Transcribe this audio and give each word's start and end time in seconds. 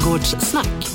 Trädgårdssnack. 0.00 0.86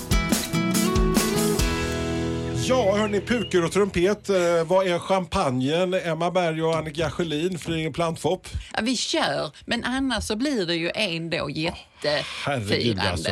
Ja, 2.67 2.96
hörni, 2.97 3.21
puker 3.21 3.66
och 3.66 3.71
trumpet. 3.71 4.29
Eh, 4.29 4.36
vad 4.66 4.88
är 4.88 5.00
champagnen? 5.00 5.93
Emma 5.93 6.31
Berg 6.31 6.63
och 6.63 6.75
Annika 6.77 7.09
Sjölin, 7.11 7.59
Flyinge 7.59 7.91
Plantfopp. 7.91 8.48
Ja, 8.73 8.79
vi 8.82 8.98
kör, 8.98 9.52
men 9.66 9.84
annars 9.84 10.23
så 10.23 10.36
blir 10.36 10.66
det 10.66 10.75
ju 10.75 10.91
en 10.95 11.29
då 11.29 11.50
jättefirande. 11.50 13.09
alltså. 13.11 13.32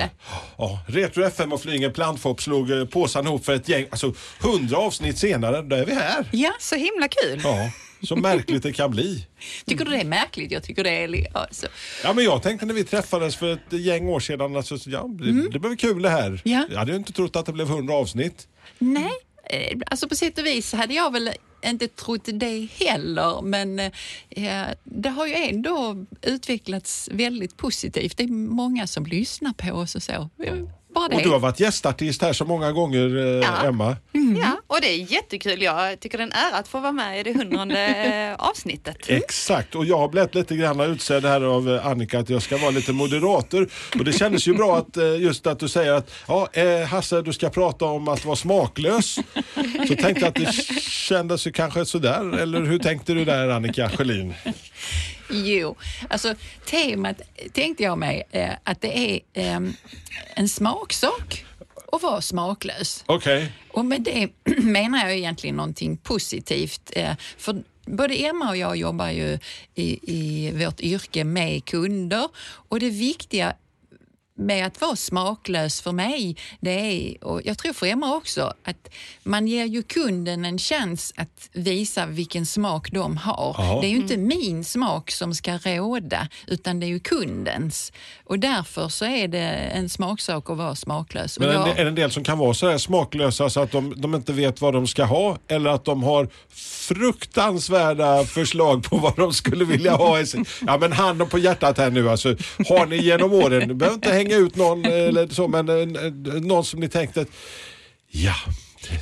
Ja, 0.57 0.79
Retro 0.87 1.23
FM 1.23 1.53
och 1.53 1.61
Flyinge 1.61 1.89
Plantfopp 1.89 2.41
slog 2.41 2.71
eh, 2.71 2.85
påsarna 2.85 3.29
ihop 3.29 3.45
för 3.45 3.53
ett 3.55 3.69
gäng. 3.69 3.85
Alltså, 3.91 4.13
hundra 4.41 4.77
avsnitt 4.77 5.17
senare, 5.17 5.61
då 5.61 5.75
är 5.75 5.85
vi 5.85 5.93
här. 5.93 6.25
Ja, 6.31 6.51
Så 6.59 6.75
himla 6.75 7.07
kul. 7.07 7.41
Ja, 7.43 7.71
så 8.01 8.15
märkligt 8.15 8.63
det 8.63 8.73
kan 8.73 8.91
bli. 8.91 9.27
tycker 9.65 9.85
du 9.85 9.91
det 9.91 10.01
är 10.01 10.05
märkligt? 10.05 10.51
Jag 10.51 10.63
tycker 10.63 10.83
det 10.83 11.03
är... 11.03 11.37
Alltså. 11.37 11.67
Ja, 12.03 12.13
men 12.13 12.23
jag 12.23 12.43
tänkte 12.43 12.65
när 12.65 12.73
vi 12.73 12.83
träffades 12.83 13.35
för 13.35 13.53
ett 13.53 13.73
gäng 13.73 14.07
år 14.07 14.19
sedan, 14.19 14.55
alltså, 14.55 14.89
ja, 14.89 15.07
det, 15.07 15.49
det 15.49 15.59
blev 15.59 15.75
kul 15.75 16.01
det 16.01 16.09
här. 16.09 16.27
Mm. 16.27 16.39
Ja. 16.43 16.65
Jag 16.69 16.77
hade 16.79 16.91
ju 16.91 16.97
inte 16.97 17.13
trott 17.13 17.35
att 17.35 17.45
det 17.45 17.53
blev 17.53 17.67
hundra 17.67 17.93
avsnitt. 17.93 18.47
Nej, 18.79 19.11
eh, 19.43 19.77
alltså 19.87 20.09
på 20.09 20.15
sätt 20.15 20.37
och 20.37 20.45
vis 20.45 20.73
hade 20.73 20.93
jag 20.93 21.13
väl 21.13 21.31
inte 21.65 21.87
trott 21.87 22.21
det 22.25 22.67
heller, 22.79 23.41
men 23.41 23.79
eh, 23.79 24.67
det 24.83 25.09
har 25.09 25.27
ju 25.27 25.33
ändå 25.33 26.05
utvecklats 26.21 27.09
väldigt 27.11 27.57
positivt. 27.57 28.17
Det 28.17 28.23
är 28.23 28.27
många 28.27 28.87
som 28.87 29.05
lyssnar 29.05 29.53
på 29.53 29.71
oss 29.71 29.95
och 29.95 30.03
så. 30.03 30.29
Bara 30.95 31.07
det. 31.07 31.15
Och 31.15 31.21
du 31.21 31.29
har 31.29 31.39
varit 31.39 31.59
gästartist 31.59 32.21
här 32.21 32.33
så 32.33 32.45
många 32.45 32.71
gånger, 32.71 33.17
eh, 33.17 33.23
Ja. 33.23 33.63
Emma. 33.67 33.97
Ja, 34.41 34.57
och 34.67 34.77
det 34.81 34.87
är 34.87 35.11
jättekul. 35.11 35.61
Jag 35.61 35.99
tycker 35.99 36.17
det 36.17 36.23
är 36.23 36.25
en 36.27 36.33
ära 36.33 36.57
att 36.59 36.67
få 36.67 36.79
vara 36.79 36.91
med 36.91 37.19
i 37.19 37.23
det 37.23 37.33
hundrade 37.33 38.35
avsnittet. 38.39 38.97
Exakt, 39.07 39.75
och 39.75 39.85
jag 39.85 39.97
har 39.97 40.07
blivit 40.07 40.35
lite 40.35 40.55
grann 40.55 40.79
utsedd 40.79 41.25
här 41.25 41.41
av 41.41 41.69
eh, 41.75 41.85
Annika 41.87 42.19
att 42.19 42.29
jag 42.29 42.41
ska 42.41 42.57
vara 42.57 42.71
lite 42.71 42.93
moderator. 42.93 43.69
Och 43.99 44.05
det 44.05 44.13
kändes 44.13 44.47
ju 44.47 44.53
bra 44.53 44.77
att 44.77 44.97
eh, 44.97 45.15
just 45.21 45.47
att 45.47 45.59
du 45.59 45.67
säger 45.67 45.93
att 45.93 46.11
ja, 46.27 46.47
eh, 46.53 46.87
Hasse 46.87 47.21
du 47.21 47.33
ska 47.33 47.49
prata 47.49 47.85
om 47.85 48.07
att 48.07 48.25
vara 48.25 48.35
smaklös. 48.35 49.15
Så 49.87 49.95
tänkte 49.95 50.09
jag 50.21 50.23
att 50.23 50.35
det 50.35 50.53
kändes 50.81 51.47
ju 51.47 51.51
kanske 51.51 51.85
sådär, 51.85 52.37
eller 52.39 52.61
hur 52.61 52.79
tänkte 52.79 53.13
du 53.13 53.25
där 53.25 53.49
Annika 53.49 53.89
Sjölin? 53.89 54.33
Jo, 55.29 55.75
alltså 56.09 56.35
temat 56.65 57.21
tänkte 57.53 57.83
jag 57.83 57.97
mig 57.97 58.23
eh, 58.31 58.49
att 58.63 58.81
det 58.81 58.97
är 58.97 59.19
eh, 59.33 59.59
en 60.33 60.49
smaksak 60.49 61.45
att 61.91 62.01
vara 62.03 62.21
smaklös. 62.21 63.03
Okej, 63.05 63.51
Och 63.69 63.85
med 63.85 64.01
det 64.01 64.29
menar 64.63 64.99
jag 64.99 65.17
egentligen 65.17 65.55
någonting 65.55 65.97
positivt. 65.97 66.91
eh, 66.95 67.13
För 67.37 67.63
både 67.85 68.13
Emma 68.15 68.49
och 68.49 68.57
jag 68.57 68.75
jobbar 68.77 69.09
ju 69.09 69.39
i, 69.75 69.99
i 70.15 70.51
vårt 70.65 70.79
yrke 70.81 71.23
med 71.23 71.65
kunder 71.65 72.27
och 72.69 72.79
det 72.79 72.89
viktiga 72.89 73.53
med 74.39 74.65
att 74.67 74.81
vara 74.81 74.95
smaklös 74.95 75.81
för 75.81 75.91
mig, 75.91 76.35
det 76.59 76.71
är, 76.71 77.23
och 77.23 77.41
jag 77.45 77.57
tror 77.57 77.73
för 77.73 77.85
Emma 77.85 78.15
också, 78.15 78.53
att 78.63 78.89
man 79.23 79.47
ger 79.47 79.65
ju 79.65 79.83
kunden 79.83 80.45
en 80.45 80.57
chans 80.57 81.13
att 81.17 81.49
visa 81.53 82.05
vilken 82.05 82.45
smak 82.45 82.91
de 82.91 83.17
har. 83.17 83.55
Ja. 83.57 83.77
Det 83.81 83.87
är 83.87 83.91
ju 83.91 83.95
inte 83.97 84.17
min 84.17 84.63
smak 84.63 85.11
som 85.11 85.33
ska 85.33 85.57
råda, 85.57 86.27
utan 86.47 86.79
det 86.79 86.85
är 86.85 86.87
ju 86.87 86.99
kundens. 86.99 87.91
Och 88.25 88.39
därför 88.39 88.87
så 88.89 89.05
är 89.05 89.27
det 89.27 89.39
en 89.49 89.89
smaksak 89.89 90.49
att 90.49 90.57
vara 90.57 90.75
smaklös. 90.75 91.39
Men 91.39 91.47
jag- 91.49 91.69
är 91.69 91.75
det 91.83 91.89
en 91.89 91.95
del 91.95 92.11
som 92.11 92.23
kan 92.23 92.37
vara 92.37 92.53
så 92.53 92.69
här 92.69 92.77
smaklösa 92.77 93.49
så 93.49 93.59
att 93.59 93.71
de, 93.71 93.93
de 94.01 94.15
inte 94.15 94.33
vet 94.33 94.61
vad 94.61 94.73
de 94.73 94.87
ska 94.87 95.03
ha 95.03 95.37
eller 95.47 95.69
att 95.69 95.85
de 95.85 96.03
har 96.03 96.27
fruktansvärda 96.49 98.23
förslag 98.25 98.83
på 98.83 98.97
vad 98.97 99.15
de 99.15 99.33
skulle 99.33 99.65
vilja 99.65 99.95
ha 99.95 100.19
i 100.19 100.25
sin... 100.25 100.45
Ja 100.67 100.77
men 100.77 100.91
handen 100.91 101.29
på 101.29 101.37
hjärtat 101.39 101.77
här 101.77 101.89
nu 101.91 102.09
alltså. 102.09 102.29
Har 102.69 102.85
ni 102.85 102.97
genom 102.97 103.33
åren, 103.33 103.67
ni 103.67 103.73
behöver 103.73 103.95
inte 103.95 104.11
hänga 104.13 104.28
slänga 104.29 104.45
ut 104.45 104.55
någon 104.55 104.85
eh, 104.85 104.91
eller 104.91 105.27
så 105.27 105.47
men 105.47 105.69
eh, 105.69 105.75
eh, 105.75 106.41
någon 106.41 106.65
som 106.65 106.79
ni 106.79 106.89
tänkte 106.89 107.21
att 107.21 107.29
ja. 108.07 108.35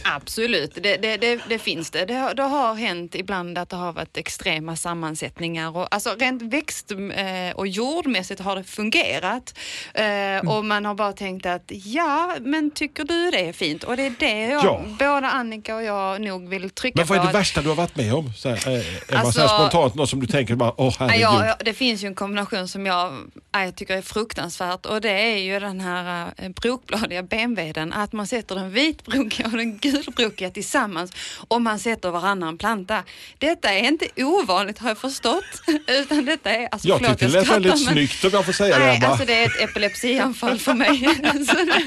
Absolut, 0.03 0.75
det, 0.83 0.97
det, 0.97 1.17
det, 1.17 1.39
det 1.49 1.59
finns 1.59 1.91
det. 1.91 2.05
Det 2.05 2.13
har, 2.13 2.33
det 2.33 2.43
har 2.43 2.73
hänt 2.75 3.15
ibland 3.15 3.57
att 3.57 3.69
det 3.69 3.75
har 3.75 3.93
varit 3.93 4.17
extrema 4.17 4.75
sammansättningar. 4.75 5.77
Och, 5.77 5.87
alltså 5.95 6.15
rent 6.19 6.41
växt 6.41 6.91
eh, 6.91 7.55
och 7.55 7.67
jordmässigt 7.67 8.39
har 8.41 8.55
det 8.55 8.63
fungerat. 8.63 9.57
Eh, 9.93 10.49
Och 10.49 10.65
man 10.65 10.85
har 10.85 10.95
bara 10.95 11.13
tänkt 11.13 11.45
att 11.45 11.63
ja, 11.67 12.35
men 12.41 12.71
tycker 12.71 13.03
du 13.03 13.31
det 13.31 13.39
är 13.49 13.53
fint? 13.53 13.83
Och 13.83 13.97
det 13.97 14.05
är 14.05 14.13
det 14.19 14.41
jag, 14.41 14.65
Ja. 14.65 14.81
både 14.99 15.27
Annika 15.27 15.75
och 15.75 15.83
jag 15.83 16.21
nog 16.21 16.49
vill 16.49 16.69
trycka 16.69 16.95
Men 17.01 17.07
vad 17.07 17.17
är 17.17 17.21
på. 17.21 17.25
det 17.25 17.29
att- 17.29 17.35
värsta 17.41 17.61
du 17.61 17.67
har 17.69 17.75
varit 17.75 17.95
med 17.95 18.13
om? 18.13 18.33
Så 18.33 18.49
här, 18.49 18.55
eh, 18.67 18.73
Emma, 18.73 18.83
så 19.07 19.15
här 19.15 19.25
Alltså- 19.25 19.47
spontant, 19.47 19.95
något 19.95 20.09
som 20.09 20.19
du 20.19 20.27
tänker 20.27 20.55
bara, 20.55 20.73
åh 20.81 20.93
herregud. 20.99 21.21
ja, 21.21 21.55
det 21.59 21.73
finns 21.73 22.03
ju 22.03 22.07
en 22.07 22.15
kombination 22.15 22.67
som 22.67 22.85
jag, 22.85 23.13
ja, 23.51 23.63
jag 23.63 23.75
tycker 23.75 23.97
är 23.97 24.01
fruktansvärt 24.01 24.85
och 24.85 25.01
det 25.01 25.11
är 25.11 25.37
ju 25.37 25.59
den 25.59 25.79
här 25.81 26.31
brokbladiga 26.61 27.23
benveden. 27.23 27.93
Att 27.93 28.13
man 28.13 28.27
sätter 28.27 28.55
den 28.55 28.71
vitbrokiga 28.71 29.45
och 29.45 29.57
den 29.57 29.76
gulbrokiga 29.81 30.49
tillsammans 30.49 31.11
och 31.47 31.61
man 31.61 31.79
sätter 31.79 32.09
varannan 32.11 32.57
planta. 32.57 33.03
Detta 33.37 33.73
är 33.73 33.87
inte 33.87 34.07
ovanligt 34.23 34.79
har 34.79 34.89
jag 34.89 34.97
förstått. 34.97 35.43
Utan 35.87 36.25
detta 36.25 36.51
är, 36.51 36.67
alltså, 36.71 36.87
Jag 36.87 36.99
tyckte 36.99 37.25
det 37.25 37.31
lät 37.31 37.47
väldigt 37.49 37.71
men- 37.71 37.79
snyggt 37.79 38.23
om 38.25 38.29
jag 38.33 38.45
får 38.45 38.53
säga 38.53 38.79
det 38.79 38.85
Nej, 38.85 39.05
alltså 39.05 39.25
det 39.25 39.33
är 39.33 39.45
ett 39.45 39.69
epilepsianfall 39.69 40.59
för 40.59 40.73
mig. 40.73 40.99
Så 41.47 41.53
det... 41.53 41.83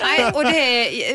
Nej, 0.00 0.24
och 0.34 0.44
det 0.44 0.56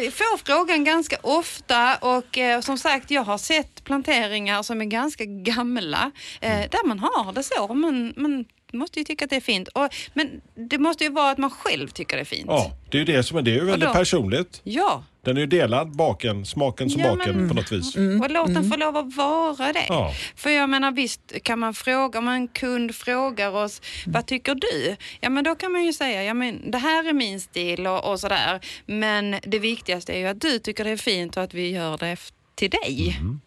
är, 0.06 0.12
får 0.12 0.38
frågan 0.46 0.84
ganska 0.84 1.18
ofta 1.22 1.96
och 1.96 2.38
eh, 2.38 2.62
som 2.62 2.78
sagt 2.78 3.12
jag 3.12 3.24
har 3.24 3.38
sett 3.38 3.84
planteringar 3.84 4.63
som 4.63 4.81
är 4.81 4.86
ganska 4.86 5.25
gamla 5.25 6.12
eh, 6.41 6.59
där 6.59 6.88
man 6.88 7.00
har 7.00 7.34
det 7.34 7.44
så. 7.44 7.74
Man, 7.74 8.13
man 8.18 8.46
måste 8.74 9.00
ju 9.00 9.03
tycka 9.06 9.25
att 9.25 9.30
det 9.30 9.35
är 9.35 9.40
fint. 9.41 9.68
Och, 9.68 9.88
men 10.13 10.41
det 10.69 10.78
måste 10.78 11.03
ju 11.03 11.09
vara 11.09 11.31
att 11.31 11.38
man 11.38 11.50
själv 11.50 11.88
tycker 11.88 12.16
det 12.18 12.22
är 12.22 12.25
fint. 12.25 12.46
Ja, 12.47 12.72
det 12.90 12.97
är 12.97 13.00
ju 13.00 13.06
det 13.06 13.24
som 13.24 13.38
är, 13.38 13.41
det 13.41 13.52
är 13.52 13.56
ju 13.56 13.66
väldigt 13.66 13.90
då? 13.90 13.94
personligt. 13.94 14.62
Ja, 14.63 15.03
Den 15.25 15.38
är 15.38 15.41
ju 15.41 15.47
delad, 15.47 15.96
baken, 15.96 16.46
smaken 16.46 16.90
som 16.90 17.02
Ja, 17.02 17.16
baken 17.16 17.35
men- 17.35 17.50
på 17.50 17.56
något 17.56 17.72
vis. 17.72 17.96
och 17.96 18.30
låt 18.31 18.53
den 18.53 18.72
få 18.72 18.78
lov 18.78 18.97
att 18.97 19.16
vara 19.16 19.74
det. 19.74 19.85
Ja. 19.90 20.13
För 20.35 20.50
jag 20.50 20.69
menar 20.69 20.91
visst 20.91 21.22
kan 21.44 21.59
man 21.59 21.74
fråga, 21.74 22.19
om 22.19 22.28
en 22.28 22.47
kund 22.47 22.96
frågar 22.96 23.52
oss, 23.56 23.81
vad 24.07 24.25
tycker 24.25 24.56
du? 24.56 24.96
Ja 25.22 25.30
men 25.30 25.44
då 25.44 25.56
kan 25.56 25.72
man 25.72 25.86
ju 25.86 25.94
säga, 25.94 26.24
ja 26.24 26.34
men 26.34 26.72
det 26.72 26.78
här 26.78 27.09
är 27.09 27.13
min 27.13 27.41
stil 27.41 27.88
och, 27.88 28.12
och 28.12 28.19
sådär. 28.19 28.59
Men 28.86 29.36
det 29.44 29.59
viktigaste 29.59 30.13
är 30.13 30.18
ju 30.18 30.28
att 30.28 30.41
du 30.41 30.59
tycker 30.59 30.84
det 30.84 30.90
är 30.90 30.97
fint 30.97 31.38
och 31.38 31.44
att 31.44 31.53
vi 31.53 31.69
gör 31.72 31.97
det 31.97 32.18
till 32.56 32.69
dig. 32.69 33.16
Mm. 33.19 33.41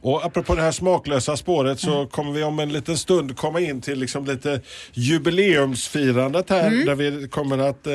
Och 0.00 0.24
apropå 0.24 0.54
det 0.54 0.62
här 0.62 0.72
smaklösa 0.72 1.36
spåret 1.36 1.80
så 1.80 2.06
kommer 2.06 2.32
vi 2.32 2.42
om 2.42 2.58
en 2.58 2.72
liten 2.72 2.98
stund 2.98 3.36
komma 3.36 3.60
in 3.60 3.80
till 3.80 3.98
liksom 3.98 4.24
lite 4.24 4.60
jubileumsfirandet 4.92 6.50
här 6.50 6.70
där 6.86 6.94
vi 6.94 7.28
kommer 7.28 7.58
att 7.58 7.86
eh, 7.86 7.92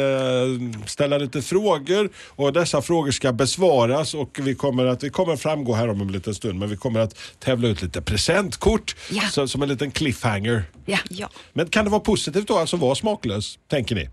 ställa 0.88 1.18
lite 1.18 1.42
frågor 1.42 2.10
och 2.28 2.54
dessa 2.54 2.82
frågor 2.82 3.12
ska 3.12 3.34
besvaras 3.34 4.14
och 4.14 4.40
vi 4.42 4.56
kommer 4.56 4.86
att, 4.86 5.04
vi 5.04 5.10
kommer 5.10 5.36
framgå 5.36 5.74
här 5.74 5.88
om 5.90 6.02
en 6.02 6.12
liten 6.12 6.36
stund 6.36 6.60
men 6.60 6.70
vi 6.70 6.78
kommer 6.78 7.00
att 7.00 7.16
tävla 7.40 7.68
ut 7.68 7.82
lite 7.82 8.02
presentkort 8.02 8.96
Ja. 9.10 9.22
så, 9.32 9.48
som 9.48 9.62
en 9.62 9.70
liten 9.70 9.92
cliffhanger. 9.92 10.64
Ja. 10.86 10.98
Ja. 11.10 11.30
Men 11.54 11.68
kan 11.68 11.86
det 11.86 11.92
vara 11.92 12.02
positivt 12.02 12.48
då 12.48 12.58
alltså 12.58 12.76
att 12.76 12.82
vara 12.82 12.96
smaklös, 12.96 13.60
tänker 13.68 13.96
ni? 13.96 14.10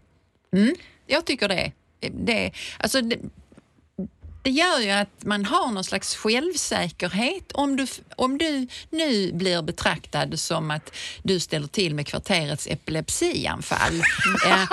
Jag 1.06 1.26
tycker 1.26 1.48
det. 1.48 1.72
det, 2.10 2.52
alltså 2.78 3.00
det 3.00 3.16
det 4.43 4.50
gör 4.50 4.81
ju 4.81 4.91
att 4.91 5.25
man 5.25 5.44
har 5.44 5.71
någon 5.71 5.84
slags 5.84 6.16
självsäkerhet. 6.16 7.53
Om 7.53 7.76
du, 7.76 7.87
om 8.16 8.38
du 8.38 8.66
nu 8.91 9.32
blir 9.32 9.62
betraktad 9.62 10.38
som 10.38 10.71
att 10.71 10.94
du 11.22 11.41
ställer 11.41 11.66
till 11.66 11.94
med 11.94 12.06
kvarterets 12.06 12.66
epilepsianfall, 12.66 13.94
eh, 14.47 14.65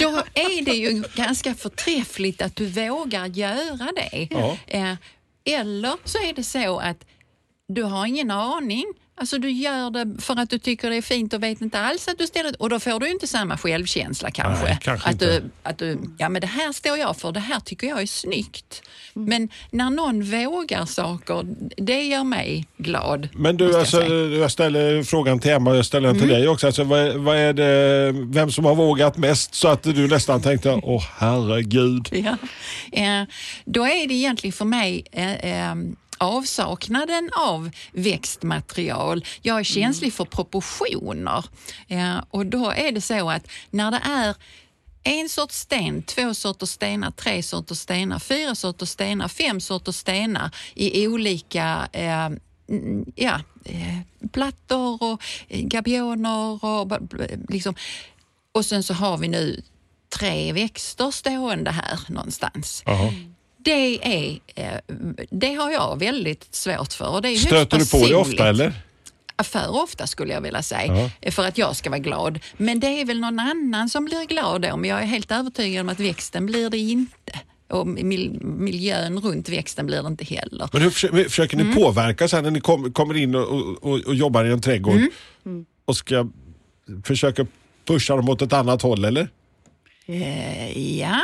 då 0.00 0.22
är 0.34 0.64
det 0.64 0.76
ju 0.76 1.04
ganska 1.14 1.54
förträffligt 1.54 2.42
att 2.42 2.56
du 2.56 2.66
vågar 2.66 3.26
göra 3.26 3.92
det. 3.96 4.28
Ja. 4.30 4.56
Eh, 4.66 4.94
eller 5.44 5.96
så 6.04 6.18
är 6.18 6.32
det 6.32 6.44
så 6.44 6.78
att 6.78 7.04
du 7.68 7.82
har 7.82 8.06
ingen 8.06 8.30
aning. 8.30 8.84
Alltså 9.20 9.38
du 9.38 9.50
gör 9.50 9.90
det 9.90 10.22
för 10.22 10.40
att 10.40 10.50
du 10.50 10.58
tycker 10.58 10.90
det 10.90 10.96
är 10.96 11.02
fint 11.02 11.32
och 11.32 11.42
vet 11.42 11.60
inte 11.60 11.80
alls 11.80 12.08
att 12.08 12.18
du 12.18 12.26
ställer 12.26 12.62
Och 12.62 12.70
då 12.70 12.80
får 12.80 13.00
du 13.00 13.10
inte 13.10 13.26
samma 13.26 13.58
självkänsla 13.58 14.30
kanske. 14.30 14.64
Nej, 14.64 14.78
kanske 14.82 15.08
att, 15.08 15.12
inte. 15.12 15.40
du, 15.40 15.50
att 15.62 15.78
du, 15.78 15.98
ja 16.18 16.28
men 16.28 16.40
det 16.40 16.46
här 16.46 16.72
står 16.72 16.98
jag 16.98 17.16
för, 17.16 17.32
det 17.32 17.40
här 17.40 17.60
tycker 17.60 17.86
jag 17.86 18.02
är 18.02 18.06
snyggt. 18.06 18.82
Men 19.14 19.48
när 19.70 19.90
någon 19.90 20.22
vågar 20.22 20.86
saker, 20.86 21.44
det 21.76 22.02
gör 22.02 22.24
mig 22.24 22.66
glad. 22.76 23.28
Men 23.32 23.56
du, 23.56 23.64
jag 23.64 23.74
alltså, 23.74 24.02
jag 24.04 24.50
ställer 24.50 25.02
frågan 25.02 25.40
till 25.40 25.50
Emma 25.50 25.70
och 25.70 25.76
jag 25.76 25.86
ställer 25.86 26.08
den 26.08 26.18
till 26.18 26.28
dig 26.28 26.48
också. 26.48 26.66
Alltså, 26.66 26.84
vad, 26.84 27.14
vad 27.14 27.36
är 27.36 27.52
det, 27.52 28.12
vem 28.12 28.50
som 28.50 28.64
har 28.64 28.74
vågat 28.74 29.16
mest 29.16 29.54
så 29.54 29.68
att 29.68 29.82
du 29.82 30.08
nästan 30.08 30.42
tänkte, 30.42 30.70
åh 30.82 31.04
herregud. 31.16 32.08
Ja. 32.12 32.36
Eh, 32.92 33.24
då 33.64 33.86
är 33.86 34.08
det 34.08 34.14
egentligen 34.14 34.52
för 34.52 34.64
mig 34.64 35.04
eh, 35.12 35.32
eh, 35.32 35.74
avsaknaden 36.18 37.30
av 37.36 37.70
växtmaterial. 37.92 39.24
Jag 39.42 39.58
är 39.58 39.64
känslig 39.64 40.12
för 40.12 40.24
proportioner 40.24 41.44
eh, 41.88 42.18
och 42.30 42.46
då 42.46 42.70
är 42.70 42.92
det 42.92 43.00
så 43.00 43.30
att 43.30 43.48
när 43.70 43.90
det 43.90 44.00
är 44.04 44.34
en 45.02 45.28
sorts 45.28 45.58
sten, 45.58 46.02
två 46.02 46.34
sorters 46.34 46.68
stenar, 46.68 47.10
tre 47.10 47.42
sorters 47.42 47.78
stenar, 47.78 48.18
fyra 48.18 48.54
sorters 48.54 48.88
stenar, 48.88 49.28
fem 49.28 49.60
sorters 49.60 49.96
stenar 49.96 50.50
i 50.74 51.08
olika 51.08 51.88
eh, 51.92 52.26
mm, 52.68 53.12
ja, 53.14 53.40
eh, 53.64 53.98
plattor 54.32 55.02
och 55.02 55.22
eh, 55.48 55.60
gabioner 55.60 56.64
och 56.64 56.92
liksom. 57.48 57.74
Och 58.52 58.64
sen 58.64 58.82
så 58.82 58.94
har 58.94 59.18
vi 59.18 59.28
nu 59.28 59.62
tre 60.18 60.52
växter 60.52 61.10
stående 61.10 61.70
här 61.70 62.00
någonstans. 62.08 62.82
Jaha. 62.86 63.12
Det, 63.58 63.98
är, 64.16 64.38
eh, 64.54 64.78
det 65.30 65.54
har 65.54 65.70
jag 65.70 65.98
väldigt 65.98 66.54
svårt 66.54 66.92
för. 66.92 67.08
Och 67.08 67.22
det 67.22 67.28
är 67.28 67.36
Stöter 67.36 67.78
du 67.78 67.86
på 67.88 68.06
det 68.08 68.14
ofta 68.14 68.48
eller? 68.48 68.72
För 69.44 69.82
ofta 69.82 70.06
skulle 70.06 70.32
jag 70.34 70.40
vilja 70.40 70.62
säga, 70.62 71.10
för 71.30 71.46
att 71.46 71.58
jag 71.58 71.76
ska 71.76 71.90
vara 71.90 71.98
glad. 72.00 72.38
Men 72.56 72.80
det 72.80 72.86
är 73.00 73.04
väl 73.04 73.20
någon 73.20 73.38
annan 73.38 73.88
som 73.88 74.04
blir 74.04 74.26
glad 74.26 74.62
då, 74.62 74.76
men 74.76 74.90
jag 74.90 75.02
är 75.02 75.06
helt 75.06 75.32
övertygad 75.32 75.80
om 75.80 75.88
att 75.88 76.00
växten 76.00 76.46
blir 76.46 76.70
det 76.70 76.78
inte. 76.78 77.40
Och 77.68 77.86
mil- 77.86 78.40
miljön 78.42 79.18
runt 79.20 79.48
växten 79.48 79.86
blir 79.86 80.02
det 80.02 80.08
inte 80.08 80.24
heller. 80.24 80.68
Men 80.72 80.82
hur 80.82 80.90
försöker, 80.90 81.24
försöker 81.24 81.54
Mm. 81.56 81.68
ni 81.68 81.74
påverka 81.74 82.28
sen 82.28 82.44
när 82.44 82.50
ni 82.50 82.60
kom, 82.60 82.92
kommer 82.92 83.16
in 83.16 83.34
och, 83.34 83.48
och, 83.82 84.00
och 84.06 84.14
jobbar 84.14 84.44
i 84.44 84.52
en 84.52 84.60
trädgård 84.60 85.00
Mm. 85.46 85.66
och 85.84 85.96
ska 85.96 86.28
försöka 87.04 87.46
pusha 87.84 88.16
dem 88.16 88.28
åt 88.28 88.42
ett 88.42 88.52
annat 88.52 88.82
håll 88.82 89.04
eller? 89.04 89.28
Eh, 90.06 90.98
ja, 90.98 91.20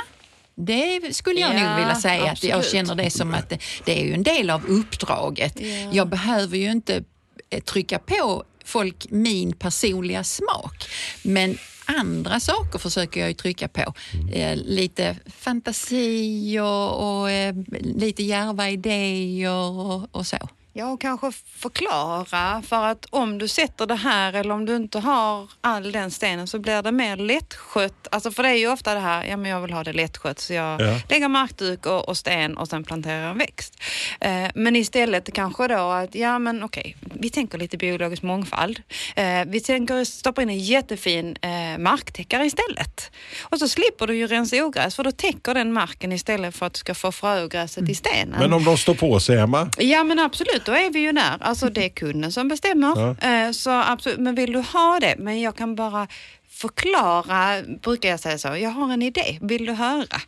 det 0.54 1.16
skulle 1.16 1.40
jag 1.40 1.54
Ja, 1.54 1.68
nog 1.68 1.78
vilja 1.78 1.94
säga. 1.94 2.32
Att 2.32 2.44
jag 2.44 2.64
känner 2.64 2.94
det 2.94 3.10
som 3.10 3.34
att 3.34 3.48
det, 3.48 3.58
det 3.84 4.00
är 4.00 4.04
ju 4.04 4.14
en 4.14 4.22
del 4.22 4.50
av 4.50 4.66
uppdraget. 4.66 5.60
Ja. 5.60 5.66
Jag 5.92 6.08
behöver 6.08 6.56
ju 6.58 6.70
inte 6.70 7.04
eh, 7.50 7.60
trycka 7.62 7.98
på 7.98 8.44
folk 8.64 9.06
min 9.10 9.52
personliga 9.52 10.24
smak. 10.24 10.84
Men 11.22 11.58
andra 11.86 12.40
saker 12.40 12.78
försöker 12.78 13.20
jag 13.20 13.28
ju 13.28 13.34
trycka 13.34 13.68
på. 13.68 13.94
Eh, 14.32 14.56
lite 14.56 15.16
fantasi 15.38 16.58
och, 16.58 17.20
och 17.20 17.30
eh, 17.30 17.54
lite 17.80 18.22
djärva 18.22 18.70
idéer 18.70 19.50
och, 19.50 20.16
och 20.16 20.26
så. 20.26 20.48
Ja, 20.76 20.86
och 20.90 21.00
kanske 21.00 21.32
förklara 21.56 22.62
för 22.62 22.84
att 22.84 23.06
om 23.10 23.38
du 23.38 23.48
sätter 23.48 23.86
det 23.86 23.94
här 23.94 24.32
eller 24.32 24.54
om 24.54 24.66
du 24.66 24.76
inte 24.76 24.98
har 24.98 25.50
all 25.60 25.92
den 25.92 26.10
stenen 26.10 26.46
så 26.46 26.58
blir 26.58 26.82
det 26.82 26.92
mer 26.92 27.16
lättskött. 27.16 28.08
Alltså 28.10 28.30
för 28.30 28.42
det 28.42 28.48
är 28.48 28.54
ju 28.54 28.68
ofta 28.72 28.94
det 28.94 29.00
här, 29.00 29.24
ja 29.24 29.36
men 29.36 29.50
jag 29.50 29.60
vill 29.60 29.72
ha 29.72 29.84
det 29.84 29.92
lättskött 29.92 30.38
så 30.38 30.52
jag 30.52 30.80
Ja. 30.80 31.00
lägger 31.08 31.28
markduk 31.28 31.86
och, 31.86 32.08
och 32.08 32.16
sten 32.16 32.56
och 32.56 32.68
sen 32.68 32.84
planterar 32.84 33.30
en 33.30 33.38
växt. 33.38 33.74
Eh, 34.20 34.46
men 34.54 34.76
istället 34.76 35.32
kanske 35.34 35.68
då 35.68 35.90
att, 35.90 36.14
ja 36.14 36.38
men 36.38 36.62
okej, 36.62 36.96
vi 37.00 37.30
tänker 37.30 37.58
lite 37.58 37.76
biologisk 37.76 38.22
mångfald. 38.22 38.82
Eh, 39.16 39.24
vi 39.46 39.60
tänker 39.60 40.04
stoppa 40.04 40.42
in 40.42 40.48
en 40.50 40.58
jättefin 40.58 41.36
eh, 41.42 41.78
marktäckare 41.78 42.46
istället. 42.46 43.10
Och 43.42 43.58
så 43.58 43.68
slipper 43.68 44.06
du 44.06 44.16
ju 44.16 44.26
rensa 44.26 44.56
ogräs 44.64 44.96
för 44.96 45.04
då 45.04 45.12
täcker 45.12 45.54
den 45.54 45.72
marken 45.72 46.12
istället 46.12 46.56
för 46.56 46.66
att 46.66 46.72
du 46.74 46.78
ska 46.78 46.94
få 46.94 47.12
fröogräset 47.12 47.88
i 47.88 47.94
stenen. 47.94 48.38
Men 48.38 48.52
om 48.52 48.64
de 48.64 48.76
står 48.78 48.94
på 48.94 49.20
sig 49.20 49.38
Emma? 49.38 49.70
Ja 49.78 50.04
men 50.04 50.18
absolut, 50.18 50.63
då 50.64 50.72
är 50.72 50.90
vi 50.92 50.98
ju 51.00 51.12
där. 51.12 51.36
Alltså 51.40 51.68
det 51.70 51.84
är 51.84 51.88
kunden 51.88 52.32
som 52.32 52.48
bestämmer. 52.48 53.16
Eh, 53.24 53.50
Så 53.52 53.70
absolut, 53.70 54.18
men 54.18 54.34
vill 54.34 54.52
du 54.52 54.58
ha 54.58 54.98
det? 55.00 55.14
Men 55.18 55.40
jag 55.40 55.56
kan 55.56 55.74
bara 55.74 56.08
förklara, 56.50 57.62
brukar 57.82 58.08
jag 58.08 58.20
säga 58.20 58.38
så, 58.38 58.48
jag 58.48 58.70
har 58.70 58.92
en 58.92 59.02
idé, 59.02 59.38
vill 59.40 59.66
du 59.66 59.72
höra? 59.72 60.20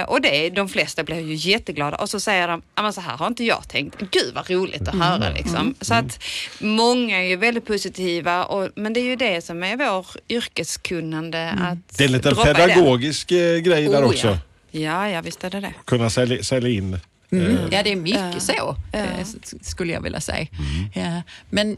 Eh, 0.00 0.08
och 0.08 0.20
det, 0.20 0.50
de 0.50 0.68
flesta 0.68 1.04
blir 1.04 1.20
ju 1.20 1.34
jätteglada 1.34 1.96
och 1.96 2.10
så 2.10 2.20
säger 2.20 2.48
de, 2.48 2.62
"Ja, 2.74 2.82
men 2.82 2.92
så 2.92 3.00
här 3.00 3.16
har 3.16 3.26
inte 3.26 3.44
jag 3.44 3.68
tänkt, 3.68 3.96
gud 4.10 4.34
vad 4.34 4.50
roligt 4.50 4.88
att 4.88 4.94
höra 4.94 5.30
liksom. 5.30 5.74
Så 5.80 5.94
att 5.94 6.18
många 6.60 7.18
är 7.18 7.22
ju 7.28 7.36
väldigt 7.36 7.66
positiva, 7.66 8.44
och, 8.44 8.68
men 8.74 8.92
det 8.92 9.00
är 9.00 9.04
ju 9.04 9.16
det 9.16 9.44
som 9.44 9.62
är 9.62 9.76
vår 9.76 10.06
yrkeskunnande. 10.28 11.50
Att 11.60 11.98
Det 11.98 12.04
är 12.04 12.08
en 12.08 12.12
liten 12.12 12.34
pedagogisk 12.36 13.32
eh, 13.32 13.58
grej 13.58 13.88
där 13.88 14.02
Oh, 14.04 14.06
också. 14.06 14.26
ja. 14.28 14.38
Ja, 14.70 15.08
ja 15.10 15.20
visst 15.20 15.44
är 15.44 15.50
det 15.50 15.60
det. 15.60 15.74
Kunna 15.84 16.10
sälja, 16.10 16.42
sälja 16.42 16.68
in. 16.70 17.00
Mm. 17.32 17.68
Ja, 17.70 17.82
det 17.82 17.92
är 17.92 17.96
mycket 17.96 18.34
Ja. 18.34 18.40
så, 18.40 18.76
Ja. 18.92 18.98
eh, 18.98 19.26
skulle 19.60 19.92
jag 19.92 20.00
vilja 20.00 20.20
säga. 20.20 20.46
Ja, 20.94 21.22
men, 21.50 21.76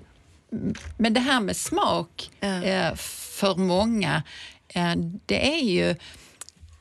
men 0.96 1.14
det 1.14 1.20
här 1.20 1.40
med 1.40 1.56
smak 1.56 2.30
Ja. 2.40 2.62
eh, 2.62 2.94
för 2.94 3.56
många, 3.56 4.22
eh, 4.68 4.94
det 5.26 5.58
är 5.58 5.62
ju 5.64 5.94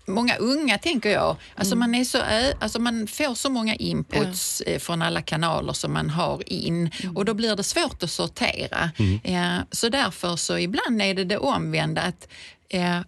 Många 0.07 0.36
unga 0.36 0.77
tänker 0.77 1.10
jag, 1.10 1.36
alltså 1.56 1.75
man, 1.75 1.95
är 1.95 2.04
så, 2.04 2.18
alltså 2.60 2.80
man 2.80 3.07
får 3.07 3.36
så 3.36 3.50
många 3.50 3.75
inputs 3.75 4.62
eh, 4.62 4.80
från 4.80 5.01
alla 5.01 5.21
kanaler 5.21 5.74
som 5.74 5.94
man 5.94 6.10
har 6.10 6.54
in 6.54 6.92
och 7.16 7.25
då 7.25 7.33
blir 7.33 7.56
det 7.56 7.63
svårt 7.63 8.04
att 8.04 8.12
sortera. 8.12 8.92
Eh, 9.24 9.57
så 9.71 9.89
därför 9.89 10.36
så 10.36 10.57
ibland 10.57 11.01
är 11.01 11.13
det 11.13 11.24
det 11.24 11.38
omvända 11.38 12.01
att 12.01 12.27
eh, 12.69 13.00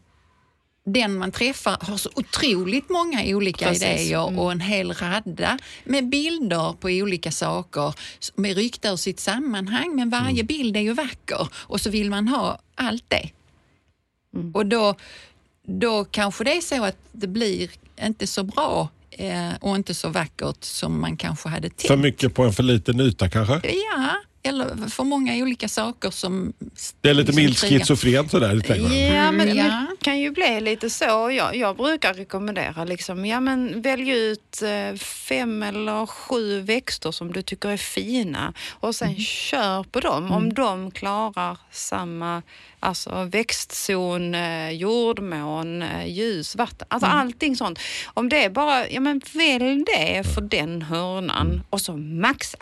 den 0.86 1.18
man 1.18 1.32
träffar 1.32 1.78
har 1.82 1.98
så 1.98 2.10
otroligt 2.16 2.90
många 2.90 3.24
olika 3.26 3.68
Precis. 3.68 3.84
idéer 3.84 4.40
och 4.40 4.52
en 4.52 4.62
hel 4.62 4.94
radda 4.94 5.58
med 5.84 6.10
bilder 6.10 6.74
på 6.80 6.88
olika 6.88 7.32
saker 7.32 7.94
med 8.36 8.56
ryckta 8.56 8.90
ur 8.90 8.96
sitt 8.96 9.20
sammanhang. 9.20 9.96
Men 9.96 10.10
varje 10.10 10.44
bild 10.44 10.78
är 10.78 10.82
ju 10.82 10.94
vacker 10.94 11.48
och 11.54 11.82
så 11.82 11.90
vill 11.90 12.10
man 12.10 12.28
ha 12.28 12.60
allt 12.76 13.06
det. 13.08 13.30
Och 14.54 14.66
då, 14.66 14.96
då 15.68 16.06
kanske 16.06 16.44
det 16.44 16.58
är 16.58 16.62
så 16.62 16.84
att 16.84 16.98
det 17.12 17.28
blir 17.28 17.70
inte 18.02 18.28
så 18.28 18.44
bra 18.44 18.90
eh, 19.12 19.50
och 19.62 19.76
inte 19.76 19.94
så 19.94 20.10
vackert 20.10 20.64
som 20.64 21.02
man 21.02 21.18
kanske 21.18 21.50
hade 21.50 21.70
tänkt. 21.70 21.88
För 21.88 21.98
mycket 21.98 22.34
på 22.34 22.44
en 22.44 22.54
för 22.54 22.64
liten 22.64 23.00
yta 23.00 23.30
kanske? 23.30 23.62
Ja, 23.64 24.16
eller 24.44 24.88
för 24.90 25.04
många 25.04 25.36
olika 25.36 25.68
saker 25.68 26.10
som... 26.12 26.54
Det 27.02 27.10
är 27.10 27.14
lite 27.14 27.32
liksom 27.32 27.44
milt 27.44 27.58
schizofrent 27.60 28.32
sådär 28.32 28.60
trädgården. 28.60 28.98
Ja, 29.14 29.32
men 29.32 29.42
Mm, 29.42 29.58
ja. 29.58 29.64
men 29.64 29.88
det 29.90 30.06
kan 30.06 30.20
ju 30.20 30.32
bli 30.32 30.62
lite 30.62 30.90
så. 30.90 31.32
Jag, 31.32 31.56
jag 31.56 31.78
brukar 31.78 32.14
rekommendera 32.14 32.84
liksom, 32.86 33.26
ja 33.26 33.40
men 33.40 33.82
välj 33.82 34.10
ut 34.12 34.62
eh, 34.62 34.98
fem 35.00 35.64
eller 35.64 36.06
sju 36.06 36.60
växter 36.62 37.12
som 37.12 37.34
du 37.34 37.42
tycker 37.42 37.70
är 37.70 37.78
fina 37.78 38.54
och 38.70 38.96
sen 38.96 39.16
kör 39.20 39.84
på 39.84 40.00
dem. 40.00 40.32
Om 40.32 40.54
de 40.54 40.92
klarar 40.92 41.58
samma 41.72 42.42
alltså 42.80 43.24
växtzon, 43.24 44.36
eh, 44.36 44.70
jordmån, 44.70 45.82
eh, 45.82 46.08
ljus, 46.08 46.56
vatten, 46.56 46.88
alltså 46.90 47.10
allting 47.10 47.56
sånt. 47.56 47.80
Om 48.14 48.30
det 48.30 48.44
är 48.44 48.50
bara, 48.50 48.90
ja 48.90 49.00
men 49.00 49.22
välj 49.34 49.84
det 49.86 50.24
för 50.36 50.42
den 50.42 50.82
hörnan 50.82 51.64
och 51.70 51.82
så 51.82 51.98
maxa. 51.98 52.58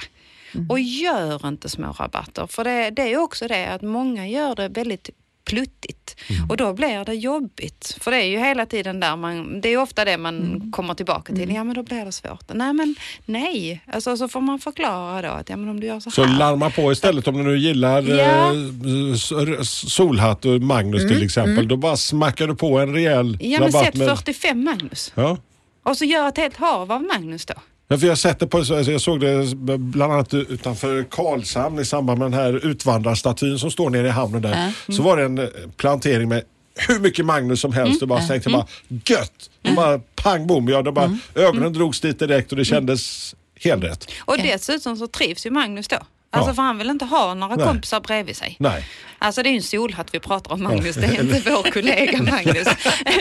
Och 0.69 0.79
gör 0.79 1.47
inte 1.47 1.69
små 1.69 1.91
rabatter, 1.99 2.47
för 2.47 2.63
det, 2.63 2.89
det 2.89 3.13
är 3.13 3.17
också 3.17 3.47
det 3.47 3.65
att 3.67 3.81
många 3.81 4.27
gör 4.27 4.55
det 4.55 4.67
väldigt 4.67 5.09
pluttigt 5.45 6.15
och 6.49 6.57
då 6.57 6.73
blir 6.73 7.05
det 7.05 7.13
jobbigt. 7.13 7.97
För 8.01 8.11
det 8.11 8.17
är 8.17 8.25
ju 8.27 8.37
hela 8.39 8.65
tiden 8.65 8.99
där 8.99 9.15
man, 9.15 9.61
det 9.61 9.69
är 9.69 9.77
ofta 9.77 10.05
det 10.05 10.17
man 10.17 10.61
kommer 10.75 10.93
tillbaka 10.93 11.33
till. 11.35 11.53
Ja 11.53 11.63
men 11.63 11.75
då 11.75 11.83
blir 11.83 12.05
det 12.05 12.11
svårt. 12.11 12.53
Nej 12.53 12.73
men 12.73 12.95
nej, 13.25 13.81
alltså, 13.93 14.17
så 14.17 14.27
får 14.27 14.41
man 14.41 14.59
förklara 14.59 15.21
då 15.21 15.27
att 15.27 15.49
ja, 15.49 15.57
men 15.57 15.69
om 15.69 15.79
du 15.79 15.87
gör 15.87 15.99
så 15.99 16.11
Så 16.11 16.23
här. 16.23 16.37
larma 16.39 16.69
på 16.69 16.91
istället 16.91 17.27
om 17.27 17.37
du 17.37 17.43
nu 17.43 17.57
gillar 17.57 18.01
Ja. 18.01 18.51
eh, 18.53 19.61
Solhatt 19.63 20.45
och 20.45 20.61
Magnus 20.61 21.01
till 21.07 21.23
exempel. 21.23 21.67
Då 21.67 21.75
bara 21.77 21.97
smackar 21.97 22.47
du 22.47 22.55
på 22.55 22.79
en 22.79 22.93
rejäl 22.93 23.37
Ja 23.41 23.59
men 23.59 23.71
rabatt. 23.71 23.85
sätt 23.85 23.97
45 24.07 24.63
Magnus 24.63 25.11
Ja. 25.15 25.37
och 25.83 25.97
så 25.97 26.05
gör 26.05 26.27
ett 26.27 26.37
helt 26.37 26.57
hav 26.57 26.91
av 26.91 27.03
Magnus 27.03 27.45
då. 27.45 27.53
Ja, 27.91 27.97
för 27.97 28.07
jag, 28.07 28.17
sett 28.17 28.39
det 28.39 28.47
på, 28.47 28.63
jag 28.67 29.01
såg 29.01 29.19
det 29.19 29.55
bland 29.77 30.13
annat 30.13 30.33
utanför 30.33 31.03
Karlshamn 31.03 31.79
i 31.79 31.85
samband 31.85 32.19
med 32.19 32.25
den 32.31 32.39
här 32.39 32.65
utvandrarstatyn 32.65 33.59
som 33.59 33.71
står 33.71 33.89
nere 33.89 34.07
i 34.07 34.09
hamnen 34.09 34.41
där. 34.41 34.73
Så 34.91 35.01
var 35.03 35.17
det 35.17 35.23
en 35.23 35.37
eh, 35.37 35.45
plantering 35.77 36.29
med 36.29 36.43
hur 36.87 36.99
mycket 36.99 37.25
Magnus 37.25 37.61
som 37.61 37.73
helst 37.73 38.01
och 38.01 38.07
bara 38.07 38.19
tänkte 38.27 38.49
bara 38.49 38.67
gött. 39.05 39.49
Och 39.69 39.73
bara 39.75 39.99
pang 40.15 40.47
bom, 40.47 40.67
ja, 40.67 40.81
det 40.81 40.91
bara, 40.91 41.17
ögonen 41.35 41.73
drogs 41.73 42.01
dit 42.01 42.19
direkt 42.19 42.51
och 42.51 42.57
det 42.57 42.65
kändes 42.65 43.35
helt 43.63 43.83
rätt. 43.83 44.11
Och 44.25 44.37
dessutom 44.37 44.95
så 44.97 45.07
trivs 45.07 45.45
ju 45.45 45.49
Magnus 45.51 45.87
då. 45.87 45.97
Alltså 46.31 46.49
Ja. 46.51 46.55
för 46.55 46.61
han 46.61 46.77
vill 46.77 46.89
inte 46.89 47.05
ha 47.05 47.33
några 47.33 47.55
Nej. 47.55 47.65
kompisar 47.65 47.99
bredvid 47.99 48.35
sig. 48.37 48.55
Nej, 48.59 48.85
Alltså 49.21 49.43
det 49.43 49.49
är 49.49 49.51
ju 49.51 49.57
en 49.57 49.63
solhatt 49.63 50.07
vi 50.11 50.19
pratar 50.19 50.53
om 50.53 50.63
Magnus, 50.63 50.95
det 50.95 51.05
är 51.05 51.21
inte 51.21 51.49
vår 51.51 51.71
kollega 51.71 52.17
Magnus. 52.23 52.67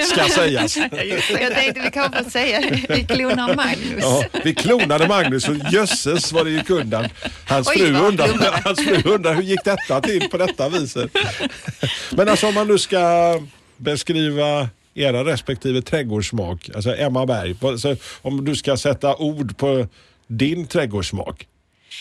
ska 0.09 0.25
sägas. 0.29 0.77
Jag 1.41 1.55
tänkte 1.55 1.81
vi 1.85 1.91
kan 1.91 2.13
få 2.25 2.31
säga 2.31 2.61
det. 2.61 2.87
Vi 2.95 3.05
klonar 3.05 3.55
Magnus. 3.55 4.03
Ja, 4.05 4.25
vi 4.45 4.55
klonade 4.55 5.09
Magnus 5.09 5.49
och 5.49 5.57
jösses 5.73 6.33
vad 6.33 6.47
det 6.47 6.51
gick 6.51 6.71
undan. 6.71 7.09
Hans 7.49 7.69
fru, 7.71 7.95
undrar, 7.97 8.61
hans 8.65 8.81
fru 8.85 9.03
undrar 9.15 9.35
hur 9.35 9.43
gick 9.43 9.65
detta 9.65 10.01
till 10.01 10.29
på 10.31 10.37
detta 10.37 10.69
viset. 10.69 11.11
Men 12.11 12.29
alltså 12.29 12.47
om 12.49 12.55
man 12.55 12.69
nu 12.69 12.79
ska 12.79 12.99
beskriva 13.77 14.69
era 14.95 15.25
respektive 15.25 15.83
trädgårdssmak, 15.83 16.71
alltså 16.75 16.97
Emma 16.97 17.27
Berg, 17.27 17.57
om 18.23 18.45
du 18.45 18.57
ska 18.57 18.77
sätta 18.77 19.17
ord 19.17 19.57
på 19.59 19.87
din 20.27 20.67
trädgårdssmak. 20.67 21.47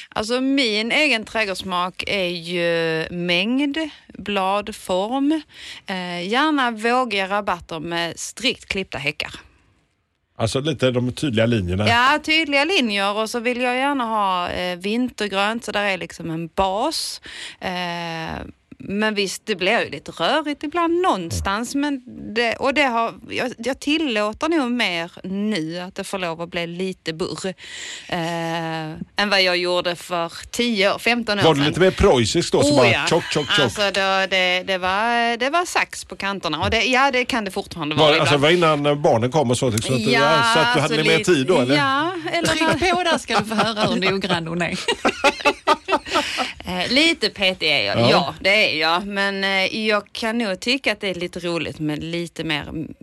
Alltså 0.09 0.41
min 0.41 0.91
egen 0.91 1.25
trädgårdssmak 1.25 2.03
är 2.07 2.29
ju 2.29 3.07
mängd, 3.11 3.77
bladform, 4.07 5.41
eh, 5.87 6.27
gärna 6.27 6.71
vågiga 6.71 7.27
rabatter 7.27 7.79
med 7.79 8.19
strikt 8.19 8.65
klippta 8.65 8.97
häckar. 8.97 9.31
Alltså 10.39 10.59
lite 10.59 10.91
de 10.91 11.11
tydliga 11.11 11.45
linjerna. 11.45 11.87
Ja, 11.87 12.19
tydliga 12.23 12.65
linjer 12.65 13.15
och 13.15 13.29
så 13.29 13.39
vill 13.39 13.61
jag 13.61 13.75
gärna 13.75 14.03
ha 14.03 14.49
eh, 14.49 14.77
vintergrönt 14.77 15.65
så 15.65 15.71
där 15.71 15.83
är 15.83 15.97
liksom 15.97 16.31
en 16.31 16.47
bas. 16.47 17.21
Eh, 17.59 18.47
men 18.79 19.15
visst, 19.15 19.41
det 19.45 19.55
blir 19.55 19.79
ju 19.83 19.89
lite 19.89 20.11
rörigt 20.11 20.63
ibland 20.63 21.01
någonstans. 21.01 21.75
Men 21.75 22.01
det, 22.33 22.55
och 22.55 22.73
det 22.73 22.81
har, 22.83 23.13
jag, 23.29 23.53
jag 23.57 23.79
tillåter 23.79 24.49
nog 24.49 24.71
mer 24.71 25.11
nu 25.23 25.79
att 25.79 25.95
det 25.95 26.03
får 26.03 26.19
lov 26.19 26.41
att 26.41 26.49
bli 26.49 26.67
lite 26.67 27.13
burr. 27.13 27.47
Eh, 28.09 28.17
än 29.15 29.29
vad 29.29 29.41
jag 29.41 29.57
gjorde 29.57 29.95
för 29.95 30.31
10 30.51 30.93
år, 30.93 30.99
15 30.99 31.39
år 31.39 31.43
Var 31.43 31.53
det 31.53 31.59
sedan. 31.59 31.67
lite 31.67 31.79
mer 31.79 31.91
preussiskt 31.91 32.51
då? 32.51 32.63
Så 32.63 32.69
Oh, 32.71 32.77
bara 32.77 32.89
ja. 32.91 33.05
tjock, 33.09 33.23
tjock, 33.31 33.47
tjock. 33.51 33.59
Alltså 33.63 33.81
det, 33.81 34.27
det, 34.29 34.63
det, 34.67 34.77
var, 34.77 35.37
det 35.37 35.49
var 35.49 35.65
sax 35.65 36.05
på 36.05 36.15
kanterna 36.15 36.59
och 36.59 36.69
det, 36.69 36.83
ja 36.83 37.11
det 37.11 37.25
kan 37.25 37.45
det 37.45 37.51
fortfarande 37.51 37.95
vara 37.95 38.05
var, 38.07 38.13
ibland. 38.15 38.21
alltså, 38.29 38.37
var 38.37 38.49
innan 38.49 39.01
barnen 39.01 39.31
kom 39.31 39.51
och 39.51 39.57
så? 39.57 39.69
Liksom, 39.69 39.95
att, 39.95 40.01
ja, 40.01 40.41
så 40.53 40.59
att 40.59 40.73
du 40.73 40.79
hade 40.81 40.95
alltså 40.95 41.11
mer 41.11 41.17
lite- 41.17 41.33
tid 41.33 41.47
då 41.47 41.57
eller? 41.61 41.75
Ja, 41.75 42.11
eller 42.33 42.47
Tryck 42.47 42.91
på 42.93 43.03
där 43.03 43.17
ska 43.17 43.39
du 43.39 43.45
få 43.45 43.55
höra 43.55 43.85
hur 43.89 44.11
noggrann 44.11 44.47
hon 44.47 44.61
är. 44.61 44.77
Eh, 46.65 46.91
lite 46.91 47.29
petig 47.29 47.67
är 47.71 47.81
jag, 47.85 47.99
Ja. 47.99 48.09
ja. 48.11 48.33
det 48.41 48.49
är 48.65 48.66
jag. 48.75 49.07
Men 49.07 49.43
eh, 49.43 49.87
jag 49.87 50.03
kan 50.11 50.37
nog 50.37 50.59
tycka 50.59 50.91
att 50.91 51.01
det 51.01 51.09
är 51.09 51.15
lite 51.15 51.39
roligt 51.39 51.79
med 51.79 52.03
lite 52.03 52.43
mer, 52.43 52.61
mm, 52.61 52.93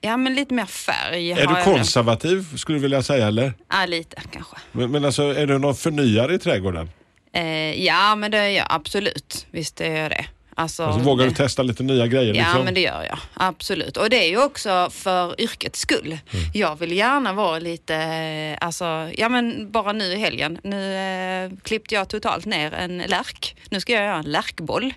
ja 0.00 0.16
men 0.16 0.34
lite 0.34 0.54
mer 0.54 0.66
färg. 0.66 1.32
Är 1.32 1.46
du 1.46 1.64
konservativ 1.64 2.56
skulle 2.56 2.78
du 2.78 2.82
vilja 2.82 3.02
säga 3.02 3.26
eller? 3.26 3.52
Ja, 3.68 3.86
lite 3.86 4.22
kanske. 4.32 4.56
Men, 4.72 4.90
men 4.90 5.04
alltså 5.04 5.22
är 5.22 5.46
du 5.46 5.58
någon 5.58 5.74
förnyare 5.74 6.34
i 6.34 6.38
trädgården? 6.38 6.90
Eh, 7.32 7.84
ja, 7.84 8.14
men 8.14 8.30
det 8.30 8.38
är 8.38 8.48
jag 8.48 8.66
absolut. 8.70 9.46
Visst 9.50 9.80
är 9.80 9.96
jag 9.96 10.10
det. 10.10 10.26
Alltså, 10.58 10.82
Alltså, 10.84 11.00
vågar 11.00 11.24
du 11.26 11.30
testa 11.32 11.62
lite 11.62 11.82
nya 11.82 12.06
grejer? 12.06 12.34
Ja, 12.34 12.42
liksom? 12.42 12.64
men 12.64 12.74
det 12.74 12.80
gör 12.80 13.04
jag. 13.08 13.18
Absolut. 13.34 13.96
Och 13.96 14.10
det 14.10 14.24
är 14.24 14.28
ju 14.28 14.42
också 14.44 14.88
för 14.92 15.40
yrkets 15.40 15.80
skull. 15.80 16.06
Mm. 16.06 16.44
Jag 16.54 16.76
vill 16.78 16.92
gärna 16.92 17.32
vara 17.32 17.58
lite, 17.58 18.58
alltså, 18.60 19.10
ja 19.16 19.28
men 19.28 19.70
bara 19.72 19.92
nu 19.92 20.04
i 20.04 20.16
helgen. 20.18 20.58
Nu 20.64 20.94
eh, 20.96 21.58
klippte 21.62 21.94
jag 21.94 22.08
totalt 22.08 22.44
ner 22.46 22.74
en 22.74 22.98
lärk. 22.98 23.56
Nu 23.70 23.80
ska 23.80 23.92
jag 23.92 24.04
göra 24.04 24.16
en 24.18 24.24
lärkboll. 24.32 24.94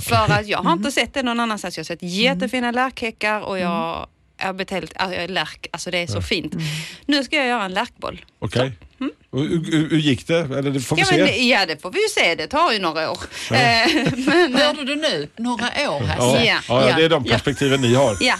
För 0.00 0.14
att 0.32 0.46
jag 0.48 0.58
har 0.58 0.64
Mm. 0.72 0.78
inte 0.78 0.92
sett 0.92 1.14
det 1.14 1.22
någon 1.22 1.40
annanstans. 1.40 1.76
Jag 1.76 1.84
har 1.84 1.86
sett 1.86 2.02
jättefina 2.02 2.70
lärkhäckar 2.70 3.40
och 3.40 3.58
jag 3.58 4.06
är 4.38 4.52
betalt, 4.52 4.92
alltså, 4.96 5.14
jag 5.14 5.24
är 5.24 5.28
lärk, 5.28 5.66
alltså 5.72 5.90
det 5.90 5.98
är 5.98 6.06
så 6.06 6.22
fint. 6.22 6.54
Nu 7.06 7.24
ska 7.24 7.36
jag 7.36 7.46
göra 7.46 7.64
en 7.64 7.74
lärkboll. 7.74 8.24
Okej. 8.38 8.72
Hur, 8.98 9.10
hur, 9.32 9.88
hur 9.90 9.98
gick 9.98 10.26
det? 10.26 10.38
Eller 10.38 10.70
det 10.70 10.80
får 10.80 10.96
vi. 10.96 11.02
Ja, 11.02 11.06
se? 11.06 11.24
men, 11.24 11.48
ja, 11.48 11.66
det 11.66 11.82
får 11.82 11.90
vi 11.90 12.02
ju 12.02 12.08
se. 12.08 12.34
Det 12.34 12.46
tar 12.46 12.72
ju 12.72 12.78
några 12.78 13.10
år. 13.10 13.18
Eh, 13.50 13.56
men, 14.26 14.54
eh, 14.54 14.60
Hörde 14.60 14.84
du 14.84 14.96
nu? 14.96 15.28
Några 15.36 15.64
år 15.66 15.72
Ja. 15.78 16.00
Hasse. 16.06 16.44
Ja. 16.44 16.56
Ja, 16.68 16.88
ja, 16.88 16.96
det 16.96 17.04
är 17.04 17.08
de 17.08 17.24
Ja. 17.26 17.32
perspektiven 17.32 17.80
ni 17.80 17.94
har. 17.94 18.16
ja. 18.20 18.34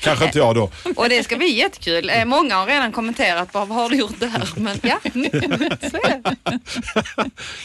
Kanske 0.00 0.24
inte 0.24 0.38
jag 0.38 0.54
då. 0.54 0.70
Och 0.96 1.08
det 1.08 1.22
ska 1.24 1.36
bli 1.36 1.58
jättekul. 1.58 2.10
Eh, 2.10 2.24
Många 2.24 2.54
har 2.56 2.66
redan 2.66 2.92
kommenterat 2.92 3.52
bara, 3.52 3.64
vad 3.64 3.78
har 3.78 3.88
du 3.90 3.96
gjort 3.96 4.20
där? 4.20 4.48
Men 4.56 4.78
ja, 4.82 4.98
så 5.90 5.96
är 5.96 6.22
det. 6.22 6.36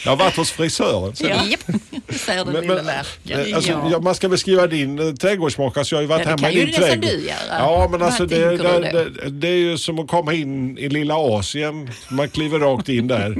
Jag 0.04 0.10
har 0.12 0.16
varit 0.16 0.36
hos 0.36 0.50
frisören. 0.50 1.16
ser 1.16 1.24
du. 1.28 1.30
Ja. 1.34 1.44
Japp, 1.44 1.80
ser 2.20 2.34
den 2.44 2.48
Men, 2.52 2.66
men, 2.66 2.88
eh, 2.88 3.56
alltså, 3.56 3.70
Ja. 3.72 3.88
ja, 3.90 4.00
man 4.00 4.14
ska 4.14 4.28
beskriva 4.28 4.66
din 4.66 4.98
eh, 5.08 5.14
trädgårdsmak. 5.14 5.76
Alltså, 5.76 5.94
jag 5.94 5.98
har 5.98 6.02
ju 6.02 6.08
varit 6.08 6.20
Ja, 6.20 6.24
det 6.24 6.30
hemma 6.30 6.42
kan 6.42 6.50
i 6.50 6.54
ju 6.54 6.60
din 6.60 6.80
nästan 6.80 7.00
trädgård. 7.00 7.10
du 7.20 7.26
göra. 7.26 7.58
Ja, 7.58 7.88
men 7.90 8.02
alltså 8.02 8.26
det, 8.26 8.38
det, 8.44 8.56
du 8.56 8.62
det, 9.22 9.30
det 9.30 9.48
är 9.48 9.56
ju 9.56 9.78
som 9.78 9.98
att 9.98 10.08
komma 10.08 10.32
in 10.34 10.78
i 10.78 10.88
lilla 10.88 11.14
Asien. 11.16 11.90
Man 12.08 12.28
kliver 12.28 12.58
rakt 12.58 12.88
in 12.88 13.06
där. 13.08 13.36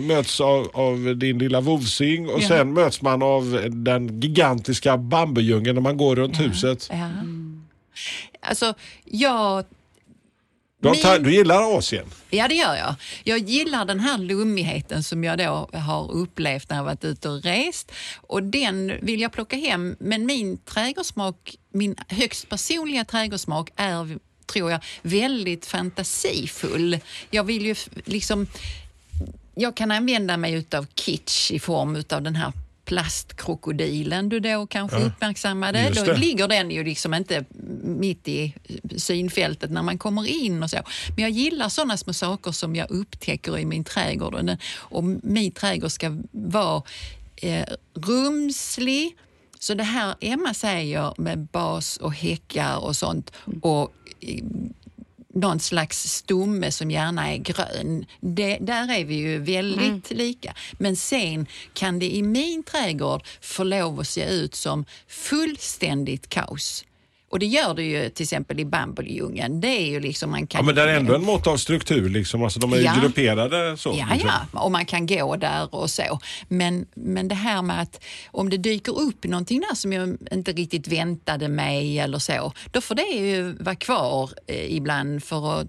möts 0.00 0.40
av, 0.40 0.70
av 0.74 1.16
din 1.16 1.38
lilla 1.38 1.60
vovsing 1.60 2.28
och 2.28 2.42
Ja. 2.42 2.48
sen 2.48 2.72
möts 2.72 3.02
man 3.02 3.22
av 3.22 3.60
den 3.70 4.20
gigantiska 4.20 4.96
bambudjungeln 4.96 5.74
när 5.74 5.82
man 5.82 5.96
går 5.96 6.16
runt 6.16 6.40
huset. 6.40 6.88
Ja. 6.92 6.96
Alltså, 8.40 8.74
jag... 9.04 9.64
Min- 10.80 11.02
ta, 11.02 11.18
du 11.18 11.34
gillar 11.34 11.78
Asien? 11.78 12.06
Ja, 12.30 12.48
det 12.48 12.54
gör 12.54 12.74
jag. 12.74 12.94
Jag 13.24 13.38
gillar 13.38 13.84
den 13.84 14.00
här 14.00 14.18
lummigheten 14.18 15.02
som 15.02 15.24
jag 15.24 15.38
då 15.38 15.68
har 15.72 16.12
upplevt 16.12 16.70
när 16.70 16.76
jag 16.76 16.84
varit 16.84 17.04
ute 17.04 17.28
och 17.28 17.42
rest. 17.42 17.92
Och 18.16 18.42
den 18.42 18.92
vill 19.02 19.20
jag 19.20 19.32
plocka 19.32 19.56
hem. 19.56 19.96
Men 20.00 20.26
min 20.26 20.58
trädgårdssmak, 20.58 21.56
min 21.72 21.96
högst 22.08 22.48
personliga 22.48 23.04
trädgårdssmak 23.04 23.70
är, 23.76 24.18
tror 24.46 24.70
jag, 24.70 24.84
väldigt 25.02 25.66
fantasifull. 25.66 26.98
Jag 27.30 27.44
vill 27.44 27.66
ju 27.66 27.74
liksom... 28.04 28.46
Jag 29.54 29.76
kan 29.76 29.90
använda 29.90 30.36
mig 30.36 30.52
utav 30.52 30.86
kitsch 30.94 31.50
i 31.50 31.58
form 31.58 31.96
utav 31.96 32.22
den 32.22 32.36
här 32.36 32.52
plastkrokodilen 32.84 34.28
du 34.28 34.40
då 34.40 34.66
kanske 34.66 34.96
uppmärksammade. 34.96 35.88
just 35.88 36.06
Då 36.06 36.12
ligger 36.12 36.48
den 36.48 36.70
ju 36.70 36.84
liksom 36.84 37.14
inte 37.14 37.44
mitt 37.82 38.28
i 38.28 38.54
synfältet 38.96 39.70
när 39.70 39.82
man 39.82 39.98
kommer 39.98 40.26
in 40.26 40.62
och 40.62 40.70
så. 40.70 40.76
Men 41.08 41.22
jag 41.22 41.30
gillar 41.30 41.68
sådana 41.68 41.96
små 41.96 42.12
saker 42.12 42.52
som 42.52 42.76
jag 42.76 42.90
upptäcker 42.90 43.58
i 43.58 43.64
min 43.64 43.84
trädgård. 43.84 44.56
Och 44.76 45.04
min 45.04 45.52
trädgård 45.52 45.90
ska 45.90 46.16
vara 46.30 46.82
eh, 47.36 47.64
rumslig. 47.94 49.16
Så 49.58 49.74
det 49.74 49.84
här 49.84 50.14
Emma 50.20 50.54
säger 50.54 51.14
med 51.16 51.38
bas 51.38 51.96
och 51.96 52.14
häckar 52.14 52.76
och 52.76 52.96
sånt 52.96 53.32
och 53.62 53.92
eh, 54.20 54.44
någon 55.34 55.60
slags 55.60 56.12
stomme 56.12 56.72
som 56.72 56.90
gärna 56.90 57.32
är 57.32 57.36
grön. 57.36 58.06
Det, 58.20 58.58
där 58.60 58.92
är 59.00 59.04
vi 59.04 59.14
ju 59.14 59.38
väldigt 59.38 60.10
lika. 60.10 60.54
Men 60.72 60.96
sen 60.96 61.46
kan 61.72 61.98
det 61.98 62.14
i 62.14 62.22
min 62.22 62.62
trädgård 62.62 63.26
få 63.40 63.64
lov 63.64 64.00
att 64.00 64.08
se 64.08 64.24
ut 64.24 64.54
som 64.54 64.84
fullständigt 65.08 66.28
kaos. 66.28 66.84
Och 67.34 67.40
det 67.40 67.46
gör 67.46 67.74
det 67.74 67.82
ju 67.82 68.08
till 68.08 68.22
exempel 68.22 68.60
i 68.60 68.64
bambuljungen. 68.64 69.60
Det 69.60 69.68
är 69.68 69.86
ju 69.86 70.00
liksom 70.00 70.30
man 70.30 70.46
kan... 70.46 70.58
Ja, 70.58 70.62
men 70.66 70.74
det 70.74 70.82
är 70.82 70.86
ändå 70.88 71.14
en 71.14 71.24
mått 71.24 71.46
av 71.46 71.56
struktur. 71.56 72.08
Liksom. 72.08 72.42
Alltså, 72.42 72.60
de 72.60 72.72
är 72.72 72.76
ju 72.76 72.82
Ja. 72.82 72.92
grupperade 73.00 73.76
så. 73.76 73.96
Ja, 73.98 74.06
liksom. 74.12 74.30
ja, 74.52 74.60
och 74.60 74.72
man 74.72 74.86
kan 74.86 75.06
gå 75.06 75.36
där 75.36 75.74
och 75.74 75.90
så. 75.90 76.18
Men, 76.48 76.86
men 76.94 77.28
det 77.28 77.34
här 77.34 77.62
med 77.62 77.80
att 77.80 78.04
om 78.30 78.50
det 78.50 78.56
dyker 78.56 78.98
upp 79.00 79.24
någonting 79.24 79.60
där 79.60 79.74
som 79.74 79.92
jag 79.92 80.16
inte 80.32 80.52
riktigt 80.52 80.88
väntade 80.88 81.48
mig 81.48 81.98
eller 81.98 82.18
så, 82.18 82.52
då 82.70 82.80
får 82.80 82.94
det 82.94 83.02
ju 83.02 83.52
vara 83.60 83.74
kvar 83.76 84.30
eh, 84.46 84.74
ibland 84.76 85.24
för 85.24 85.60
att 85.60 85.66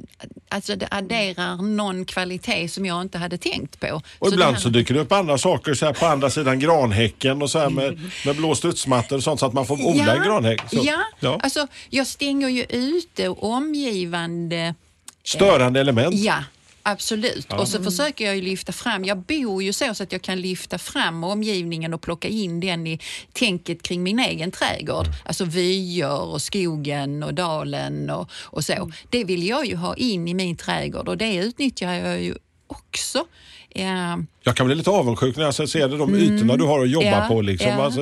alltså 0.50 0.76
det 0.76 0.88
adderar 0.92 1.56
någon 1.62 2.06
kvalitet 2.06 2.68
som 2.70 2.86
jag 2.86 3.02
inte 3.02 3.18
hade 3.18 3.38
tänkt 3.38 3.80
på. 3.80 4.02
Och 4.20 4.28
Så 4.28 4.34
ibland 4.34 4.56
här- 4.56 4.62
så 4.62 4.70
dyker 4.70 4.94
det 4.94 5.00
upp 5.00 5.12
andra 5.12 5.38
saker 5.38 5.74
så 5.74 5.86
här 5.86 5.94
på 5.94 6.06
andra 6.06 6.30
sidan 6.30 6.60
granhäcken 6.60 7.42
och 7.42 7.50
så 7.50 7.60
här 7.60 7.70
med, 7.70 8.00
med 8.26 8.36
blå 8.36 8.56
studsmattor 8.56 9.16
och 9.16 9.24
sånt 9.24 9.40
så 9.40 9.46
att 9.46 9.54
man 9.54 9.66
får 9.66 9.86
odla 9.88 10.16
en 10.16 10.24
granhäck. 10.24 10.62
Så, 10.70 10.80
ja, 10.84 11.00
ja. 11.20 11.40
alltså 11.44 11.55
jag 11.90 12.08
stänger 12.08 12.50
ju 12.50 12.66
ute 12.70 13.30
omgivande 13.30 14.76
Störande 15.26 15.80
element. 15.80 16.16
Ja, 16.16 16.44
absolut. 16.84 17.54
Och 17.54 17.68
så 17.68 17.84
försöker 17.84 18.26
jag 18.26 18.36
ju 18.36 18.42
lyfta 18.42 18.72
fram, 18.72 19.06
jag 19.06 19.18
bor 19.18 19.64
ju 19.64 19.74
så, 19.74 19.94
så 19.94 20.04
att 20.04 20.12
jag 20.12 20.22
kan 20.22 20.42
lyfta 20.42 20.78
fram 20.78 21.24
omgivningen 21.24 21.94
och 21.94 22.02
plocka 22.02 22.28
in 22.28 22.60
den 22.60 22.88
i 22.88 23.00
tänket 23.34 23.82
kring 23.82 24.04
min 24.04 24.20
egen 24.20 24.52
trädgård. 24.52 25.06
Alltså 25.26 25.46
vyer 25.46 26.22
och 26.22 26.42
skogen 26.42 27.24
och 27.24 27.34
dalen 27.34 28.10
och, 28.10 28.30
och 28.32 28.66
så. 28.66 28.92
Det 29.10 29.24
vill 29.24 29.48
jag 29.48 29.66
ju 29.66 29.76
ha 29.76 29.96
in 29.96 30.28
i 30.28 30.34
min 30.34 30.58
trädgård 30.58 31.08
och 31.08 31.18
det 31.18 31.36
utnyttjar 31.36 31.94
jag 31.94 32.24
ju 32.24 32.36
också. 32.68 33.28
Eh, 33.70 34.18
Jag 34.48 34.56
kan 34.56 34.66
bli 34.66 34.76
lite 34.76 34.90
avundsjuk 34.90 35.36
när 35.38 35.44
jag 35.44 35.54
ser 35.56 35.98
de 35.98 36.16
ytorna 36.16 36.58
du 36.58 36.64
har 36.64 36.84
att 36.84 36.90
jobba 36.90 37.06
Mm. 37.08 37.20
Ja, 37.20 37.28
på. 37.28 37.42
Liksom. 37.42 37.70
ja. 37.72 37.84
Alltså, 37.84 38.02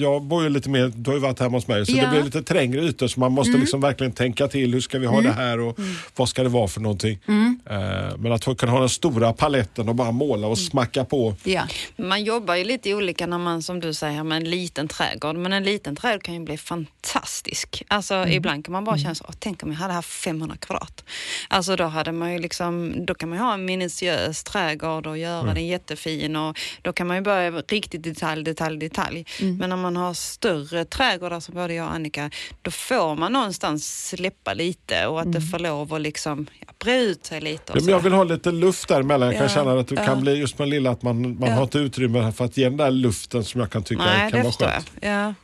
jag 0.00 0.22
bor 0.22 0.42
ju 0.42 0.48
lite 0.48 0.70
mer, 0.70 0.92
du 0.96 1.10
har 1.10 1.14
ju 1.16 1.20
varit 1.22 1.40
hemma 1.40 1.56
hos 1.56 1.66
mig, 1.68 1.86
så. 1.86 1.92
Mm. 1.92 2.04
det 2.04 2.10
blir 2.10 2.22
lite 2.22 2.42
trängre 2.42 2.80
ytor 2.84 3.06
så 3.08 3.20
man 3.20 3.32
måste 3.32 3.58
liksom 3.58 3.80
verkligen 3.80 4.12
tänka 4.12 4.48
till. 4.48 4.72
Hur 4.72 4.80
ska 4.80 4.98
vi 4.98 5.06
ha 5.06 5.20
det 5.20 5.32
här 5.32 5.60
och 5.60 5.78
vad 6.16 6.28
ska 6.28 6.42
det 6.42 6.48
vara 6.48 6.68
för 6.68 6.80
någonting? 6.80 7.18
Mm. 7.28 7.60
Eh, 7.70 8.16
men 8.18 8.32
att 8.32 8.58
kunna 8.58 8.72
ha 8.72 8.80
den 8.80 8.88
stora 8.88 9.32
paletten 9.32 9.88
och 9.88 9.94
bara 9.94 10.10
måla 10.12 10.46
och 10.46 10.58
smacka 10.58 11.04
på. 11.04 11.34
ja. 11.44 11.62
Man 11.96 12.24
jobbar 12.24 12.54
ju 12.54 12.64
lite 12.64 12.94
olika 12.94 13.26
när 13.26 13.38
man, 13.38 13.62
som 13.62 13.80
du 13.80 13.94
säger, 13.94 14.22
med 14.24 14.36
en 14.36 14.44
liten 14.50 14.88
trädgård. 14.88 15.36
Men 15.36 15.52
en 15.52 15.62
liten 15.64 15.96
trädgård 15.96 16.22
kan 16.22 16.34
ju 16.34 16.40
bli 16.40 16.56
fantastisk. 16.58 17.82
Alltså 17.88 18.14
Mm. 18.14 18.32
ibland 18.32 18.64
kan 18.64 18.72
man 18.72 18.84
bara 18.84 18.98
känna 18.98 19.14
så, 19.14 19.24
"Åh, 19.28 19.34
tänk 19.38 19.62
om 19.62 19.68
jag 19.72 19.76
hade 19.78 19.92
haft 19.94 20.08
500 20.10 20.56
kvadrat. 20.60 21.04
Alltså 21.48 21.76
då 21.76 21.84
hade 21.84 22.12
man 22.12 22.32
ju 22.32 22.38
liksom, 22.38 22.94
då 23.06 23.14
kan 23.14 23.28
man 23.28 23.38
ju 23.38 23.44
ha 23.44 23.54
en 23.54 23.64
minutiös 23.64 24.44
trädgård 24.44 25.06
och 25.06 25.18
göra 25.18 25.40
Mm. 25.40 25.54
den 25.54 25.66
jättefin 25.82 26.36
och 26.36 26.58
då 26.82 26.92
kan 26.92 27.06
man 27.06 27.16
ju 27.16 27.22
börja 27.22 27.50
riktigt 27.50 28.02
detalj, 28.02 28.44
detalj, 28.44 28.78
detalj. 28.78 29.24
Mm. 29.40 29.56
Men 29.56 29.70
när 29.70 29.76
man 29.76 29.96
har 29.96 30.14
större 30.14 30.84
trädgårdar 30.84 31.40
som 31.40 31.54
både 31.54 31.74
jag 31.74 31.86
och 31.86 31.92
Annika, 31.94 32.30
då 32.62 32.70
får 32.70 33.14
man 33.16 33.32
någonstans 33.32 34.08
släppa 34.08 34.54
lite 34.54 35.06
och 35.06 35.20
att 35.20 35.32
det 35.32 35.38
Mm. 35.38 35.50
får 35.50 35.58
lov 35.58 35.94
att 35.94 36.00
liksom 36.00 36.46
ja, 36.60 36.66
bre 36.78 37.00
ut 37.02 37.26
sig 37.26 37.40
lite. 37.40 37.72
Ja, 37.74 37.80
jag 37.90 38.00
vill 38.00 38.12
ha 38.12 38.24
lite 38.24 38.50
luft 38.52 38.88
däremellan. 38.88 39.28
Jag 39.28 39.36
kan 39.36 39.42
Ja, 39.48 39.54
känna 39.54 39.80
att 39.80 39.88
det 39.88 39.94
ja. 39.94 40.06
kan 40.06 40.20
bli 40.20 40.34
just 40.34 40.58
med 40.58 40.68
lilla 40.68 40.90
att 40.90 41.02
man, 41.02 41.38
man 41.38 41.48
Ja. 41.48 41.54
har 41.54 41.62
inte 41.62 41.78
utrymme 41.78 42.32
för 42.32 42.44
att 42.44 42.56
ge 42.56 42.64
den 42.64 42.76
där 42.76 42.90
luften 42.90 43.44
som 43.44 43.60
jag 43.60 43.70
kan 43.70 43.82
tycka 43.82 44.02
Nej, 44.04 44.30
kan 44.30 44.40
det 44.40 44.42
vara 44.58 44.70
skönt. 44.70 44.90
jag. 45.00 45.10
Ja. 45.28 45.34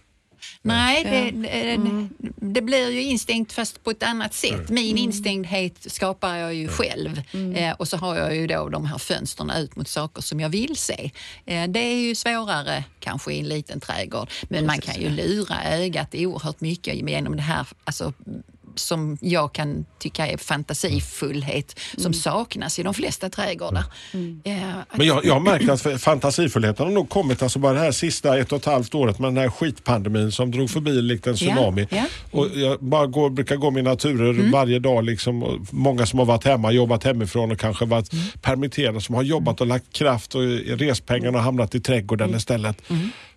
Nej, 0.63 1.05
det, 1.05 1.31
det, 1.49 2.09
det 2.41 2.63
blir 2.63 2.91
ju 2.91 3.03
instängt 3.03 3.53
fast 3.53 3.85
på 3.85 3.91
ett 3.91 4.03
annat 4.03 4.35
sätt. 4.35 4.69
Min 4.69 4.89
Mm. 4.91 4.97
instängdhet 5.05 5.93
skapar 5.93 6.37
jag 6.37 6.55
ju 6.55 6.69
själv. 6.69 7.23
Eh, 7.57 7.73
och 7.79 7.89
så 7.89 7.97
har 7.97 8.17
jag 8.17 8.37
ju 8.37 8.47
då 8.47 8.69
de 8.69 8.85
här 8.87 8.99
fönstren 8.99 9.51
ut 9.51 9.77
mot 9.77 9.89
saker 9.89 10.23
som 10.23 10.41
jag 10.41 10.49
vill 10.49 10.77
se. 10.77 11.11
Eh, 11.47 11.69
det 11.69 11.81
är 11.81 11.97
ju 11.97 12.15
svårare 12.15 12.85
kanske 13.01 13.33
i 13.33 13.41
en 13.41 13.49
liten 13.49 13.81
trädgård. 13.81 14.31
Men 14.49 14.67
man 14.67 14.81
kan 14.81 15.01
ju 15.01 15.09
lura 15.11 15.65
ögat 15.65 16.15
oerhört 16.15 16.61
mycket 16.61 16.95
genom 16.95 17.37
det 17.37 17.43
här 17.43 17.67
alltså, 17.85 18.13
som 18.79 19.19
jag 19.21 19.53
kan 19.53 19.85
tycka 19.99 20.27
är 20.27 20.37
fantasifullhet 20.37 21.81
som 21.97 22.15
saknas 22.15 22.79
i 22.79 22.83
de 22.83 22.95
flesta 22.95 23.31
trädgårdar. 23.31 23.85
Eh, 24.45 24.79
att- 24.79 24.97
Men 24.99 25.07
jag, 25.07 25.25
jag 25.25 25.35
har 25.35 25.41
märkt 25.41 25.87
att 25.87 26.03
fantasifullheten 26.03 26.87
har 26.87 26.93
nog 26.93 27.09
kommit 27.09 27.43
alltså 27.43 27.59
bara 27.59 27.73
det 27.73 27.79
här 27.81 27.93
sista 27.93 28.39
ett 28.39 28.53
och 28.53 28.59
ett 28.59 28.65
halvt 28.65 28.95
året 28.95 29.19
med 29.19 29.29
den 29.29 29.37
här 29.37 29.49
skitpandemin 29.51 30.33
som 30.33 30.51
drog 30.51 30.71
förbi 30.71 31.03
likt 31.03 31.27
en 31.27 31.35
tsunami. 31.37 31.87
Ja, 31.91 31.97
ja. 31.97 32.39
Och 32.39 32.47
jag 32.55 32.79
bara 32.81 33.07
går, 33.07 33.31
brukar 33.31 33.57
gå 33.57 33.71
mina 33.71 33.97
turer 33.97 34.51
varje 34.53 34.79
dag. 34.79 35.05
Liksom, 35.05 35.43
och 35.43 35.59
många 35.71 36.07
som 36.07 36.19
har 36.19 36.27
varit 36.27 36.45
hemma, 36.45 36.73
jobbat 36.73 37.05
hemifrån 37.05 37.51
och 37.53 37.59
kanske 37.59 37.85
varit 37.85 38.11
permitterade 38.43 39.01
som 39.01 39.15
har 39.15 39.23
jobbat 39.23 39.61
och 39.61 39.67
lagt 39.67 39.93
kraft 39.93 40.35
och 40.35 40.43
respengarna 40.67 41.39
har 41.39 41.45
hamnat 41.45 41.75
i 41.75 41.81
trädgården 41.81 42.35
istället. 42.35 42.77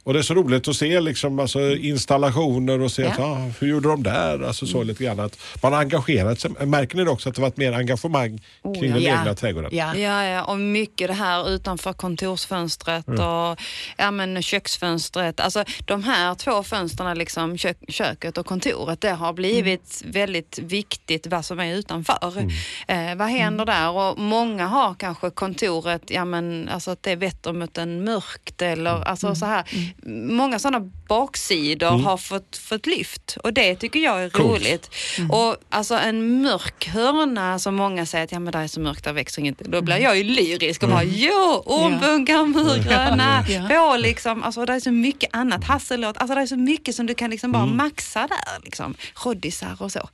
Och 0.03 0.13
det 0.13 0.20
är 0.20 0.24
så 0.24 0.34
roligt 0.34 0.67
att 0.67 0.75
se 0.75 1.00
liksom, 1.00 1.39
alltså, 1.39 1.75
installationer 1.75 2.81
och 2.81 2.91
se 2.91 3.01
Ja. 3.01 3.10
att, 3.12 3.20
ah, 3.20 3.51
hur 3.60 3.67
gjorde 3.67 3.89
de 3.89 4.03
där? 4.03 4.43
Alltså, 4.43 4.65
så 4.65 4.84
lite 4.84 5.03
grann 5.03 5.20
att 5.20 5.38
man 5.63 5.74
har 5.74 5.79
engagerat 5.79 6.39
sig. 6.39 6.51
Märker 6.65 6.98
ni 6.98 7.08
också 7.08 7.29
att 7.29 7.36
det 7.36 7.41
varit 7.41 7.58
mer 7.58 7.74
engagemang 7.74 8.41
kring 8.79 8.89
ja. 8.89 8.93
den 8.93 9.03
egna 9.03 9.36
trädgården? 9.36 9.70
Ja. 9.74 9.96
Ja, 9.96 10.24
ja, 10.24 10.43
och 10.43 10.60
mycket 10.60 11.08
det 11.08 11.13
här 11.13 11.50
utanför 11.50 11.93
kontorsfönstret 11.93 13.08
och 13.08 13.60
ja, 13.98 14.12
men 14.12 14.41
köksfönstret. 14.41 15.39
Alltså 15.39 15.63
de 15.86 16.03
här 16.03 16.36
två 16.36 16.63
fönstren, 16.63 17.17
liksom 17.17 17.58
kök, 17.58 17.77
köket 17.88 18.38
och 18.38 18.46
kontoret, 18.46 19.01
det 19.01 19.12
har 19.12 19.34
blivit 19.34 20.03
väldigt 20.05 20.60
viktigt 20.60 21.27
vad 21.27 21.46
som 21.46 21.60
är 21.60 21.75
utanför. 21.75 22.51
Eh, 22.88 23.15
vad 23.15 23.27
händer 23.27 23.65
där? 23.65 23.89
Och 23.89 24.20
många 24.20 24.67
har 24.67 24.93
kanske 24.93 25.29
kontoret, 25.29 26.01
ja 26.08 26.25
men 26.25 26.70
alltså 26.70 26.91
att 26.91 27.03
det 27.03 27.15
vetter 27.15 27.53
mot 27.53 27.77
en 27.77 28.03
mörkt 28.03 28.62
eller 28.62 29.08
alltså 29.08 29.36
så 29.36 29.46
här. 29.46 29.90
Många 30.31 30.60
sådana 30.60 30.91
baksidor 31.07 31.88
har 31.98 32.17
fått, 32.17 32.57
fått 32.57 32.86
lyft 32.86 33.38
och 33.43 33.53
det 33.53 33.75
tycker 33.75 34.00
jag 34.00 34.24
är 34.24 34.29
Coolt. 34.29 34.62
roligt. 34.62 34.89
Och 35.31 35.57
alltså 35.69 35.95
en 35.95 36.41
mörk 36.41 36.88
hörna 36.88 37.60
som 37.60 37.75
många 37.75 38.05
säger 38.05 38.24
att 38.25 38.31
ja 38.31 38.39
men 38.39 38.53
där 38.53 38.60
är 38.63 38.67
så 38.67 38.79
mörkt, 38.79 39.03
där 39.03 39.13
växer 39.13 39.39
inget. 39.41 39.60
Då 39.60 39.81
blir 39.81 39.98
jag 39.98 40.17
ju 40.17 40.24
lyrisk 40.24 40.83
och 40.83 40.89
bara 40.89 41.03
jo, 41.03 41.63
ormbunkar, 41.65 42.45
murgröna, 42.45 43.45
Ja. 43.50 43.67
får 43.69 43.98
liksom, 44.07 44.43
alltså 44.43 44.65
det 44.65 44.74
är 44.74 44.79
så 44.79 44.91
mycket 44.91 45.29
annat, 45.33 45.63
hasselåt, 45.63 46.17
alltså 46.17 46.36
det 46.36 46.41
är 46.41 46.45
så 46.48 46.57
mycket 46.57 46.95
som 46.95 47.05
du 47.05 47.13
kan 47.13 47.29
liksom 47.29 47.51
bara 47.51 47.65
maxa 47.65 48.27
där 48.27 48.63
liksom. 48.63 48.95
Roddisar 49.25 49.77
och 49.79 49.91
så. 49.91 50.10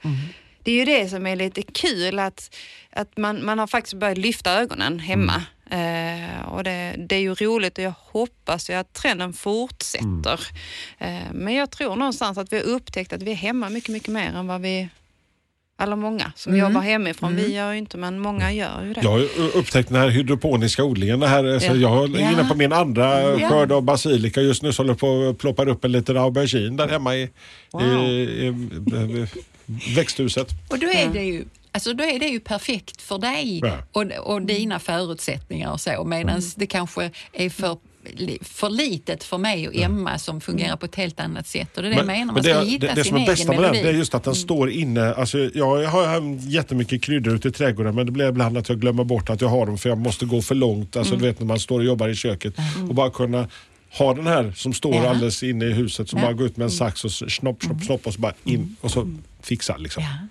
Det 0.63 0.71
är 0.71 0.75
ju 0.75 0.85
det 0.85 1.09
som 1.09 1.27
är 1.27 1.35
lite 1.35 1.61
kul 1.61 2.19
att, 2.19 2.55
att 2.93 3.17
man, 3.17 3.45
man 3.45 3.59
har 3.59 3.67
faktiskt 3.67 3.93
börjat 3.93 4.17
lyfta 4.17 4.51
ögonen 4.51 4.99
hemma. 4.99 5.43
Eh, 5.71 6.41
och 6.47 6.63
det, 6.63 6.95
det 7.09 7.15
är 7.15 7.19
ju 7.19 7.33
roligt 7.33 7.77
och 7.77 7.83
jag 7.83 7.93
hoppas 8.11 8.69
ju 8.69 8.73
att 8.73 8.93
trenden 8.93 9.33
fortsätter. 9.33 10.39
Eh, 10.97 11.17
men 11.33 11.53
jag 11.53 11.71
tror 11.71 11.95
någonstans 11.95 12.37
att 12.37 12.53
vi 12.53 12.57
har 12.57 12.63
upptäckt 12.63 13.13
att 13.13 13.23
vi 13.23 13.31
är 13.31 13.35
hemma 13.35 13.69
mycket, 13.69 13.89
mycket 13.89 14.09
mer 14.13 14.29
än 14.35 14.47
vad 14.47 14.61
vi 14.61 14.89
eller 15.81 15.95
många 15.95 16.31
som 16.35 16.57
jobbar 16.57 16.81
hemifrån. 16.81 17.35
Vi 17.35 17.53
gör 17.55 17.71
ju 17.71 17.77
inte, 17.77 17.97
men 17.97 18.19
många 18.19 18.51
gör 18.53 18.83
ju 18.83 18.93
det. 18.93 19.01
Jag 19.03 19.09
har 19.11 19.57
upptäckt 19.57 19.89
den 19.89 19.97
här 20.01 20.09
hydroponiska 20.09 20.83
odlingen. 20.83 21.19
Det 21.19 21.27
här, 21.27 21.59
så 21.59 21.65
Ja. 21.65 21.75
jag 21.75 22.15
är 22.15 22.19
Ja. 22.21 22.31
inne 22.31 22.43
på 22.45 22.55
min 22.55 22.73
andra 22.73 23.21
Ja. 23.39 23.49
skörd 23.49 23.71
av 23.71 23.81
basilika 23.83 24.41
just 24.41 24.63
nu 24.63 24.73
så 24.73 24.83
håller 24.83 24.93
på 24.93 25.29
att 25.29 25.37
ploppa 25.37 25.65
upp 25.65 25.85
en 25.85 25.91
liten 25.91 26.17
aubergine 26.17 26.77
där 26.77 26.87
hemma 26.87 27.15
i, 27.15 27.29
Wow. 27.71 27.81
i, 27.83 28.07
i, 28.07 28.47
i 29.91 29.95
växthuset. 29.95 30.47
Och 30.69 30.79
då 30.79 30.87
är, 30.87 31.09
det 31.13 31.23
ju, 31.23 31.45
alltså 31.77 31.93
då 31.93 32.03
är 32.03 32.19
det 32.19 32.27
ju 32.27 32.39
perfekt 32.39 33.01
för 33.01 33.17
dig 33.17 33.59
Ja. 33.63 33.77
och, 33.91 34.33
och 34.33 34.41
dina 34.41 34.79
förutsättningar 34.79 35.71
och 35.71 35.81
så. 35.81 36.03
Medan 36.03 36.41
det 36.55 36.67
kanske 36.67 37.11
är 37.33 37.49
för, 37.49 37.77
för 38.41 38.69
litet 38.69 39.23
för 39.23 39.37
mig 39.37 39.67
och 39.67 39.75
Emma 39.75 40.17
som 40.17 40.41
fungerar 40.41 40.75
på 40.75 40.85
ett 40.85 40.95
helt 40.95 41.19
annat 41.19 41.47
sätt. 41.47 41.77
Och 41.77 41.83
det 41.83 41.89
är 41.89 41.91
det 41.91 41.97
jag 41.97 42.05
menar, 42.07 42.33
man 42.33 42.43
ska 42.43 42.59
det, 42.59 42.65
hitta 42.65 42.87
det, 42.87 42.93
det 42.93 43.03
sin 43.03 43.13
som 43.13 43.21
är 43.21 43.25
bästa 43.25 43.51
med 43.51 43.61
den 43.61 43.73
det 43.73 43.89
är 43.89 43.93
just 43.93 44.15
att 44.15 44.23
den 44.23 44.35
står 44.35 44.69
inne. 44.69 45.13
Alltså, 45.13 45.37
jag 45.53 45.87
har 45.87 46.37
jättemycket 46.49 47.01
kryddor 47.03 47.35
ute 47.35 47.47
i 47.47 47.51
trädgården 47.51 47.95
men 47.95 48.05
det 48.05 48.11
blir 48.11 48.29
ibland 48.29 48.57
att 48.57 48.69
jag 48.69 48.79
glömmer 48.81 49.03
bort 49.03 49.29
att 49.29 49.41
jag 49.41 49.47
har 49.49 49.65
dem 49.65 49.77
för 49.77 49.89
jag 49.89 49.97
måste 49.97 50.25
gå 50.25 50.41
för 50.41 50.55
långt. 50.55 50.95
Alltså, 50.95 51.15
Du 51.15 51.25
vet 51.25 51.39
när 51.39 51.47
man 51.47 51.59
står 51.59 51.79
och 51.79 51.85
jobbar 51.85 52.07
i 52.09 52.15
köket 52.15 52.53
och 52.89 52.95
bara 52.95 53.09
kunna 53.09 53.47
ha 53.97 54.13
den 54.13 54.27
här 54.27 54.51
som 54.55 54.73
står 54.73 54.95
Ja. 54.95 55.09
alldeles 55.09 55.43
inne 55.43 55.65
i 55.65 55.71
huset 55.73 56.09
som 56.09 56.19
Ja. 56.19 56.25
bara 56.25 56.33
går 56.33 56.45
ut 56.45 56.57
med 56.57 56.65
en 56.65 56.71
sax 56.71 57.05
och 57.05 57.11
snopp, 57.11 57.63
snopp, 57.63 57.83
snopp 57.83 58.07
och 58.07 58.13
så 58.13 58.19
bara 58.21 58.33
in 58.43 58.75
och 58.81 58.91
så 58.91 59.13
fixa 59.41 59.77
liksom. 59.77 60.03
Ja. 60.03 60.27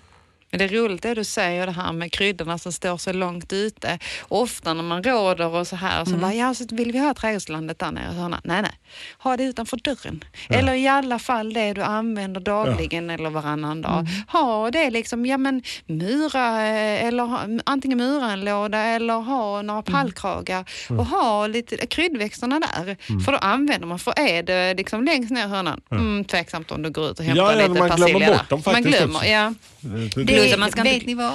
Men 0.51 0.57
det 0.59 0.65
är 0.65 0.69
roligt 0.69 1.01
det 1.01 1.13
du 1.13 1.23
säger 1.23 1.65
det 1.65 1.71
här 1.71 1.91
med 1.93 2.11
kryddorna 2.11 2.57
som 2.57 2.71
står 2.71 2.97
så 2.97 3.13
långt 3.13 3.53
ute. 3.53 3.99
Ofta 4.27 4.73
när 4.73 4.83
man 4.83 5.03
råder 5.03 5.47
och 5.47 5.67
så 5.67 5.75
här 5.75 6.05
så 6.05 6.11
bara, 6.11 6.33
ja 6.33 6.53
så 6.53 6.65
vill 6.71 6.91
vi 6.91 6.99
ha 6.99 7.13
trädgårdslandet 7.13 7.79
där 7.79 7.91
nere? 7.91 8.13
Så, 8.13 8.27
nej, 8.27 8.61
nej, 8.61 8.71
ha 9.17 9.37
det 9.37 9.43
utanför 9.43 9.77
dörren. 9.77 10.23
Eller 10.49 10.73
i 10.73 10.87
alla 10.87 11.19
fall 11.19 11.53
det 11.53 11.73
du 11.73 11.81
använder 11.81 12.41
dagligen 12.41 13.09
eller 13.09 13.29
varannan 13.29 13.81
dag. 13.81 14.07
Ha 14.27 14.71
det 14.71 14.89
liksom, 14.89 15.25
ja 15.25 15.37
men 15.37 15.63
mura 15.85 16.67
eh, 16.67 17.05
eller 17.05 17.59
antingen 17.65 17.97
mura 17.97 18.31
en 18.31 18.41
låda 18.45 18.77
eller 18.77 19.13
ha 19.13 19.61
några 19.61 19.81
pallkragar 19.81 20.65
och 20.89 21.05
ha 21.05 21.47
lite 21.47 21.87
kryddväxterna 21.87 22.59
där. 22.59 22.97
För 23.25 23.31
då 23.31 23.37
använder 23.37 23.87
man, 23.87 23.99
för 23.99 24.13
är 24.19 24.43
det 24.43 24.73
liksom 24.73 25.03
längst 25.05 25.31
ner 25.31 25.45
i 25.45 25.49
hörnan, 25.49 25.81
mm, 25.91 26.25
tveksamt 26.25 26.71
om 26.71 26.81
du 26.83 26.89
går 26.89 27.09
ut 27.11 27.19
och 27.19 27.25
hämtar 27.25 27.43
Ja, 27.43 27.51
ja, 27.61 27.67
lite 27.67 27.79
man 27.79 27.89
glömmer 27.89 27.97
persilja 27.97 28.27
bort 28.27 28.37
där. 28.37 28.45
dem 28.49 28.61
Man 28.65 28.73
faktiskt 28.75 28.97
glömmer, 28.97 29.15
också. 29.15 29.27
ja. 29.27 29.53
Det- 29.79 30.36
Det, 30.36 30.36
Plus 30.41 30.53
att 30.53 30.59
man 30.59 30.71
ska 30.71 30.83
vet 30.83 30.93
inte- 30.93 31.05
ni 31.05 31.13
vad? 31.13 31.33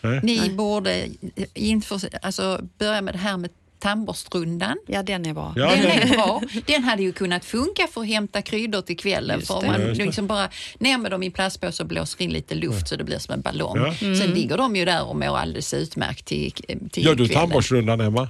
Nej. 0.00 0.20
Ni 0.22 0.50
borde 0.50 1.08
inför, 1.54 2.00
alltså, 2.22 2.60
börja 2.78 3.02
med 3.02 3.14
det 3.14 3.18
här 3.18 3.36
med 3.36 3.50
tandborstrundan. 3.78 4.76
Ja, 4.86 5.02
den 5.02 5.26
är 5.26 5.34
bra. 5.34 5.52
Ja, 5.56 5.70
den 5.70 5.86
är 5.86 6.06
bra. 6.08 6.42
Den 6.66 6.84
hade 6.84 7.02
ju 7.02 7.12
kunnat 7.12 7.44
funka 7.44 7.86
för 7.92 8.00
att 8.00 8.06
hämta 8.06 8.42
kryddor 8.42 8.80
till 8.82 8.96
kvällen. 8.96 9.38
Just 9.38 9.52
för 9.52 9.66
man 9.66 9.80
Ja, 9.80 9.92
liksom 9.92 10.26
bara 10.26 10.48
ner 10.78 10.98
med 10.98 11.10
dem 11.10 11.22
i 11.22 11.30
plastpåse 11.30 11.82
och 11.82 11.88
blåser 11.88 12.22
in 12.22 12.30
lite 12.30 12.54
luft 12.54 12.88
så 12.88 12.96
det 12.96 13.04
blir 13.04 13.18
som 13.18 13.34
en 13.34 13.40
ballong. 13.40 13.76
Ja. 13.78 13.94
Sen 13.98 14.30
ligger 14.30 14.56
de 14.56 14.76
ju 14.76 14.84
där 14.84 15.04
och 15.04 15.16
mår 15.16 15.38
alldeles 15.38 15.74
utmärkt 15.74 16.24
till, 16.24 16.52
till 16.92 17.04
Gör 17.04 17.14
du 17.14 17.28
tandborstrundan 17.28 18.00
Emma? 18.00 18.28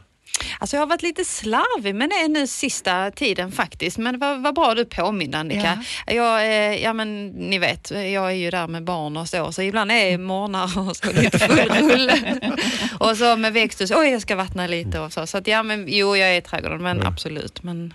Alltså 0.58 0.76
jag 0.76 0.80
har 0.80 0.86
varit 0.86 1.02
lite 1.02 1.24
slarvig 1.24 1.94
med 1.94 2.10
det 2.10 2.28
nu 2.28 2.46
sista 2.46 3.10
tiden 3.10 3.52
faktiskt. 3.52 3.98
Men 3.98 4.18
vad 4.18 4.42
vad 4.42 4.54
bra 4.54 4.74
du 4.74 4.84
påminner 4.84 5.38
Annika. 5.38 5.84
Jag, 6.06 6.46
eh, 6.46 6.82
ja 6.82 6.92
men 6.92 7.28
ni 7.28 7.58
vet, 7.58 7.90
jag 7.90 8.26
är 8.26 8.30
ju 8.30 8.50
där 8.50 8.66
med 8.66 8.84
barn 8.84 9.16
och 9.16 9.28
så. 9.28 9.52
Så 9.52 9.62
ibland 9.62 9.92
är 9.92 10.18
morgnar 10.18 10.88
och 10.88 10.96
så 10.96 11.12
lite 11.12 11.38
full 11.38 11.58
rulle. 11.58 12.40
och 13.00 13.16
så 13.16 13.36
med 13.36 13.52
växthus, 13.52 13.90
oj 13.90 14.08
jag 14.08 14.22
ska 14.22 14.36
vattna 14.36 14.66
lite 14.66 15.00
och 15.00 15.12
så. 15.12 15.26
Så 15.26 15.38
att 15.38 15.46
ja 15.46 15.62
men 15.62 15.84
jo 15.88 16.16
jag 16.16 16.28
är 16.28 16.38
i 16.38 16.42
trädgården 16.42 16.82
men 16.82 17.06
absolut. 17.06 17.62
Men... 17.62 17.94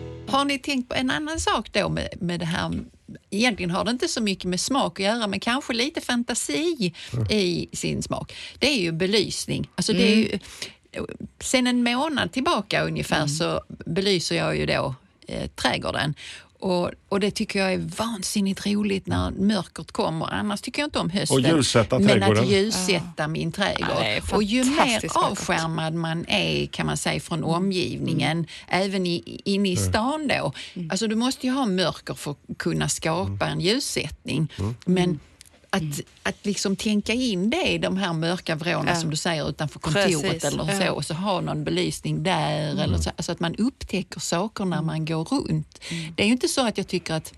Har 0.31 0.45
ni 0.45 0.59
tänkt 0.59 0.89
på 0.89 0.95
en 0.95 1.09
annan 1.09 1.39
sak 1.39 1.73
då 1.73 1.89
med, 1.89 2.09
med 2.21 2.39
det 2.39 2.45
här? 2.45 2.71
Egentligen 3.29 3.71
har 3.71 3.85
det 3.85 3.91
inte 3.91 4.07
så 4.07 4.21
mycket 4.21 4.45
med 4.45 4.59
smak 4.59 4.99
att 4.99 5.05
göra 5.05 5.27
men 5.27 5.39
kanske 5.39 5.73
lite 5.73 6.01
fantasi 6.01 6.93
i 7.29 7.69
sin 7.73 8.03
smak. 8.03 8.33
Det 8.59 8.67
är 8.67 8.79
ju 8.79 8.91
belysning. 8.91 9.69
Alltså 9.75 9.93
det 9.93 10.11
är 10.11 10.15
ju, 10.15 10.39
sen 11.39 11.67
en 11.67 11.83
månad 11.83 12.31
tillbaka 12.31 12.83
ungefär 12.83 13.27
så 13.27 13.61
belyser 13.85 14.35
jag 14.35 14.57
ju 14.57 14.65
då 14.65 14.95
eh, 15.27 15.47
trädgården. 15.47 16.13
Och, 16.61 16.91
och 17.09 17.19
det 17.19 17.31
tycker 17.31 17.59
jag 17.59 17.73
är 17.73 17.77
vansinnigt 17.97 18.65
roligt 18.65 19.07
när 19.07 19.31
mörkret 19.31 19.91
kommer. 19.91 20.33
Annars 20.33 20.61
tycker 20.61 20.81
jag 20.81 20.87
inte 20.87 20.99
om 20.99 21.09
hösten. 21.09 21.35
Och 21.35 21.41
ljussätta 21.41 21.99
men 21.99 22.07
trädgården. 22.07 22.43
att 22.43 22.49
ljussätta 22.49 23.27
min 23.27 23.51
trädgård. 23.51 23.87
Ja, 23.89 24.35
och 24.35 24.43
ju 24.43 24.63
mer 24.63 25.17
avskärmad 25.17 25.93
man 25.93 26.25
är 26.27 26.65
kan 26.65 26.85
man 26.85 26.97
säga 26.97 27.19
från 27.19 27.43
omgivningen, 27.43 28.47
även 28.67 29.05
i, 29.05 29.41
inne 29.45 29.69
i 29.69 29.75
stan 29.75 30.27
då. 30.27 30.53
Alltså 30.89 31.07
du 31.07 31.15
måste 31.15 31.47
ju 31.47 31.53
ha 31.53 31.65
mörker 31.65 32.13
för 32.13 32.31
att 32.31 32.57
kunna 32.57 32.89
skapa 32.89 33.47
en 33.47 33.59
ljussättning. 33.59 34.47
Men 34.85 35.19
att, 35.73 36.01
att 36.23 36.45
liksom 36.45 36.75
tänka 36.75 37.13
in 37.13 37.49
det 37.49 37.67
i 37.67 37.77
de 37.77 37.97
här 37.97 38.13
mörka 38.13 38.55
vrårna 38.55 38.91
Ja. 38.91 38.95
som 38.95 39.09
du 39.09 39.15
säger 39.15 39.49
utanför 39.49 39.79
kontoret 39.79 40.21
Precis, 40.21 40.43
eller 40.43 40.65
så 40.79 40.83
ja. 40.83 40.91
och 40.91 41.05
så 41.05 41.13
ha 41.13 41.41
någon 41.41 41.63
belysning 41.63 42.23
där. 42.23 42.81
Eller 42.83 42.97
så, 42.97 43.09
alltså 43.09 43.31
att 43.31 43.39
man 43.39 43.55
upptäcker 43.55 44.19
saker 44.19 44.65
när 44.65 44.81
man 44.81 45.05
går 45.05 45.23
runt. 45.23 45.81
Det 46.15 46.23
är 46.23 46.27
ju 46.27 46.31
inte 46.31 46.47
så 46.47 46.67
att 46.67 46.77
jag 46.77 46.87
tycker 46.87 47.13
att 47.13 47.33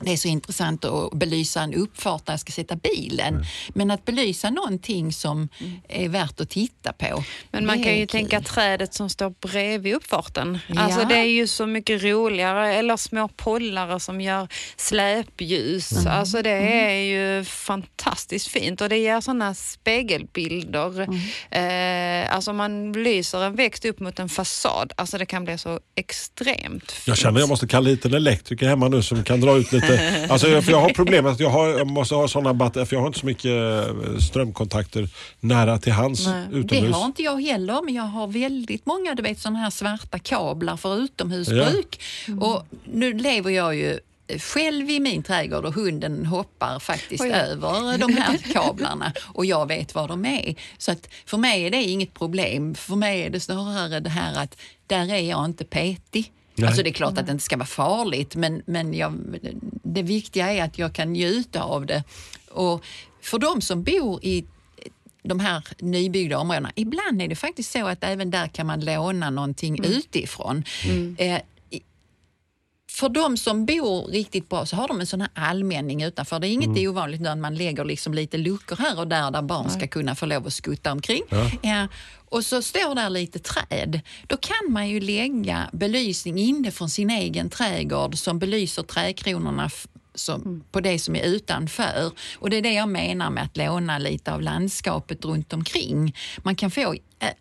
det 0.00 0.12
är 0.12 0.16
så 0.16 0.28
intressant 0.28 0.84
att 0.84 1.12
belysa 1.12 1.62
en 1.62 1.74
uppfart 1.74 2.26
där 2.26 2.32
jag 2.32 2.40
ska 2.40 2.52
sätta 2.52 2.76
bilen. 2.76 3.34
Mm. 3.34 3.46
Men 3.68 3.90
att 3.90 4.04
belysa 4.04 4.50
någonting 4.50 5.12
som 5.12 5.48
är 5.88 6.08
värt 6.08 6.40
att 6.40 6.50
titta 6.50 6.92
på. 6.92 7.24
Men 7.50 7.66
man 7.66 7.84
kan 7.84 7.94
ju 7.94 8.06
kul. 8.06 8.08
tänka 8.08 8.40
trädet 8.40 8.94
som 8.94 9.10
står 9.10 9.34
bredvid 9.40 9.94
uppfarten. 9.94 10.58
Ja. 10.66 10.80
Alltså 10.80 11.04
det 11.04 11.14
är 11.14 11.24
ju 11.24 11.46
så 11.46 11.66
mycket 11.66 12.02
roligare. 12.02 12.74
Eller 12.74 12.96
små 12.96 13.28
pollare 13.28 14.00
som 14.00 14.20
gör 14.20 14.48
släpljus. 14.76 15.92
Mm. 15.92 16.12
Alltså 16.12 16.42
det 16.42 16.50
är 16.50 16.94
ju 16.94 17.44
fantastiskt 17.44 18.48
fint 18.48 18.80
och 18.80 18.88
det 18.88 18.96
ger 18.98 19.20
sådana 19.20 19.54
spegelbilder. 19.54 21.00
Mm. 21.00 22.24
Eh, 22.24 22.34
alltså 22.34 22.52
man 22.52 22.92
lyser 22.92 23.44
en 23.44 23.54
växt 23.54 23.84
upp 23.84 24.00
mot 24.00 24.18
en 24.18 24.28
fasad. 24.28 24.92
Alltså 24.96 25.18
det 25.18 25.26
kan 25.26 25.44
bli 25.44 25.58
så 25.58 25.80
extremt 25.94 26.92
fint. 26.92 27.06
Jag 27.06 27.16
känner 27.16 27.40
jag 27.40 27.48
måste 27.48 27.66
kalla 27.66 27.88
hit 27.88 28.04
en 28.04 28.14
elektriker 28.14 28.66
hemma 28.66 28.88
nu 28.88 29.02
som 29.02 29.24
kan 29.24 29.40
dra 29.40 29.56
ut 29.56 29.72
lite. 29.72 29.89
Alltså, 30.30 30.48
jag- 30.48 30.64
för 30.64 30.72
jag 30.72 30.80
har 30.80 30.88
problemet 30.90 31.32
att 31.32 31.40
jag, 31.40 31.50
har, 31.50 31.68
jag 31.68 31.86
måste 31.86 32.14
ha 32.14 32.28
sådana 32.28 32.54
batterier 32.54 32.86
för 32.86 32.96
jag 32.96 33.00
har 33.00 33.06
inte 33.06 33.18
så 33.18 33.26
mycket 33.26 33.46
eh, 33.52 34.18
strömkontakter 34.20 35.08
nära 35.40 35.78
till 35.78 35.92
hands 35.92 36.26
Nej, 36.26 36.46
Det 36.52 36.56
utomhus. 36.58 36.94
har 36.96 37.06
inte 37.06 37.22
jag 37.22 37.42
heller, 37.42 37.82
men 37.84 37.94
jag 37.94 38.02
har 38.02 38.26
väldigt 38.26 38.86
många 38.86 39.14
du 39.14 39.22
vet, 39.22 39.38
sådana 39.38 39.58
här 39.58 39.70
svarta 39.70 40.18
kablar 40.18 40.76
för 40.76 40.98
utomhusbruk. 40.98 42.00
Och 42.40 42.66
nu 42.84 43.12
lever 43.12 43.50
jag 43.50 43.74
ju 43.74 43.98
själv 44.38 44.90
i 44.90 45.00
min 45.00 45.22
trädgård 45.22 45.64
och 45.64 45.74
hunden 45.74 46.26
hoppar 46.26 46.78
faktiskt 46.78 47.22
Oj. 47.22 47.30
över 47.30 47.98
de 47.98 48.16
här 48.16 48.38
kablarna 48.52 49.12
och 49.26 49.46
jag 49.46 49.66
vet 49.68 49.94
var 49.94 50.08
de 50.08 50.24
är. 50.24 50.54
Så 50.78 50.92
att 50.92 51.08
för 51.26 51.38
mig 51.38 51.66
är 51.66 51.70
det 51.70 51.82
inget 51.82 52.14
problem. 52.14 52.74
För 52.74 52.96
mig 52.96 53.22
är 53.22 53.30
det 53.30 53.40
snarare 53.40 54.00
det 54.00 54.10
här 54.10 54.42
att 54.42 54.56
där 54.86 55.12
är 55.12 55.18
jag 55.30 55.44
inte 55.44 55.64
petig. 55.64 56.32
Nej. 56.60 56.68
Alltså 56.68 56.82
det 56.82 56.90
är 56.90 56.92
klart 56.92 57.18
att 57.18 57.26
det 57.26 57.32
inte 57.32 57.44
ska 57.44 57.56
vara 57.56 57.66
farligt 57.66 58.36
men, 58.36 58.62
men 58.66 58.94
jag, 58.94 59.18
det 59.82 60.02
viktiga 60.02 60.50
är 60.52 60.62
att 60.64 60.78
jag 60.78 60.92
kan 60.92 61.12
njuta 61.12 61.62
av 61.62 61.86
det. 61.86 62.04
Och 62.50 62.84
för 63.22 63.38
de 63.38 63.60
som 63.60 63.82
bor 63.82 64.24
i 64.24 64.44
de 65.22 65.40
här 65.40 65.62
nybyggda 65.78 66.38
områdena, 66.38 66.72
ibland 66.74 67.22
är 67.22 67.28
det 67.28 67.36
faktiskt 67.36 67.72
så 67.72 67.86
att 67.86 68.04
även 68.04 68.30
där 68.30 68.46
kan 68.46 68.66
man 68.66 68.84
låna 68.84 69.30
någonting 69.30 69.84
utifrån. 69.84 70.64
Eh, 71.18 71.36
i- 71.36 71.40
för 72.90 73.08
de 73.08 73.36
som 73.36 73.66
bor 73.66 74.06
riktigt 74.06 74.48
bra 74.48 74.66
så 74.66 74.76
har 74.76 74.88
de 74.88 75.00
en 75.00 75.06
sån 75.06 75.20
här 75.20 75.30
allmänning 75.34 76.02
utanför. 76.02 76.38
Det 76.38 76.48
är 76.48 76.52
inget 76.52 76.88
ovanligt 76.88 77.26
att 77.26 77.38
man 77.38 77.54
lägger 77.54 77.84
liksom 77.84 78.14
lite 78.14 78.38
luckor 78.38 78.76
här 78.76 78.98
och 78.98 79.08
där 79.08 79.30
där 79.30 79.42
barn 79.42 79.70
ska 79.70 79.86
kunna 79.86 80.14
få 80.14 80.26
lov 80.26 80.46
att 80.46 80.52
skutta 80.52 80.92
omkring. 80.92 81.22
Ja. 81.62 81.88
Och 82.28 82.44
så 82.44 82.62
står 82.62 82.94
där 82.94 83.10
lite 83.10 83.38
träd. 83.38 84.00
Då 84.26 84.36
kan 84.36 84.72
man 84.72 84.88
ju 84.88 85.00
lägga 85.00 85.70
belysning 85.72 86.38
inne 86.38 86.70
från 86.70 86.90
sin 86.90 87.10
egen 87.10 87.50
trädgård 87.50 88.18
som 88.18 88.38
belyser 88.38 88.82
trädkronorna 88.82 89.70
som, 90.14 90.64
på 90.72 90.80
det 90.80 90.98
som 90.98 91.16
är 91.16 91.22
utanför. 91.22 92.12
Och 92.34 92.50
det 92.50 92.56
är 92.56 92.62
det 92.62 92.72
jag 92.72 92.88
menar 92.88 93.30
med 93.30 93.44
att 93.44 93.56
låna 93.56 93.98
lite 93.98 94.32
av 94.32 94.42
landskapet 94.42 95.24
runt 95.24 95.52
omkring. 95.52 96.16
Man 96.38 96.56
kan 96.56 96.70
få 96.70 96.94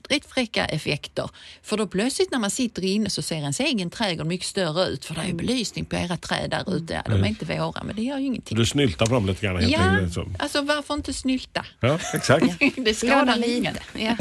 rätt 0.10 0.26
fräcka 0.26 0.66
effekter. 0.66 1.30
För 1.64 1.78
då 1.78 1.88
plötsligt 1.88 2.32
när 2.32 2.40
man 2.40 2.52
sitter 2.52 2.84
inne 2.86 3.10
så 3.10 3.22
ser 3.22 3.36
ens 3.36 3.60
egen 3.60 3.90
trädgård 3.90 4.26
mycket 4.26 4.48
större 4.48 4.86
ut 4.86 5.06
för 5.06 5.16
det 5.16 5.22
är 5.22 5.26
ju 5.26 5.34
belysning 5.34 5.86
på 5.86 5.96
era 5.96 6.18
träd 6.18 6.50
där 6.50 6.76
ute. 6.76 6.94
Ja, 6.94 7.12
de 7.12 7.24
är 7.24 7.28
inte 7.28 7.46
våra 7.46 7.84
men 7.84 7.96
det 7.96 8.02
gör 8.02 8.18
ju 8.18 8.26
ingenting. 8.26 8.58
Du 8.58 8.66
snyltar 8.66 9.06
fram 9.06 9.26
lite 9.26 9.46
grann 9.46 9.58
helt 9.60 9.72
Ja, 9.72 9.80
enkelt. 9.80 10.14
Så. 10.14 10.28
alltså 10.40 10.62
varför 10.62 10.94
inte 10.94 11.14
snylta? 11.14 11.66
Ja, 11.80 12.00
exakt. 12.14 12.46
Det 12.76 12.94
skadar 12.94 13.50
ingen. 13.50 13.74
lite. 13.74 13.80
Ja. 14.00 14.16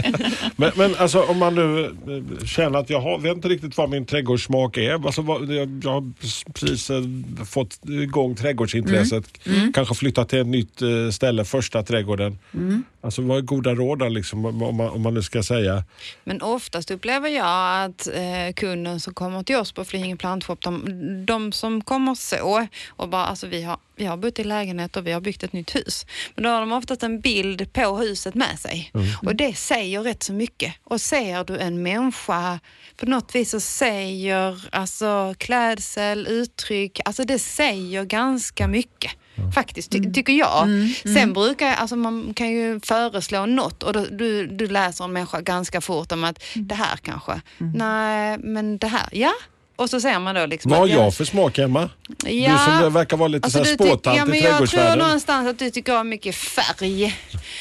Men, 0.57 0.73
men 0.77 0.94
alltså 0.94 1.23
om 1.23 1.38
man 1.38 1.55
nu 1.55 1.85
eh, 1.85 2.47
känner 2.47 2.79
att 2.79 2.90
jag 2.90 3.01
har, 3.01 3.18
vet 3.18 3.35
inte 3.37 3.49
riktigt 3.49 3.77
vad 3.77 3.90
min 3.90 4.07
trädgårdssmak 4.07 4.77
är. 4.77 5.07
Alltså, 5.07 5.23
vad, 5.23 5.53
jag, 5.53 5.81
jag 5.85 5.90
har 5.90 6.12
precis 6.53 6.90
eh, 6.90 7.03
fått 7.44 7.79
igång 7.88 8.35
trädgårdsintresset. 8.37 9.47
Mm. 9.47 9.73
Kanske 9.73 9.94
flyttat 9.94 10.29
till 10.29 10.38
ett 10.38 10.47
nytt 10.47 10.83
eh, 10.83 11.11
ställe, 11.12 11.44
första 11.44 11.83
trädgården. 11.83 12.38
Mm. 12.55 12.85
Alltså 13.09 13.23
vad 13.23 13.38
är 13.38 13.42
goda 13.42 13.75
råd 13.75 14.12
liksom, 14.12 14.44
om, 14.44 14.77
man, 14.77 14.88
om 14.88 15.03
man 15.03 15.14
nu 15.14 15.23
ska 15.23 15.42
säga? 15.42 15.85
Men 16.25 16.42
oftast 16.42 16.90
upplever 16.90 17.29
jag 17.29 17.85
att 17.85 18.07
eh, 18.07 18.53
kunden 18.57 19.01
som 19.01 19.14
kommer 19.14 19.42
till 19.42 19.57
oss 19.57 19.73
på 19.73 19.85
Flyinge 19.85 20.16
Plantshop, 20.16 20.61
de, 20.61 20.85
de 21.27 21.53
som 21.53 21.85
kommer 21.85 22.14
så 22.14 22.66
och 22.88 23.09
bara, 23.09 23.27
alltså 23.27 23.47
vi 23.47 23.62
har, 23.62 23.79
vi 23.97 24.05
har 24.05 24.16
bott 24.16 24.38
i 24.38 24.44
lägenhet 24.44 24.97
och 24.97 25.07
vi 25.07 25.12
har 25.12 25.21
byggt 25.21 25.42
ett 25.42 25.53
nytt 25.53 25.77
hus. 25.77 26.07
Men 26.35 26.44
då 26.44 26.51
har 26.51 26.61
de 26.61 26.73
oftast 26.73 27.03
en 27.03 27.21
bild 27.21 27.73
på 27.73 27.97
huset 27.97 28.35
med 28.35 28.59
sig 28.59 28.92
och 29.27 29.37
det 29.37 29.55
säger 29.55 30.01
rätt 30.01 30.23
så 30.23 30.33
mycket. 30.33 30.75
Och 30.85 31.01
ser 31.01 31.44
du 31.44 31.59
en 31.59 31.83
människa 31.83 32.61
på 32.97 33.07
något 33.07 33.35
vis 33.35 33.51
så 33.51 33.61
säger 33.61 34.68
alltså 34.73 35.35
klädsel, 35.38 36.27
uttryck, 36.27 37.01
alltså 37.05 37.25
det 37.25 37.38
säger 37.38 38.05
ganska 38.05 38.68
mycket. 38.68 39.12
Faktiskt, 39.55 39.92
ty- 39.92 40.12
tycker 40.12 40.33
jag. 40.33 40.68
Sen 41.14 41.33
brukar 41.33 41.66
jag, 41.66 41.77
alltså 41.77 41.96
man 41.96 42.35
kan 42.35 42.51
ju 42.51 42.81
föreslå 42.81 43.46
något 43.46 43.83
och 43.83 43.92
då, 43.92 44.05
du, 44.11 44.46
du 44.46 44.68
läser 44.68 45.05
en 45.05 45.12
människa 45.12 45.40
ganska 45.40 45.81
fort 45.81 46.12
om 46.12 46.24
att 46.24 46.42
det 46.55 46.74
här 46.74 46.96
kanske, 46.96 47.40
nej 47.74 48.38
men 48.38 48.79
det 48.79 48.87
här, 48.87 49.09
ja. 49.12 49.33
Och 49.79 49.91
så 49.91 50.01
ser 50.01 50.19
man 50.19 50.35
då 50.35 50.47
liksom 50.47 50.71
Vad 50.71 50.79
har 50.81 50.87
jag 50.87 51.14
för 51.14 51.25
smak 51.25 51.59
hemma? 51.59 51.91
Ja. 52.27 52.53
Du 52.53 52.83
som 52.83 52.93
verkar 52.93 53.17
vara 53.17 53.29
lite 53.29 53.45
Alltså, 53.47 53.59
så 53.59 53.69
här 53.71 53.75
spåtant 53.75 54.17
ja, 54.29 54.35
i 54.35 54.41
Jag 54.45 54.71
tror 54.71 54.97
någonstans 54.97 55.49
att 55.49 55.59
du 55.59 55.71
tycker 55.71 56.01
om 56.01 56.09
mycket 56.09 56.35
färg. 56.35 57.17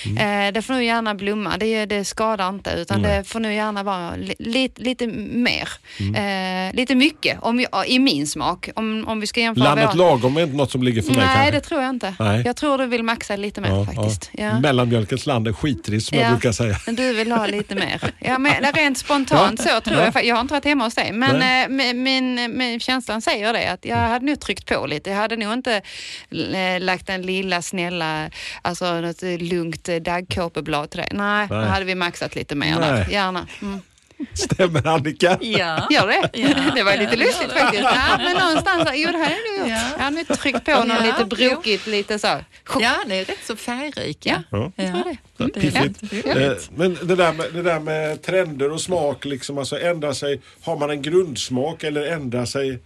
Mm. 0.06 0.48
Eh, 0.48 0.54
det 0.54 0.62
får 0.62 0.74
nog 0.74 0.84
gärna 0.84 1.16
blomma, 1.16 1.58
det, 1.58 1.86
det 1.86 2.06
skadar 2.06 2.50
inte 2.50 2.70
utan 2.78 3.02
det 3.02 3.24
får 3.28 3.40
nog 3.40 3.52
gärna 3.54 3.84
vara 3.84 4.16
li, 4.16 4.36
lite, 4.40 4.82
lite 4.82 5.08
mer. 5.08 5.70
Mm. 6.00 6.70
Eh, 6.70 6.76
lite 6.76 6.96
mycket 6.96 7.38
om 7.42 7.66
i 7.88 8.00
min 8.00 8.28
smak. 8.28 8.70
Om, 8.76 9.08
om 9.08 9.20
vi 9.20 9.28
ska 9.28 9.40
jämföra 9.40 9.64
Landet 9.66 9.86
våra- 9.86 9.94
lagom 9.94 10.38
är 10.38 10.42
inte 10.44 10.56
något 10.56 10.72
som 10.72 10.84
ligger 10.84 11.02
för 11.02 11.10
mig 11.14 11.26
Nej, 11.26 11.36
kanske. 11.36 11.52
det 11.52 11.60
tror 11.62 11.82
jag 11.82 11.90
inte. 11.90 12.14
Nej. 12.20 12.42
Jag 12.46 12.56
tror 12.56 12.78
du 12.78 12.86
vill 12.86 13.04
maxa 13.04 13.36
lite 13.36 13.62
mer 13.62 13.70
Ja, 13.70 13.86
faktiskt. 13.86 14.30
ja. 14.34 14.44
Ja. 14.46 14.60
Mellanmjölkens 14.60 15.26
land 15.26 15.48
är 15.48 15.54
skittrist 15.54 16.08
som 16.08 16.18
jag 16.18 16.26
Ja. 16.28 16.32
brukar 16.32 16.52
säga. 16.52 16.76
Men 16.86 16.96
du 16.96 17.14
vill 17.14 17.32
ha 17.32 17.46
lite 17.46 17.76
mer. 17.76 18.02
Ja, 18.20 18.38
men 18.38 18.54
rent 18.74 18.98
spontant 18.98 19.62
så 19.62 19.82
tror 19.82 19.98
jag. 20.02 20.26
Jag 20.26 20.36
har 20.36 20.42
inte 20.42 20.54
varit 20.54 20.66
hemma 20.66 20.84
hos 20.84 20.96
dig. 20.96 21.12
Men 21.12 22.04
min, 22.08 22.58
min, 22.58 22.80
känslan 22.80 23.22
säger 23.22 23.54
det 23.54 23.72
att 23.72 23.86
jag 23.86 23.98
hade 23.98 24.26
nog 24.26 24.40
tryckt 24.40 24.66
på 24.66 24.86
lite. 24.86 25.10
Jag 25.10 25.18
hade 25.18 25.36
nog 25.36 25.54
inte 25.54 25.82
eh, 26.54 26.80
lagt 26.80 27.10
en 27.10 27.22
lilla 27.22 27.62
snälla, 27.62 28.30
alltså 28.62 29.02
något 29.02 29.22
lugnt 29.22 29.90
eh, 29.90 29.96
daggkåpeblad 29.96 30.90
till 30.90 30.98
dig. 30.98 31.10
Nej, 31.12 31.48
Nej. 31.50 31.66
då 31.66 31.68
hade 31.68 31.86
vi 31.86 31.96
maxat 31.96 32.36
lite 32.36 32.56
mer. 32.56 33.08
Gärna. 33.10 33.48
Mm. 33.62 33.82
Stämmer 34.34 34.88
Annika? 34.88 35.38
Ja. 35.42 35.88
Gör 35.90 36.08
det? 36.08 36.30
Ja. 36.34 36.48
Det 36.76 36.84
var 36.84 36.98
lite 36.98 37.16
Ja, 37.16 37.26
lustigt 37.26 37.52
faktiskt. 37.52 37.84
Ja, 37.84 38.18
men 38.18 38.38
någonstans, 38.38 38.90
jo 38.94 39.12
det 39.12 39.18
hade 39.18 39.32
jag 39.32 39.60
nog 39.60 39.60
gjort. 39.60 39.68
Ja. 39.78 39.90
Jag 39.98 40.04
hade 40.04 40.16
nog 40.16 40.28
tryckt 40.40 40.66
på 40.66 40.72
något 40.72 40.88
Ja, 40.88 41.06
lite 41.06 41.26
brokigt, 41.26 41.88
lite 41.88 42.20
så. 42.20 42.28
ja, 42.80 42.96
det 43.08 43.16
är 43.16 43.26
rätt 43.26 43.46
så 43.46 43.56
färgrika. 43.56 44.44
Ja. 44.52 44.72
Jag 44.76 44.88
tror 44.94 45.04
det. 45.04 45.44
Mm, 45.44 45.52
är 45.56 45.60
Piffigt. 45.60 46.26
är 46.26 46.52
Eh. 46.52 46.58
Men 46.76 46.98
det 47.04 47.16
där, 47.16 47.34
med, 47.34 47.46
det 47.54 47.62
där 47.62 47.80
med 47.80 48.22
trender 48.22 48.72
och 48.72 48.82
smak, 48.82 49.26
liksom, 49.26 49.58
alltså 49.58 49.80
ändra 49.80 50.14
sig. 50.14 50.42
Har 50.62 50.78
man 50.78 50.90
en 50.90 51.02
grundsmak 51.02 51.84
eller 51.84 52.08
ändrar 52.12 52.46
sig 52.46 52.80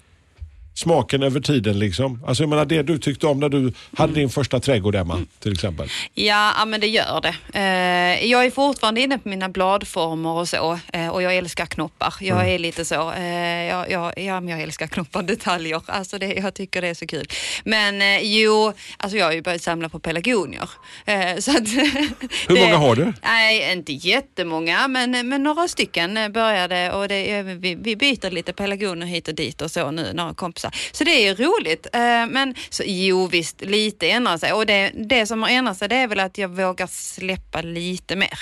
smaken 0.75 1.23
över 1.23 1.39
tiden? 1.39 1.79
Liksom? 1.79 2.23
Alltså, 2.27 2.43
jag 2.43 2.49
menar, 2.49 2.65
det 2.65 2.81
du 2.83 2.97
tyckte 2.97 3.27
om 3.27 3.39
när 3.39 3.49
du 3.49 3.73
hade 3.97 4.13
din 4.13 4.29
första 4.29 4.59
trädgård 4.59 4.95
Emma, 4.95 5.19
till 5.39 5.51
exempel. 5.53 5.87
Ja, 6.13 6.53
ja, 6.57 6.65
men 6.65 6.81
det 6.81 6.87
gör 6.87 7.21
det. 7.21 7.59
Eh, 7.59 8.25
jag 8.31 8.45
är 8.45 8.51
fortfarande 8.51 9.01
inne 9.01 9.17
på 9.17 9.29
mina 9.29 9.49
bladformer 9.49 10.29
och 10.29 10.49
så 10.49 10.79
eh, 10.93 11.07
och 11.07 11.21
jag 11.21 11.35
älskar 11.37 11.65
knoppar. 11.65 12.13
Jag 12.19 12.49
är 12.49 12.59
lite 12.59 12.85
så, 12.85 13.11
eh, 13.11 13.63
jag, 13.63 13.91
jag, 13.91 14.19
ja, 14.19 14.39
men 14.39 14.47
jag 14.47 14.61
älskar 14.61 14.87
knoppar, 14.87 15.23
detaljer. 15.31 15.81
Alltså 15.85 16.17
det, 16.17 16.33
jag 16.33 16.53
tycker 16.53 16.81
det 16.81 16.87
är 16.87 16.93
så 16.93 17.07
kul. 17.07 17.27
Men 17.63 18.01
eh, 18.01 18.19
jo, 18.21 18.73
alltså 18.97 19.17
jag 19.17 19.25
har 19.25 19.33
ju 19.33 19.41
börjat 19.41 19.61
samla 19.61 19.89
på 19.89 19.99
pelargonier. 19.99 20.69
Eh, 21.05 21.37
så 21.39 21.51
att, 21.51 21.67
Hur 22.47 22.59
många 22.65 22.77
har 22.77 22.95
du? 22.95 23.13
Nej, 23.23 23.71
inte 23.73 23.93
jättemånga, 23.93 24.87
men, 24.87 25.29
men 25.29 25.43
några 25.43 25.67
stycken 25.67 26.17
eh, 26.17 26.29
började 26.29 26.91
och 26.91 27.07
det, 27.07 27.31
är- 27.31 27.43
vi, 27.43 27.75
vi 27.75 27.95
byter 27.95 28.31
lite 28.31 28.53
pelargonier 28.53 29.07
hit 29.07 29.27
och 29.27 29.35
dit 29.35 29.61
och 29.61 29.71
så 29.71 29.91
nu, 29.91 30.13
några 30.13 30.33
kompisar. 30.33 30.60
Så 30.91 31.03
det 31.03 31.27
är 31.27 31.35
roligt. 31.35 31.87
Eh, 31.93 32.01
Men 32.27 32.55
så, 32.69 32.83
jo 32.85 33.27
visst, 33.27 33.61
lite 33.61 34.09
ändrar 34.09 34.37
sig 34.37 34.53
och 34.53 34.65
det, 34.65 34.91
det 34.95 35.25
som 35.25 35.43
har 35.43 35.49
ändrat 35.49 35.77
sig 35.77 35.89
det 35.89 35.95
är 35.95 36.07
väl 36.07 36.19
att 36.19 36.37
jag 36.37 36.49
vågar 36.49 36.87
släppa 36.87 37.61
lite 37.61 38.15
mer. 38.15 38.39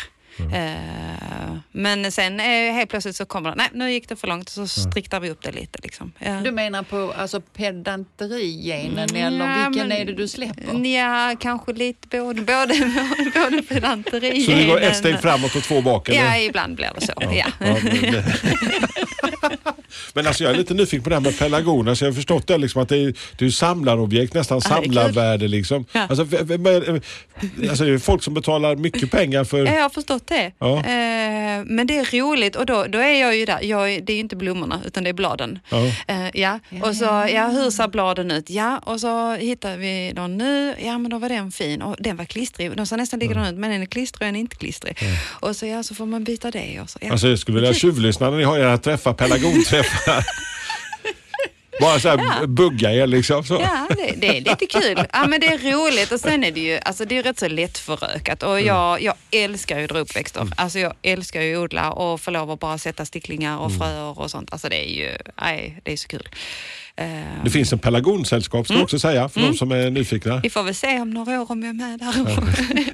Eh, 0.54 1.56
Men 1.72 2.12
sen 2.12 2.40
helt 2.40 2.90
plötsligt 2.90 3.16
så 3.16 3.26
kommer 3.26 3.50
det, 3.50 3.56
nej 3.56 3.68
nu 3.74 3.92
gick 3.92 4.10
det 4.10 4.16
för 4.16 4.28
långt 4.28 4.50
så 4.50 4.68
striktar 4.68 5.20
vi 5.20 5.30
upp 5.30 5.42
det 5.44 5.52
lite. 5.52 5.80
Liksom. 5.84 6.12
Ja. 6.20 6.32
Du 6.44 6.52
menar 6.52 6.84
på 6.84 7.14
alltså 7.18 7.42
pedanterigenen 7.42 9.10
Mm, 9.10 9.26
eller 9.28 9.46
ja, 9.48 9.70
vilken 9.70 9.88
men- 9.88 9.98
är 9.98 10.06
det 10.06 10.14
du 10.14 10.28
släpper? 10.28 10.86
Ja, 10.88 11.36
kanske 11.40 11.74
lite 11.74 12.08
både, 12.08 12.42
både, 12.42 12.74
både 13.34 13.62
pedanteri. 13.64 14.42
Så 14.44 14.52
du 14.52 14.68
går 14.68 14.82
ett 14.82 14.96
steg 14.98 15.20
framåt 15.20 15.56
och 15.56 15.64
två 15.64 15.82
bak? 15.82 16.10
Eller? 16.10 16.20
Ja, 16.26 16.38
ibland 16.38 16.76
blir 16.76 16.92
det 17.00 17.06
så. 17.06 17.14
Ja. 17.20 17.46
Ja, 17.60 17.76
men 20.20 20.28
alltså 20.28 20.44
jag 20.44 20.54
är 20.54 20.58
lite 20.58 20.74
nyfiken 20.74 21.04
på 21.04 21.10
det 21.10 21.16
här 21.16 21.22
med 21.22 21.40
pelargoner. 21.40 21.96
Så 21.96 22.04
jag 22.06 22.12
har 22.12 22.16
förstått 22.16 22.48
det 22.48 22.58
liksom 22.58 22.82
att 22.82 22.90
det 22.90 22.98
är, 22.98 23.14
det 23.38 23.46
är 23.46 23.50
samlarobjekt, 23.50 24.34
nästan 24.34 24.62
Ja, 24.64 24.70
det 24.70 24.76
är 24.76 24.84
kul. 24.84 24.94
samlarvärde. 24.94 25.48
Liksom. 25.48 25.86
Ja. 25.92 26.02
Alltså, 26.02 26.24
alltså 27.70 27.84
det 27.86 27.94
är 27.94 27.98
folk 27.98 28.24
som 28.24 28.34
betalar 28.34 28.76
mycket 28.76 29.12
pengar 29.12 29.44
för... 29.44 29.66
Jag 29.66 29.82
har 29.82 29.90
förstått 29.90 30.28
det. 30.28 30.52
Ja. 30.60 30.78
Eh, 30.78 31.64
men 31.66 31.88
det 31.88 31.98
är 31.98 32.22
roligt 32.22 32.56
och 32.56 32.66
då, 32.66 32.86
då 32.90 33.00
är 33.00 33.22
jag 33.22 33.36
ju 33.36 33.46
där. 33.46 33.60
Jag, 33.64 34.06
det 34.06 34.14
är 34.14 34.16
ju 34.16 34.20
inte 34.20 34.36
blommorna 34.36 34.82
utan 34.86 35.04
det 35.04 35.10
är 35.10 35.14
bladen. 35.14 35.60
Ja. 35.70 35.86
Eh, 36.08 36.30
ja. 36.34 36.60
Och 36.82 36.96
så, 36.96 37.06
ja, 37.06 37.48
hur 37.48 37.70
ser 37.72 37.88
bladen 37.88 38.32
ut? 38.32 38.50
Ja, 38.50 38.78
och 38.78 39.00
så 39.02 39.34
hittar 39.36 39.78
vi 39.78 40.14
någon 40.16 40.38
nu. 40.38 40.76
Ja, 40.84 40.98
men 40.98 41.12
då 41.12 41.18
var 41.18 41.30
den 41.30 41.52
fin 41.52 41.82
och 41.82 41.96
den 42.00 42.18
var 42.18 42.26
klistrig. 42.26 42.78
De 42.78 42.86
ser 42.86 42.98
nästan 42.98 43.20
likadana 43.20 43.50
ut, 43.50 43.56
men 43.56 43.72
den 43.72 43.82
är 43.82 43.86
klistrig 43.86 44.22
och 44.22 44.28
en 44.30 44.36
är 44.36 44.40
inte 44.40 44.56
klistrig. 44.56 44.98
Och 45.30 45.56
så, 45.56 45.66
ja, 45.66 45.84
så 45.84 45.96
får 45.96 46.06
man 46.06 46.24
byta 46.24 46.52
det. 46.52 46.80
Och 46.82 46.90
så, 46.90 47.00
ja. 47.02 47.12
Alltså 47.12 47.28
jag 47.28 47.40
skulle 47.40 47.60
vilja 47.60 47.74
tjuvlyssna 47.74 48.30
när 48.30 48.38
ni 48.38 48.44
har 48.44 48.58
era 48.58 48.78
träffar, 48.78 49.14
pelargonträffar. 49.14 50.09
Bara 51.80 52.00
så 52.00 52.10
här 52.10 52.48
bugga 52.48 52.92
er 52.92 53.08
liksom. 53.08 53.44
Så. 53.44 53.54
Ja, 53.54 53.88
det, 53.90 54.14
det 54.18 54.38
är 54.38 54.42
lite 54.42 54.66
kul. 54.66 55.04
Ja, 55.14 55.28
men 55.28 55.40
det 55.42 55.48
är 55.48 55.58
roligt 55.58 56.12
och 56.12 56.20
sen 56.20 56.44
är 56.44 56.52
det 56.52 56.60
ju 56.60 56.80
alltså 56.86 57.06
det 57.06 57.18
är 57.18 57.24
rätt 57.24 57.40
så 57.40 57.48
lättförökat 57.48 58.44
och 58.44 58.62
jag, 58.62 59.02
jag 59.02 59.16
älskar 59.32 59.78
ju 59.78 59.84
att 59.84 59.90
dra 59.90 60.00
upp 60.00 60.16
växter. 60.16 60.48
Alltså 60.58 60.80
jag 60.80 60.94
älskar 61.02 61.42
ju 61.42 61.56
att 61.56 61.64
odla 61.64 61.92
och 61.92 62.22
få 62.22 62.32
lov 62.32 62.52
att 62.52 62.60
bara 62.60 62.78
sätta 62.78 63.06
sticklingar 63.06 63.58
och 63.58 63.72
fröer 63.78 64.20
och 64.20 64.32
sånt. 64.32 64.54
Alltså 64.54 64.70
det 64.70 64.86
är 64.86 64.90
ju, 64.90 65.18
nej, 65.42 65.80
det 65.84 65.94
är 65.94 65.98
så 65.98 66.08
kul. 66.08 66.30
Eh, 67.00 67.44
Det 67.44 67.50
finns 67.50 67.74
en 67.74 67.80
pelargonsällskap 67.80 68.66
ska 68.66 68.74
jag 68.74 68.84
också 68.84 69.00
säga 69.00 69.30
för 69.30 69.40
de 69.42 69.54
som 69.54 69.72
är 69.72 69.90
nyfikna. 69.90 70.40
vi 70.44 70.50
får 70.50 70.64
väl 70.64 70.76
se 70.76 71.00
om 71.00 71.10
några 71.10 71.42
år 71.42 71.52
om 71.52 71.64
jag 71.64 71.70
är 71.70 71.74
med 71.74 72.00
där. 72.00 72.08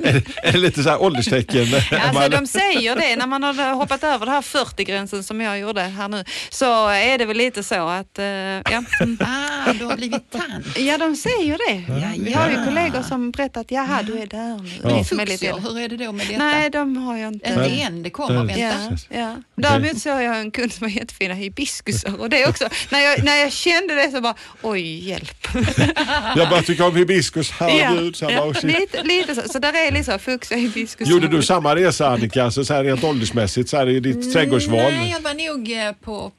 Är 0.10 0.14
det, 0.14 0.24
är 0.44 0.52
det 0.52 0.58
lite 0.58 0.84
så 0.84 0.90
här 0.90 1.02
ålderstecken? 1.02 1.66
Alltså 2.02 2.30
de 2.30 2.48
säger 2.48 2.96
det, 2.96 3.16
när 3.16 3.28
man 3.28 3.44
har 3.44 3.74
hoppat 3.74 4.04
över 4.04 4.26
det 4.26 4.32
här 4.32 4.42
40-gränsen 4.42 5.24
som 5.24 5.42
jag 5.42 5.60
gjorde 5.60 5.82
här 5.82 6.08
nu, 6.08 6.24
så 6.50 6.88
är 6.90 7.18
det 7.18 7.26
väl 7.26 7.38
lite 7.38 7.64
så 7.64 7.88
att, 7.88 8.20
eh, 8.20 8.26
ja. 8.26 8.84
Mm. 9.02 9.18
Ah, 9.22 9.74
du 9.74 9.86
har 9.86 9.96
blivit 9.98 10.32
tant. 10.32 10.78
Ja, 10.78 10.98
de 10.98 11.16
säger 11.16 11.58
det. 11.70 11.84
Ja, 11.94 12.30
Jag 12.32 12.40
har 12.40 12.50
ju 12.50 12.66
kollegor 12.66 13.02
som 13.02 13.32
berättat, 13.32 13.66
jaha, 13.72 14.04
du 14.04 14.20
är 14.20 14.28
där 14.28 14.58
nu. 14.64 14.70
Ja. 14.84 15.00
Är 15.00 15.04
som 15.04 15.20
är 15.20 15.26
lite 15.26 15.54
hur 15.62 15.80
är 15.80 15.90
det 15.90 15.98
då 15.98 16.12
med 16.12 16.28
detta? 16.28 16.40
Nej, 16.40 16.70
de 16.70 16.98
har 16.98 17.18
jag 17.18 17.34
inte. 17.34 17.50
Inte 17.50 17.66
än, 17.66 18.04
det 18.04 18.10
kommer. 18.10 18.44
Vänta. 18.46 18.98
Ja, 19.10 19.18
ja. 19.20 19.36
Däremot 19.56 20.02
såg 20.02 20.22
jag 20.22 20.40
en 20.40 20.52
kund 20.52 20.74
som 20.74 20.84
har 20.84 20.92
jättefina 21.00 21.34
hibiskusar 21.34 22.20
och 22.22 22.30
det 22.30 22.48
också. 22.48 22.68
När 22.92 23.00
jag, 23.00 23.24
när 23.24 23.36
jag 23.36 23.52
kände 23.52 23.95
det 23.96 24.12
så 24.12 24.22
bara, 24.22 24.36
oj 24.62 25.08
hjälp. 25.10 25.48
Jag 26.36 26.50
bara 26.50 26.62
tycker 26.62 26.88
om 26.88 26.96
hibiskus, 26.96 27.52
herregud. 27.52 28.16
Så 28.16 28.26
bara, 28.26 28.44
oh, 28.48 28.54
shit. 28.54 28.64
lite, 28.64 29.04
lite 29.04 29.36
så. 29.36 29.42
Så 29.50 29.60
där 29.60 29.88
är 29.88 29.92
liksom 29.92 30.20
fuxia 30.20 30.58
hibiskus. 30.58 31.10
Gjorde 31.10 31.28
du 31.28 31.42
samma 31.44 31.76
resa 31.76 32.08
Annika, 32.10 32.44
alltså, 32.44 32.66
så 32.66 32.74
här 32.74 32.84
rent 32.84 33.04
åldersmässigt, 33.04 33.70
så 33.70 33.78
här 33.78 33.90
i 33.90 34.00
ditt 34.00 34.34
trädgårdsval? 34.34 34.78
Nej, 34.78 35.12
jag 35.12 35.22
var 35.22 35.34
nog 35.50 35.72
eh, 35.72 35.92
på 35.92 36.32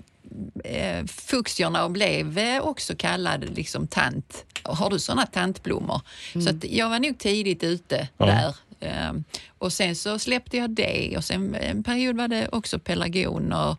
eh, 0.64 1.04
fuxierna 1.06 1.84
och 1.84 1.90
blev 1.90 2.38
eh, 2.38 2.60
också 2.60 2.94
kallad 2.96 3.56
liksom 3.56 3.86
tant. 3.86 4.44
Har 4.62 4.90
du 4.90 4.98
sådana 4.98 5.26
tantblommor? 5.26 6.00
Så 6.32 6.50
att 6.50 6.64
jag 6.64 6.88
var 6.88 6.98
nog 6.98 7.18
tidigt 7.18 7.62
ute 7.64 8.08
Ja. 8.18 8.26
där. 8.26 8.54
Eh, 8.80 9.12
och 9.58 9.72
sen 9.72 9.96
så 9.96 10.18
släppte 10.18 10.56
jag 10.56 10.70
det 10.70 11.14
och 11.16 11.24
sen 11.24 11.54
en 11.54 11.82
period 11.82 12.16
var 12.16 12.28
det 12.28 12.48
också 12.52 12.78
pelargoner. 12.78 13.76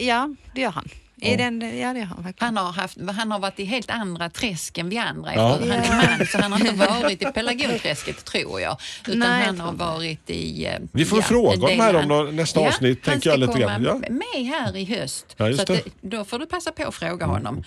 ja, 0.00 0.34
det 0.54 0.60
gör 0.60 0.70
han. 0.70 0.88
I 1.24 1.36
den, 1.36 1.60
ja, 1.78 1.92
det 1.92 1.98
gör 1.98 2.06
han. 2.06 2.34
Han 2.38 2.56
har, 2.56 2.72
haft, 2.72 2.98
han 3.16 3.30
har 3.32 3.38
varit 3.38 3.60
i 3.60 3.64
helt 3.64 3.90
andra 3.90 4.30
träsk 4.30 4.78
än 4.78 4.88
vi 4.88 4.98
andra. 4.98 5.34
Ja. 5.34 5.48
Han 5.60 5.70
är 5.70 6.18
man, 6.18 6.26
så 6.26 6.38
han 6.38 6.52
har 6.52 6.60
inte 6.60 6.86
varit 6.86 7.22
i 7.22 7.24
pelargonträsket 7.24 8.24
tror 8.24 8.60
jag. 8.60 8.76
Utan 9.06 9.18
Nej, 9.18 9.46
han 9.46 9.60
har 9.60 9.72
varit 9.72 10.30
i... 10.30 10.66
eh, 10.66 10.72
Vi 10.92 11.04
får 11.04 11.20
fråga 11.22 11.52
en 11.54 11.62
om 11.62 11.68
del 11.68 11.80
här 11.80 12.10
om 12.28 12.36
nästa 12.36 12.60
avsnitt, 12.60 12.98
han 13.06 13.12
tänker 13.12 13.30
jag 13.30 13.38
lite 13.40 13.58
grann. 13.58 13.84
Ja. 13.84 13.94
med 13.94 14.46
här 14.46 14.76
i 14.76 14.84
höst. 14.84 15.26
Ja, 15.36 15.52
så 15.54 15.62
att, 15.62 15.66
det. 15.68 15.82
då 16.00 16.24
får 16.24 16.38
du 16.38 16.46
passa 16.46 16.72
på 16.72 16.84
att 16.88 16.94
fråga 16.94 17.26
honom. 17.26 17.64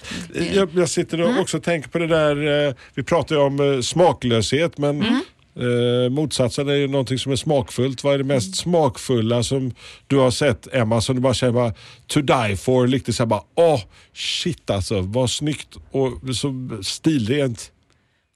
Jag, 0.54 0.70
jag 0.74 0.90
sitter 0.90 1.22
och 1.22 1.40
också 1.40 1.60
tänker 1.60 1.90
på 1.90 1.98
det 1.98 2.08
där, 2.08 2.68
eh, 2.68 2.74
vi 2.94 3.04
pratar 3.04 3.36
ju 3.36 3.42
om 3.42 3.74
eh, 3.74 3.82
smaklöshet 3.82 4.78
men 4.78 5.22
eh, 5.60 6.10
motsatsen 6.10 6.70
är 6.70 6.74
ju 6.74 6.88
någonting 6.88 7.20
som 7.20 7.32
är 7.32 7.36
smakfullt. 7.36 8.04
Vad 8.04 8.14
är 8.14 8.18
det 8.18 8.24
mest 8.24 8.56
smakfulla 8.56 9.44
som 9.44 9.72
du 10.08 10.18
har 10.18 10.32
sett 10.32 10.74
Emma 10.74 11.02
som 11.02 11.16
du 11.16 11.22
bara 11.22 11.34
känner 11.34 11.54
bara 11.54 11.74
to 12.08 12.22
die 12.22 12.58
for? 12.58 12.88
Lite 12.88 13.14
såhär 13.14 13.28
bara 13.28 13.44
åh 13.56 13.82
shit 14.14 14.70
alltså 14.70 15.02
vad 15.02 15.30
snyggt 15.30 15.76
och 15.92 16.36
så 16.36 16.70
stilrent. 16.84 17.72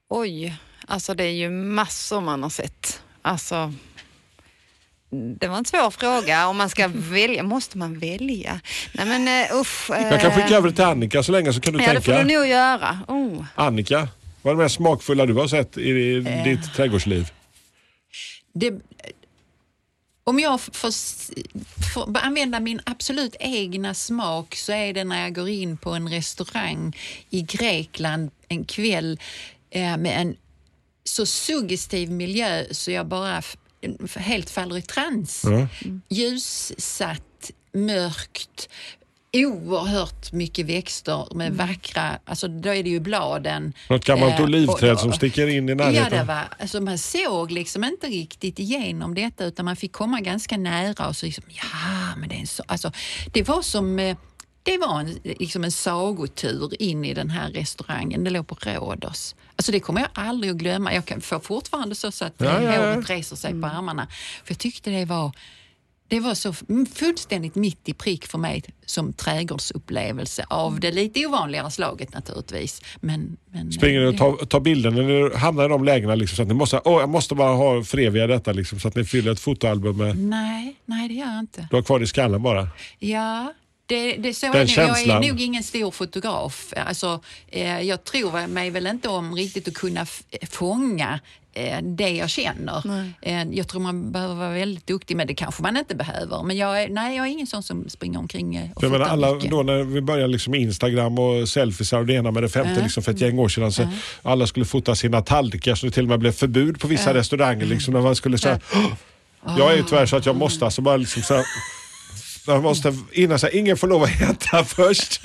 Oj, 0.10 0.58
alltså 0.88 1.14
det 1.14 1.24
är 1.24 1.32
ju 1.32 1.50
massor 1.50 2.22
man 2.22 2.44
har 2.44 2.50
sett. 2.50 3.02
Alltså, 3.22 3.74
det 5.40 5.48
var 5.48 5.58
en 5.58 5.66
svår 5.66 5.92
fråga. 5.92 6.48
Om 6.48 6.58
man 6.58 6.70
ska 6.70 6.88
välja, 6.96 7.44
måste 7.44 7.78
man 7.78 8.00
välja? 8.00 8.60
Nej 8.94 9.06
men 9.06 9.28
uh, 9.52 9.62
usch. 9.62 9.90
Jag 9.90 10.22
kan 10.22 10.32
skicka 10.32 10.56
över 10.58 10.70
det 10.70 10.76
till 10.76 10.86
Annika 10.86 11.24
så 11.24 11.32
länge 11.32 11.54
så 11.54 11.62
kan 11.62 11.74
du 11.74 11.84
Ja, 11.84 11.94
det 11.94 12.02
får 12.02 12.12
tänka. 12.12 12.28
du 12.28 12.34
nog 12.38 12.48
göra. 12.48 13.00
Oh. 13.08 13.44
Annika, 13.56 14.08
vad 14.42 14.52
är 14.54 14.58
det 14.58 14.64
mest 14.64 14.76
smakfulla 14.76 15.26
du 15.26 15.34
har 15.34 15.48
sett 15.48 15.78
i, 15.78 15.90
i 15.90 16.42
ditt 16.46 16.74
trädgårdsliv? 16.74 17.32
Det, 18.54 18.74
om 20.24 20.40
jag 20.40 20.62
får, 20.62 20.92
får 21.94 22.18
använda 22.18 22.60
min 22.60 22.82
absolut 22.84 23.36
egna 23.40 23.94
smak 23.94 24.56
så 24.56 24.72
är 24.72 24.94
det 24.94 25.04
när 25.04 25.22
jag 25.22 25.36
går 25.36 25.50
in 25.50 25.78
på 25.78 25.90
en 25.90 26.10
restaurang 26.10 26.98
i 27.30 27.42
Grekland 27.42 28.32
en 28.48 28.66
kväll 28.66 29.20
eh, 29.70 29.98
med 29.98 30.22
en 30.22 30.36
så 31.04 31.26
suggestiv 31.26 32.12
miljö 32.12 32.64
så 32.72 32.92
jag 32.92 33.08
bara 33.08 33.42
helt 34.16 34.50
faller 34.50 34.78
i 34.78 34.82
trans. 34.82 35.46
Ja. 35.46 35.68
Ljussatt, 36.10 37.52
mörkt, 37.74 38.70
oerhört 39.34 40.32
mycket 40.32 40.66
växter 40.66 41.28
med 41.36 41.54
vackra, 41.54 42.20
alltså 42.26 42.48
då 42.48 42.70
är 42.74 42.84
det 42.84 42.90
ju 42.90 43.00
bladen. 43.00 43.74
Något 43.90 44.06
gammalt 44.06 44.34
Eh, 44.40 44.44
olivträd 44.44 44.94
och- 44.94 45.00
som 45.00 45.14
sticker 45.14 45.48
in 45.48 45.70
i 45.70 45.72
Ja, 45.72 45.76
närheten? 45.76 46.18
det 46.18 46.24
var, 46.24 46.44
alltså 46.60 46.82
man 46.82 46.98
såg 46.98 47.52
liksom 47.52 47.84
inte 47.84 48.08
riktigt 48.08 48.60
igenom 48.60 49.16
detta 49.16 49.46
utan 49.46 49.66
man 49.66 49.76
fick 49.76 49.92
komma 49.92 50.20
ganska 50.22 50.58
nära 50.58 51.08
och 51.08 51.16
så 51.16 51.26
liksom, 51.26 51.44
ja, 51.50 52.16
men 52.18 52.30
det 52.30 52.36
är 52.36 52.40
en 52.40 52.48
så, 52.48 52.64
alltså, 52.68 52.92
det 53.34 53.44
var 53.48 53.62
som 53.62 54.00
eh, 54.00 54.18
det 54.64 54.78
var 54.78 55.00
en, 55.00 55.20
liksom 55.24 55.64
en 55.64 55.72
sagotur 55.72 56.82
in 56.82 57.06
i 57.06 57.14
den 57.14 57.30
här 57.30 57.50
restaurangen. 57.52 58.24
Det 58.24 58.30
låg 58.30 58.48
på 58.48 58.56
Rhodos. 58.56 59.36
Alltså 59.56 59.72
det 59.72 59.80
kommer 59.80 60.02
jag 60.02 60.10
aldrig 60.14 60.52
att 60.52 60.58
glömma. 60.58 60.94
Jag 60.94 61.06
kan, 61.06 61.22
får 61.22 61.40
fortfarande 61.40 61.96
så, 61.96 62.12
så 62.12 62.26
att 62.26 62.34
Ja, 62.38 62.62
ja, 62.62 62.74
ja. 62.76 62.94
håret 62.94 63.10
reser 63.10 63.36
sig 63.36 63.62
på 63.62 63.68
armarna. 63.68 64.08
För 64.44 64.52
jag 64.54 64.58
tyckte 64.60 64.90
det 64.90 65.06
var 65.06 65.32
det 66.10 66.20
var 66.20 66.34
så 66.34 66.54
fullständigt 66.96 67.56
mitt 67.56 67.90
i 67.90 67.94
prick 67.94 68.26
för 68.28 68.38
mig 68.38 68.64
som 68.86 69.14
trädgårdsupplevelse 69.14 70.46
av 70.50 70.80
det 70.80 70.92
lite 70.92 71.26
ovanligare 71.26 71.72
slaget 71.72 72.14
naturligtvis. 72.14 72.82
Men, 73.00 73.38
men, 73.52 73.72
Springer 73.72 74.00
ni 74.00 74.06
och 74.08 74.12
det- 74.12 74.18
tar, 74.18 74.46
tar 74.46 74.60
bilder 74.60 74.92
när 74.92 75.04
ni 75.30 75.36
hamnar 75.38 75.66
i 75.66 75.68
de 75.68 75.84
lägena 75.84 76.16
liksom, 76.16 76.36
så 76.36 76.42
att 76.42 76.48
ni 76.48 76.54
måste, 76.54 76.82
åh, 76.86 77.00
jag 77.00 77.10
måste 77.10 77.36
bara 77.36 77.54
ha 77.56 77.84
föreviga 77.84 78.28
detta 78.28 78.52
liksom, 78.52 78.80
så 78.80 78.88
att 78.88 78.96
ni 78.96 79.06
fyller 79.06 79.32
ett 79.32 79.40
fotoalbum 79.40 79.98
med, 79.98 80.18
Nej, 80.18 80.76
nej 80.86 81.08
det 81.08 81.14
gör 81.14 81.28
jag 81.28 81.40
inte. 81.40 81.68
du 81.70 81.76
har 81.76 81.84
kvar 81.84 82.00
det 82.00 82.04
i 82.04 82.08
skallen 82.08 82.44
bara. 82.44 82.68
Ja, 83.00 83.54
det, 83.90 84.16
det 84.18 84.34
så 84.34 84.46
Den 84.46 84.56
är 84.56 84.60
det. 84.60 84.60
Jag 84.60 84.70
känslan. 84.70 85.24
är 85.24 85.28
nog 85.30 85.42
ingen 85.42 85.64
stor 85.64 85.92
fotograf. 85.92 86.74
Alltså, 86.76 87.20
eh, 87.48 87.82
jag 87.82 88.04
tror 88.04 88.48
mig 88.48 88.70
väl 88.70 88.88
inte 88.88 89.10
om 89.10 89.36
riktigt 89.36 89.68
att 89.68 89.74
kunna 89.74 90.06
fånga 90.50 91.20
eh, 91.54 91.78
det 91.82 92.10
jag 92.10 92.30
känner. 92.30 92.84
Eh, 93.22 93.44
jag 93.52 93.68
tror 93.68 93.82
man 93.82 94.12
behöver 94.12 94.36
vara 94.36 94.50
väldigt 94.50 94.88
duktig, 94.88 95.18
men 95.18 95.28
det 95.28 95.34
kanske 95.34 95.64
man 95.64 95.78
inte 95.78 95.96
behöver. 95.96 96.44
Men 96.44 96.58
jag 96.58 96.84
är, 96.84 96.90
nej, 96.90 97.18
jag 97.18 97.28
är 97.28 97.32
ingen 97.32 97.48
sån 97.48 97.64
som 97.64 97.90
springer 97.90 98.20
omkring 98.20 98.56
eh, 98.56 98.72
och 98.76 98.84
jag 98.84 98.92
menar, 98.92 99.06
fotar 99.06 99.14
alla, 99.14 99.34
mycket. 99.34 99.52
då 99.52 99.64
när 99.64 99.84
vi 99.84 100.02
började 100.02 100.28
liksom 100.28 100.52
med 100.52 100.62
Instagram 100.62 101.20
och 101.20 101.50
selfiesar 101.50 101.98
och 102.00 102.06
det 102.06 102.14
ena 102.14 102.32
med 102.32 102.44
det 102.44 102.50
femte 102.50 102.82
liksom 102.82 103.04
för 103.04 103.12
ett 103.12 103.22
gäng 103.22 103.40
år 103.40 103.50
sedan. 103.50 103.72
Så 103.72 103.88
Alla 104.22 104.48
skulle 104.48 104.66
fota 104.66 104.96
sina 104.96 105.22
tallrikar 105.22 105.76
så 105.76 105.86
det 105.86 105.92
till 105.92 106.04
och 106.04 106.10
med 106.10 106.20
blev 106.20 106.32
förbud 106.32 106.80
på 106.80 106.88
vissa 106.88 107.14
restauranger. 107.14 107.66
Liksom, 107.66 107.94
när 107.94 108.02
man 108.02 108.16
skulle, 108.16 108.38
här, 108.44 108.60
Jag 109.58 109.72
är 109.72 109.78
ju 109.78 109.84
tyvärr 109.84 110.06
så 110.06 110.16
att 110.18 110.26
jag 110.26 110.36
måste 110.36 110.66
alltså 110.66 110.82
bara 110.82 110.98
liksom 110.98 111.22
så 111.22 111.34
här, 111.34 111.46
Man 112.54 112.64
måste 112.64 112.94
innan 113.12 113.40
sig, 113.40 113.58
ingen 113.58 113.78
får 113.78 113.88
lov 113.88 114.04
att 114.04 114.22
äta 114.22 114.64
först. 114.66 115.22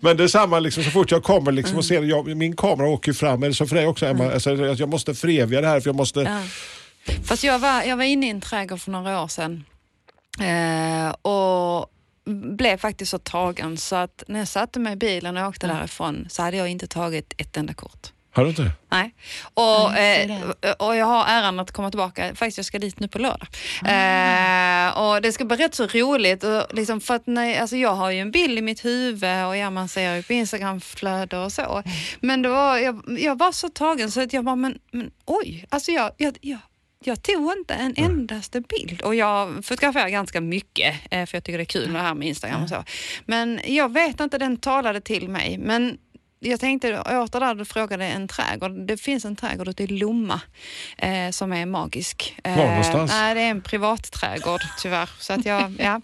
Men 0.00 0.16
det 0.16 0.24
är 0.24 0.28
samma 0.28 0.58
liksom, 0.58 0.84
så 0.84 0.90
fort 0.90 1.10
jag 1.10 1.22
kommer 1.22 1.52
liksom, 1.52 1.78
och 1.78 1.84
ser, 1.84 2.02
jag, 2.02 2.36
min 2.36 2.56
kamera 2.56 2.88
åker 2.88 3.08
ju 3.08 3.14
fram, 3.14 3.42
eller 3.42 3.54
så 3.54 3.66
för 3.66 3.76
dig 3.76 3.86
också 3.86 4.06
Emma, 4.06 4.32
alltså, 4.32 4.64
att 4.64 4.78
jag 4.78 4.88
måste 4.88 5.14
föreviga 5.14 5.60
det 5.60 5.66
här 5.66 5.80
för 5.80 5.88
jag 5.88 5.96
måste... 5.96 6.20
Ja. 6.20 6.42
Fast 7.24 7.44
jag 7.44 7.58
var, 7.58 7.82
jag 7.82 7.96
var 7.96 8.04
inne 8.04 8.26
i 8.26 8.30
en 8.30 8.40
trädgård 8.40 8.80
för 8.80 8.90
några 8.90 9.22
år 9.22 9.28
sedan 9.28 9.64
eh, 10.40 11.10
och 11.10 11.90
blev 12.56 12.76
faktiskt 12.76 13.10
så 13.10 13.18
tagen 13.18 13.76
så 13.76 13.96
att 13.96 14.24
när 14.28 14.38
jag 14.38 14.48
satte 14.48 14.78
mig 14.78 14.92
i 14.92 14.96
bilen 14.96 15.36
och 15.36 15.48
åkte 15.48 15.66
därifrån 15.66 16.26
så 16.30 16.42
hade 16.42 16.56
jag 16.56 16.68
inte 16.68 16.86
tagit 16.86 17.34
ett 17.36 17.56
enda 17.56 17.74
kort. 17.74 18.12
Har 18.36 18.44
du 18.44 18.50
inte? 18.50 18.70
Nej. 18.88 19.14
Och, 19.54 19.92
Nej, 19.92 20.42
eh, 20.62 20.70
och 20.72 20.96
jag 20.96 21.06
har 21.06 21.24
äran 21.26 21.60
att 21.60 21.70
komma 21.70 21.90
tillbaka. 21.90 22.34
Faktiskt, 22.34 22.56
jag 22.56 22.64
ska 22.66 22.78
dit 22.78 23.00
nu 23.00 23.08
på 23.08 23.18
lördag. 23.18 23.48
Ah. 23.82 24.88
Eh, 24.88 24.98
och 24.98 25.22
det 25.22 25.32
ska 25.32 25.44
bli 25.44 25.56
rätt 25.56 25.74
så 25.74 25.86
roligt. 25.86 26.44
Och 26.44 26.74
liksom 26.74 27.00
för 27.00 27.14
att 27.14 27.26
när, 27.26 27.60
alltså 27.60 27.76
jag 27.76 27.94
har 27.94 28.10
ju 28.10 28.18
en 28.18 28.30
bild 28.30 28.58
i 28.58 28.62
mitt 28.62 28.84
huvud 28.84 29.46
och 29.46 29.56
ja, 29.56 29.70
man 29.70 29.88
ser 29.88 30.16
ju 30.16 30.22
på 30.22 30.32
Instagramflöde 30.32 31.38
och 31.38 31.52
så. 31.52 31.62
Mm. 31.62 31.96
Men 32.20 32.42
det 32.42 32.48
var, 32.48 32.78
jag, 32.78 33.18
jag 33.18 33.38
var 33.38 33.52
så 33.52 33.68
tagen 33.68 34.10
så 34.10 34.20
att 34.20 34.32
jag 34.32 34.44
bara, 34.44 34.56
men, 34.56 34.78
men 34.90 35.10
oj, 35.24 35.66
alltså 35.68 35.92
jag, 35.92 36.10
jag, 36.16 36.36
jag 36.40 36.58
jag 37.04 37.22
tog 37.22 37.52
inte 37.52 37.74
en 37.74 37.94
endaste 37.96 38.60
bild 38.60 39.02
och 39.02 39.14
jag 39.14 39.64
fotograferar 39.64 40.08
ganska 40.08 40.40
mycket 40.40 40.94
eh, 41.10 41.26
för 41.26 41.36
jag 41.36 41.44
tycker 41.44 41.58
det 41.58 41.62
är 41.62 41.64
kul 41.64 41.92
det 41.92 41.98
här 41.98 42.14
med 42.14 42.28
Instagram 42.28 42.62
och 42.62 42.68
så. 42.68 42.84
Men 43.26 43.60
jag 43.66 43.92
vet 43.92 44.20
inte, 44.20 44.38
den 44.38 44.56
talade 44.56 45.00
till 45.00 45.28
mig. 45.28 45.58
Men 45.58 45.98
jag 46.38 46.60
tänkte 46.60 47.00
åter 47.00 47.40
där 47.40 47.54
du 47.54 47.64
frågade 47.64 48.06
en 48.06 48.28
trädgård. 48.28 48.86
Det 48.86 48.96
finns 48.96 49.24
en 49.24 49.36
trädgård 49.36 49.68
ute 49.68 49.82
i 49.82 49.86
Lomma 49.86 50.40
eh, 50.98 51.30
som 51.30 51.52
är 51.52 51.66
magisk. 51.66 52.38
Eh, 52.44 52.56
Var 52.56 52.66
någonstans? 52.66 53.10
Nej, 53.10 53.34
det 53.34 53.40
är 53.40 53.50
en 53.50 53.62
privat 53.62 54.12
trädgård 54.12 54.60
tyvärr. 54.78 55.10
Så 55.18 55.32
att 55.32 55.46
jag, 55.46 55.72
ja. 55.78 56.00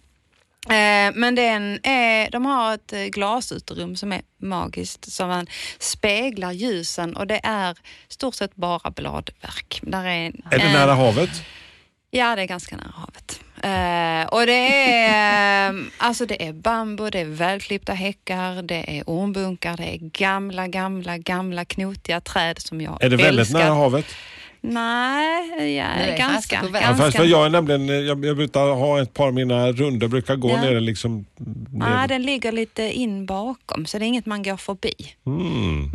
Eh, 0.74 1.12
men 1.14 1.34
det 1.34 1.42
är 1.42 2.24
eh, 2.24 2.30
de 2.30 2.46
har 2.46 2.74
ett 2.74 2.92
eh, 2.92 3.00
glasuterum 3.04 3.96
som 3.96 4.12
är 4.12 4.22
magiskt, 4.42 5.12
som 5.12 5.28
man 5.28 5.46
speglar 5.78 6.52
ljusen 6.52 7.16
och 7.16 7.26
det 7.26 7.40
är 7.44 7.78
stort 8.08 8.34
sett 8.34 8.54
bara 8.56 8.90
bladverk. 8.90 9.80
Där 9.82 10.04
är, 10.04 10.32
Är 10.50 10.58
det 10.58 10.72
nära 10.72 10.94
havet? 10.94 11.30
Ja, 12.10 12.36
det 12.36 12.42
är 12.42 12.46
ganska 12.46 12.76
nära 12.76 12.92
havet. 12.94 13.40
Eh, 13.62 14.26
och 14.28 14.46
det 14.46 14.68
är, 15.06 15.68
eh, 15.72 15.80
alltså 15.98 16.26
det 16.26 16.46
är 16.48 16.52
bambu, 16.52 17.10
det 17.10 17.20
är 17.20 17.24
välklippta 17.24 17.92
häckar, 17.92 18.62
det 18.62 18.98
är 18.98 19.02
ormbunkar, 19.06 19.76
det 19.76 19.94
är 19.94 19.98
gamla, 19.98 20.68
gamla, 20.68 21.18
gamla 21.18 21.64
knotiga 21.64 22.20
träd 22.20 22.58
som 22.58 22.80
jag 22.80 23.04
Är 23.04 23.08
det 23.10 23.16
väldigt 23.16 23.40
älskar. 23.46 23.58
nära 23.58 23.74
havet? 23.74 24.06
Nej, 24.64 25.74
ja, 25.76 25.86
Nu 25.96 26.02
är 26.02 26.18
ganska. 26.18 26.60
Ja, 26.64 26.68
ganska. 26.80 26.94
fast 26.96 27.16
för 27.16 27.24
jag 27.24 27.46
är 27.46 27.50
nämligen, 27.50 28.06
jag, 28.06 28.24
jag 28.24 28.36
brukar 28.36 28.60
ha 28.60 29.02
ett 29.02 29.14
par 29.14 29.26
av 29.26 29.34
mina 29.34 29.72
runder, 29.72 30.08
brukar 30.08 30.36
gå 30.36 30.50
Ja. 30.50 30.60
ner 30.60 30.80
liksom. 30.80 31.26
Ja, 31.80 32.00
Ner. 32.00 32.08
den 32.08 32.22
ligger 32.22 32.52
lite 32.52 32.82
in 32.82 33.26
bakom, 33.26 33.86
så 33.86 33.98
det 33.98 34.04
är 34.04 34.06
inget 34.06 34.26
man 34.26 34.42
går 34.42 34.56
förbi. 34.56 34.92
Mm. 35.26 35.90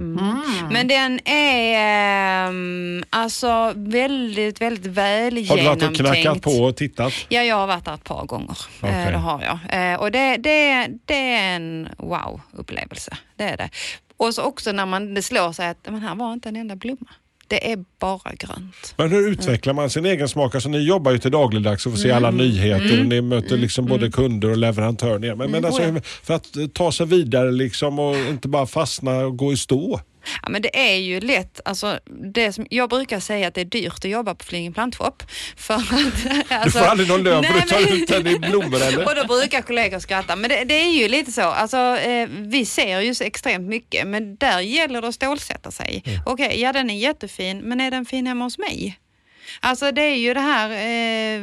Men 0.72 0.88
den 0.88 1.20
är 1.28 2.48
ehm, 2.48 3.04
alltså 3.10 3.74
väldigt, 3.76 4.62
väldigt 4.62 4.86
väl 4.86 5.48
Har 5.50 5.58
du 5.58 5.64
varit 5.64 5.84
och 5.84 5.96
knackat 5.96 6.42
på 6.42 6.52
och 6.52 6.76
tittat? 6.76 7.14
Ja, 7.30 7.42
jag 7.44 7.56
har 7.56 7.68
varit 7.68 7.86
där 7.86 7.94
ett 7.94 8.04
par 8.04 8.26
gånger. 8.26 8.58
Eh, 8.84 8.90
det 9.12 9.18
har 9.18 9.42
jag. 9.44 9.92
Eh, 9.94 10.00
och 10.00 10.12
det, 10.12 10.38
det, 10.38 10.88
det 11.06 11.34
är 11.34 11.56
en 11.56 11.90
wow-upplevelse. 11.98 13.18
Det 13.36 13.44
är 13.44 13.58
det. 13.58 13.70
Och 14.18 14.34
så 14.34 14.42
också 14.44 14.72
när 14.72 14.86
man, 14.86 15.14
det 15.14 15.22
slår 15.22 15.52
sig 15.52 15.68
att 15.70 15.78
men 15.90 16.02
här 16.02 16.16
var 16.16 16.34
inte 16.34 16.50
en 16.50 16.56
enda 16.56 16.76
blomma. 16.76 17.08
Det 17.48 17.72
är 17.72 17.78
bara 18.00 18.34
grönt. 18.40 18.94
Men 18.98 19.12
hur 19.12 19.30
utvecklar 19.32 19.74
man 19.74 19.90
sin 19.90 20.06
egen 20.06 20.30
smak? 20.30 20.56
Alltså, 20.56 20.70
ni 20.70 20.78
jobbar 20.78 21.12
ju 21.12 21.18
till 21.18 21.32
dagligdags 21.32 21.86
och 21.86 21.92
får 21.92 22.00
se 22.00 22.10
Mm. 22.10 22.18
alla 22.18 22.32
nyheter 22.32 23.00
och 23.00 23.06
ni 23.06 23.22
möter 23.22 23.58
liksom 23.58 23.86
både 23.86 24.12
kunder 24.12 24.50
och 24.50 24.58
leverantörer. 24.58 25.20
Men, 25.20 25.32
Mm. 25.32 25.52
men 25.52 25.66
alltså, 25.66 25.82
Oh, 25.82 25.98
för 26.24 26.34
att 26.34 26.48
ta 26.74 26.92
sig 26.92 27.06
vidare 27.06 27.52
liksom 27.52 28.00
och 28.00 28.16
inte 28.16 28.48
bara 28.48 28.66
fastna 28.66 29.18
och 29.26 29.38
gå 29.38 29.54
i 29.54 29.58
stå. 29.58 30.00
Ja, 30.44 30.50
men 30.50 30.62
det 30.62 30.92
är 30.92 30.96
ju 30.96 31.20
lätt, 31.20 31.62
alltså, 31.66 32.00
det 32.34 32.54
som, 32.54 32.68
jag 32.70 32.90
brukar 32.90 33.20
säga 33.20 33.48
att 33.48 33.54
det 33.54 33.62
är 33.62 33.66
dyrt 33.66 33.94
att 33.94 34.04
jobba 34.12 34.36
på 34.36 34.46
Flying 34.46 34.74
Plantshop. 34.74 35.24
För 35.58 35.74
att, 35.74 35.84
Du 36.50 36.56
alltså, 36.56 36.80
får 36.80 36.86
aldrig 36.86 37.10
någon 37.10 37.24
lön 37.24 37.44
för 37.44 37.54
du 37.54 37.62
tar 37.62 37.80
men- 37.82 37.94
ut 37.94 38.08
den 38.08 38.28
i 38.28 38.40
blommor 38.40 38.82
eller? 38.82 39.06
Och 39.06 39.16
då 39.16 39.28
brukar 39.28 39.62
kollegor 39.62 40.00
skratta. 40.00 40.36
Men 40.36 40.50
det, 40.50 40.64
det 40.64 40.74
är 40.82 40.92
ju 40.92 41.08
lite 41.08 41.32
så. 41.32 41.42
Alltså, 41.42 41.78
eh, 41.78 42.28
vi 42.30 42.66
ser 42.66 43.00
ju 43.02 43.16
så 43.16 43.24
extremt 43.24 43.68
mycket, 43.70 44.08
men 44.08 44.36
där 44.36 44.60
gäller 44.60 45.02
det 45.02 45.08
att 45.08 45.16
stålsätta 45.16 45.72
sig. 45.72 46.04
Okej, 46.26 46.62
ja 46.62 46.74
den 46.74 46.90
är 46.90 46.98
jättefin, 46.98 47.60
men 47.60 47.82
är 47.82 47.92
den 47.92 48.06
fin 48.06 48.28
hemma 48.28 48.44
hos 48.44 48.58
mig? 48.58 49.00
Alltså 49.60 49.92
det 49.92 50.02
är 50.02 50.16
ju 50.16 50.34
det 50.34 50.40
här 50.40 50.70
eh, 50.70 51.42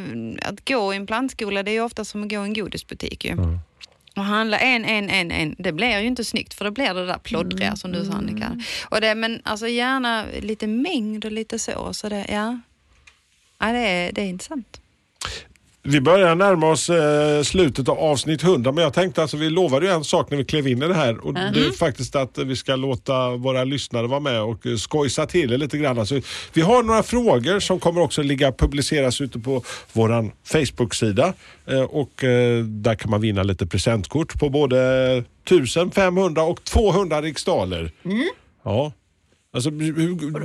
att 0.48 0.68
gå 0.68 0.92
i 0.92 0.96
en 0.96 1.06
plantskola, 1.06 1.62
det 1.62 1.70
är 1.70 1.72
ju 1.72 1.80
ofta 1.80 2.04
som 2.04 2.22
att 2.22 2.28
gå 2.28 2.34
i 2.34 2.38
en 2.38 2.54
godisbutik 2.54 3.24
ju. 3.24 3.36
Och 4.16 4.24
handla 4.24 4.58
en, 4.58 4.84
en, 4.84 5.10
en, 5.10 5.30
en, 5.30 5.54
det 5.58 5.72
blir 5.72 6.00
ju 6.00 6.06
inte 6.06 6.24
snyggt 6.24 6.54
för 6.54 6.64
då 6.64 6.70
blir 6.70 6.94
det 6.94 7.06
där 7.06 7.18
ploddriga 7.18 7.76
som 7.76 7.92
du 7.92 8.04
sa 8.04 8.12
Annika. 8.12 8.60
Och 8.88 9.00
det, 9.00 9.14
men 9.14 9.40
alltså 9.44 9.68
gärna 9.68 10.24
lite 10.40 10.66
mängd 10.66 11.24
och 11.24 11.32
lite 11.32 11.58
så. 11.58 11.94
så 11.94 12.08
det, 12.08 12.26
ja. 12.28 12.58
Ja, 13.58 13.72
det, 13.72 13.78
är, 13.78 14.12
det 14.12 14.20
är 14.22 14.26
intressant. 14.26 14.80
Vi 15.86 16.00
börjar 16.00 16.34
närma 16.34 16.70
oss 16.70 16.90
eh, 16.90 17.42
slutet 17.42 17.88
av 17.88 17.98
avsnitt 17.98 18.42
100 18.42 18.72
men 18.72 18.84
jag 18.84 18.92
tänkte 18.94 19.22
alltså 19.22 19.36
vi 19.36 19.50
lovade 19.50 19.86
ju 19.86 19.92
en 19.92 20.04
sak 20.04 20.30
när 20.30 20.38
vi 20.38 20.44
klev 20.44 20.68
in 20.68 20.82
i 20.82 20.88
det 20.88 20.94
här 20.94 21.26
och 21.26 21.34
det 21.34 21.40
är 21.40 21.76
faktiskt 21.78 22.16
att 22.16 22.38
vi 22.38 22.56
ska 22.56 22.76
låta 22.76 23.36
våra 23.36 23.64
lyssnare 23.64 24.06
vara 24.06 24.20
med 24.20 24.42
och 24.42 24.66
eh, 24.66 24.76
skojsa 24.76 25.26
till 25.26 25.50
det 25.50 25.56
lite 25.56 25.78
grann. 25.78 25.98
Alltså, 25.98 26.20
vi 26.52 26.60
har 26.60 26.82
några 26.82 27.02
frågor 27.02 27.60
som 27.60 27.80
kommer 27.80 28.00
också 28.00 28.22
ligga 28.22 28.52
publiceras 28.52 29.20
ute 29.20 29.38
på 29.38 29.62
våran 29.92 30.32
Facebook-sida 30.44 31.32
eh, 31.66 31.82
och 31.82 32.24
eh, 32.24 32.64
där 32.64 32.94
kan 32.94 33.10
man 33.10 33.20
vinna 33.20 33.42
lite 33.42 33.66
presentkort 33.66 34.38
på 34.40 34.48
både 34.50 34.78
1000, 35.44 35.90
500 35.90 36.42
och 36.42 36.64
200 36.64 37.22
riksdaler. 37.22 37.90
Ja. 38.64 38.92
Alltså, 39.54 39.70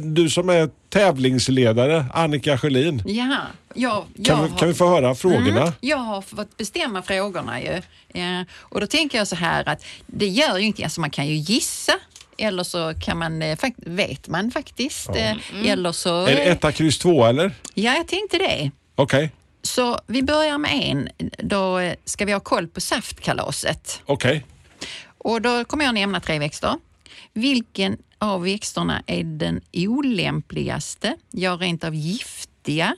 du 0.03 0.29
som 0.29 0.49
är 0.49 0.69
tävlingsledare, 0.89 2.05
Annika 2.13 2.57
Sjölin, 2.57 3.01
Ja, 3.05 3.37
jag, 3.73 4.05
jag 4.15 4.25
kan, 4.25 4.43
vi, 4.43 4.49
har- 4.51 4.57
kan 4.57 4.67
vi 4.67 4.73
få 4.73 4.87
höra 4.89 5.15
frågorna? 5.15 5.61
Mm, 5.61 5.73
jag 5.81 5.97
har 5.97 6.21
fått 6.21 6.57
bestämma 6.57 7.01
frågorna 7.01 7.61
ju. 7.61 7.81
Eh, 8.21 8.41
och 8.59 8.81
då 8.81 8.87
tänker 8.87 9.17
jag 9.17 9.27
så 9.27 9.35
här 9.35 9.69
att 9.69 9.85
det 10.07 10.27
gör 10.27 10.57
ju 10.57 10.65
inte, 10.65 10.83
alltså 10.83 11.01
man 11.01 11.09
kan 11.09 11.27
ju 11.27 11.33
gissa 11.35 11.93
eller 12.37 12.63
så 12.63 12.93
kan 13.01 13.17
man, 13.17 13.41
eh, 13.41 13.57
vet 13.77 14.27
man 14.27 14.51
faktiskt. 14.51 15.09
Eh, 15.09 15.69
eller 15.69 15.91
så... 15.91 16.25
Är 16.25 16.35
det 16.35 16.43
etta, 16.43 16.71
kryss, 16.71 16.99
två 16.99 17.25
eller? 17.25 17.51
Ja, 17.73 17.93
jag 17.95 18.07
tänkte 18.07 18.37
det. 18.37 18.71
Okej, 18.95 19.31
Så 19.61 19.99
vi 20.07 20.23
börjar 20.23 20.57
med 20.57 20.71
en. 20.83 21.09
Då 21.47 21.79
eh, 21.79 21.93
ska 22.05 22.25
vi 22.25 22.31
ha 22.31 22.39
koll 22.39 22.67
på 22.67 22.81
saftkalaset. 22.81 24.01
okej. 24.05 24.45
Och 25.17 25.41
då 25.41 25.65
kommer 25.65 25.85
jag 25.85 25.93
nämna 25.93 26.19
tre 26.19 26.39
växter. 26.39 26.75
Vilken 27.33 27.97
av 28.19 28.41
växterna 28.41 29.03
är 29.07 29.23
den 29.23 29.61
olämpligaste, 29.73 31.17
ja 31.31 31.57
rent 31.61 31.83
av 31.83 31.95
giftiga, 31.95 32.95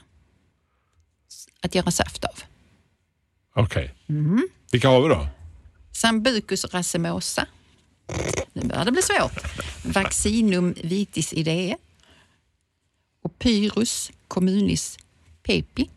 att 1.60 1.74
göra 1.74 1.90
saft 1.90 2.24
av? 2.24 2.42
Okej. 3.54 3.94
Mm. 4.08 4.48
Vilka 4.72 4.88
har 4.88 5.02
vi 5.02 5.08
då? 5.08 5.26
Sambucus 5.92 6.64
racemosa. 6.64 7.46
Nu 8.52 8.62
börjar 8.64 8.84
det 8.84 8.92
bli 8.92 9.02
svårt. 9.02 9.38
Vaccinum 9.84 10.74
vitis 10.84 11.32
idee. 11.32 11.76
Och 13.22 13.38
Pyrus 13.38 14.10
communis 14.28 14.98
pepi. 15.42 15.90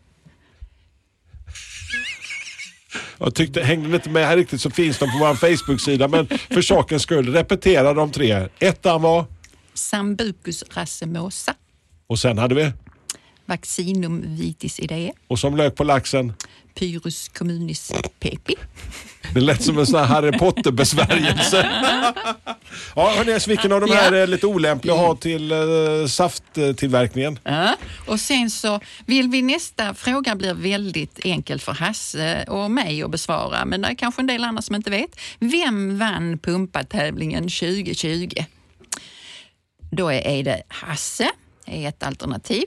Jag 3.18 3.34
tyckte, 3.34 3.62
hängde 3.62 3.96
inte 3.96 4.10
med 4.10 4.26
här 4.26 4.36
riktigt 4.36 4.60
så 4.60 4.70
finns 4.70 4.98
de 4.98 5.04
på 5.10 5.18
vår 5.18 5.34
Facebook-sida 5.34 6.08
men 6.08 6.28
för 6.28 6.62
sakens 6.62 7.02
skull, 7.02 7.32
repetera 7.32 7.94
de 7.94 8.12
tre. 8.12 8.48
Ettan 8.58 9.02
var 9.02 9.24
Sambucus 9.74 10.64
racemosa. 10.74 11.54
och 12.06 12.18
sen 12.18 12.38
hade 12.38 12.54
vi 12.54 12.72
Vaccinum 13.46 14.22
vitis 14.36 14.80
idee. 14.80 15.12
och 15.28 15.38
som 15.38 15.56
lök 15.56 15.74
på 15.76 15.84
laxen. 15.84 16.32
Pyrus 16.78 17.28
communis 17.28 17.92
pepi. 18.20 18.54
Det 19.34 19.40
lät 19.40 19.62
som 19.62 19.78
en 19.78 19.86
sån 19.86 20.00
här 20.00 20.06
Harry 20.06 20.38
Potter-besvärjelse. 20.38 21.56
ja, 22.94 23.14
hörni, 23.16 23.38
vilken 23.48 23.72
av 23.72 23.80
de 23.80 23.90
här 23.90 24.12
är 24.12 24.26
lite 24.26 24.46
olämplig 24.46 24.92
att 24.92 24.98
ha 24.98 25.16
till 25.16 25.52
uh, 25.52 26.06
safttillverkningen? 26.06 27.38
Ja. 27.44 27.76
Och 28.06 28.20
sen 28.20 28.50
så 28.50 28.80
vill 29.06 29.28
vi 29.28 29.42
nästa 29.42 29.94
fråga 29.94 30.34
blir 30.34 30.54
väldigt 30.54 31.20
enkel 31.24 31.60
för 31.60 31.72
Hasse 31.72 32.44
och 32.48 32.70
mig 32.70 33.02
att 33.02 33.10
besvara, 33.10 33.64
men 33.64 33.82
det 33.82 33.88
är 33.88 33.94
kanske 33.94 34.22
en 34.22 34.26
del 34.26 34.44
andra 34.44 34.62
som 34.62 34.74
inte 34.74 34.90
vet. 34.90 35.20
Vem 35.38 35.98
vann 35.98 36.38
pumpatävlingen 36.38 37.42
2020? 37.42 38.28
Då 39.90 40.08
är 40.08 40.26
är 40.26 40.42
det 40.42 40.62
Hasse, 40.68 41.30
är 41.66 41.88
ett 41.88 42.02
alternativ. 42.02 42.64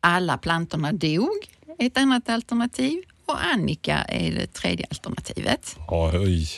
Alla 0.00 0.38
plantorna 0.38 0.92
dog, 0.92 1.57
ett 1.78 1.98
annat 1.98 2.28
alternativ. 2.28 3.02
Och 3.26 3.44
Annika 3.44 3.96
är 3.98 4.32
det 4.32 4.46
tredje 4.46 4.86
alternativet. 4.90 5.76
Oj. 5.88 6.48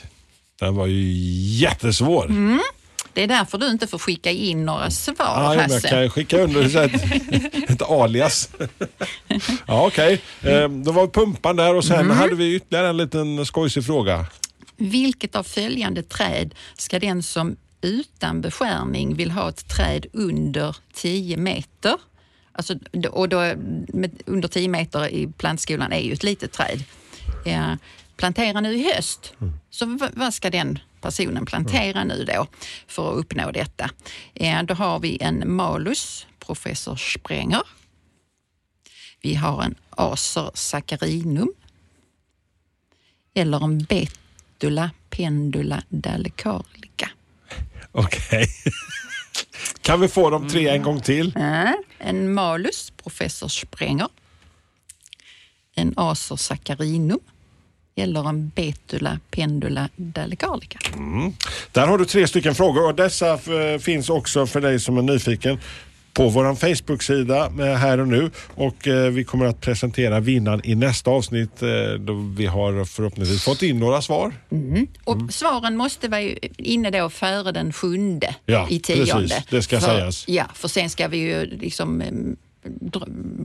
Den 0.60 0.74
var 0.74 0.86
ju 0.86 1.12
jättesvår. 1.58 2.30
Det 3.12 3.22
är 3.22 3.26
därför 3.26 3.58
du 3.58 3.66
inte 3.70 3.86
får 3.86 3.98
skicka 3.98 4.30
in 4.30 4.64
några 4.66 4.90
svar, 4.90 5.14
Ja, 5.18 5.48
men 5.48 5.58
jag 5.58 5.74
Hasse. 5.74 5.88
kan 5.88 6.10
skicka 6.10 6.38
under 6.40 6.76
ett, 6.84 6.92
ett 7.70 7.82
alias. 7.82 8.50
ja, 9.66 9.86
Okej, 9.86 10.22
eh, 10.42 10.68
då 10.68 10.92
var 10.92 11.06
pumpan 11.06 11.56
där 11.56 11.74
och 11.74 11.84
sen 11.84 12.10
hade 12.10 12.34
vi 12.34 12.54
ytterligare 12.54 12.88
en 12.88 12.96
liten 12.96 13.46
skojsig 13.46 13.84
fråga. 13.86 14.26
Vilket 14.76 15.36
av 15.36 15.42
följande 15.42 16.02
träd 16.02 16.54
ska 16.74 16.98
den 16.98 17.22
som 17.22 17.56
utan 17.82 18.40
beskärning 18.40 19.14
vill 19.16 19.30
ha 19.30 19.48
ett 19.48 19.68
träd 19.68 20.06
under 20.12 20.76
10 20.94 21.36
meter, 21.36 21.96
alltså, 22.52 22.74
och 23.10 23.28
då, 23.28 23.38
med, 23.88 24.22
under 24.26 24.48
10 24.48 24.68
meter 24.68 25.08
i 25.08 25.26
plantskolan 25.38 25.92
är 25.92 26.00
ju 26.00 26.12
ett 26.12 26.22
litet 26.22 26.52
träd, 26.52 26.84
eh, 27.46 27.74
plantera 28.16 28.60
nu 28.60 28.72
i 28.74 28.92
höst. 28.94 29.32
Så 29.70 29.86
v- 29.86 30.08
vad 30.12 30.34
ska 30.34 30.50
den 30.50 30.78
personen 31.00 31.46
plantera 31.46 32.04
nu 32.04 32.24
då 32.24 32.46
för 32.86 33.12
att 33.12 33.18
uppnå 33.18 33.50
detta? 33.50 33.90
Eh, 34.34 34.62
då 34.62 34.74
har 34.74 34.98
vi 34.98 35.18
en 35.20 35.52
malus, 35.56 36.26
professor 36.38 36.96
Sprenger. 36.96 37.62
Vi 39.22 39.34
har 39.34 39.62
en 39.62 39.74
acer 39.90 40.50
saccharinum 40.54 41.52
eller 43.34 43.64
en 43.64 43.78
betula 43.84 44.90
pendula 45.10 45.82
dalecarlica. 45.88 47.10
Okej. 47.92 48.48
kan 49.82 50.00
vi 50.00 50.08
få 50.08 50.30
de 50.30 50.48
tre 50.48 50.68
en 50.68 50.82
gång 50.82 51.00
till? 51.00 51.36
Äh, 51.36 51.72
en 51.98 52.34
malus, 52.34 52.92
professor 53.02 53.48
Sprenger. 53.48 54.08
En 55.74 55.94
acer 55.96 56.36
saccharinum 56.36 57.20
eller 57.96 58.28
en 58.28 58.48
betula 58.48 59.18
pendula 59.30 59.88
dalecarlica. 59.96 60.78
Där 61.72 61.86
har 61.86 61.98
du 61.98 62.04
tre 62.04 62.28
stycken 62.28 62.54
frågor 62.54 62.86
och 62.86 62.94
dessa 62.94 63.32
eh, 63.32 63.78
finns 63.80 64.10
också 64.10 64.46
för 64.46 64.60
dig 64.60 64.80
som 64.80 64.98
är 64.98 65.02
nyfiken 65.02 65.58
på 66.20 66.28
vår 66.28 66.54
Facebook-sida 66.54 67.46
eh, 67.46 67.74
här 67.76 68.00
och 68.00 68.08
nu 68.08 68.30
och 68.54 68.88
eh, 68.88 69.10
vi 69.10 69.24
kommer 69.24 69.46
att 69.46 69.60
presentera 69.60 70.20
vinnaren 70.20 70.60
i 70.64 70.74
nästa 70.74 71.10
avsnitt 71.10 71.62
eh, 71.62 71.68
då 71.98 72.12
vi 72.36 72.46
har 72.46 72.84
förhoppningsvis 72.84 73.44
fått 73.44 73.62
in 73.62 73.78
några 73.78 74.02
svar. 74.02 74.32
Och 75.04 75.16
svaren 75.30 75.76
måste 75.76 76.08
vara 76.08 76.20
inne 76.58 76.90
då 76.90 77.10
före 77.10 77.52
den 77.52 77.72
sjunde 77.72 78.34
Ja, 78.46 78.66
i 78.70 78.80
tionde. 78.80 79.12
precis. 79.12 79.44
Det 79.50 79.62
ska 79.62 79.80
för, 79.80 79.86
sägas. 79.86 80.28
Ja, 80.28 80.44
för 80.54 80.68
sen 80.68 80.90
ska 80.90 81.08
vi 81.08 81.16
ju 81.16 81.46
liksom 81.46 82.02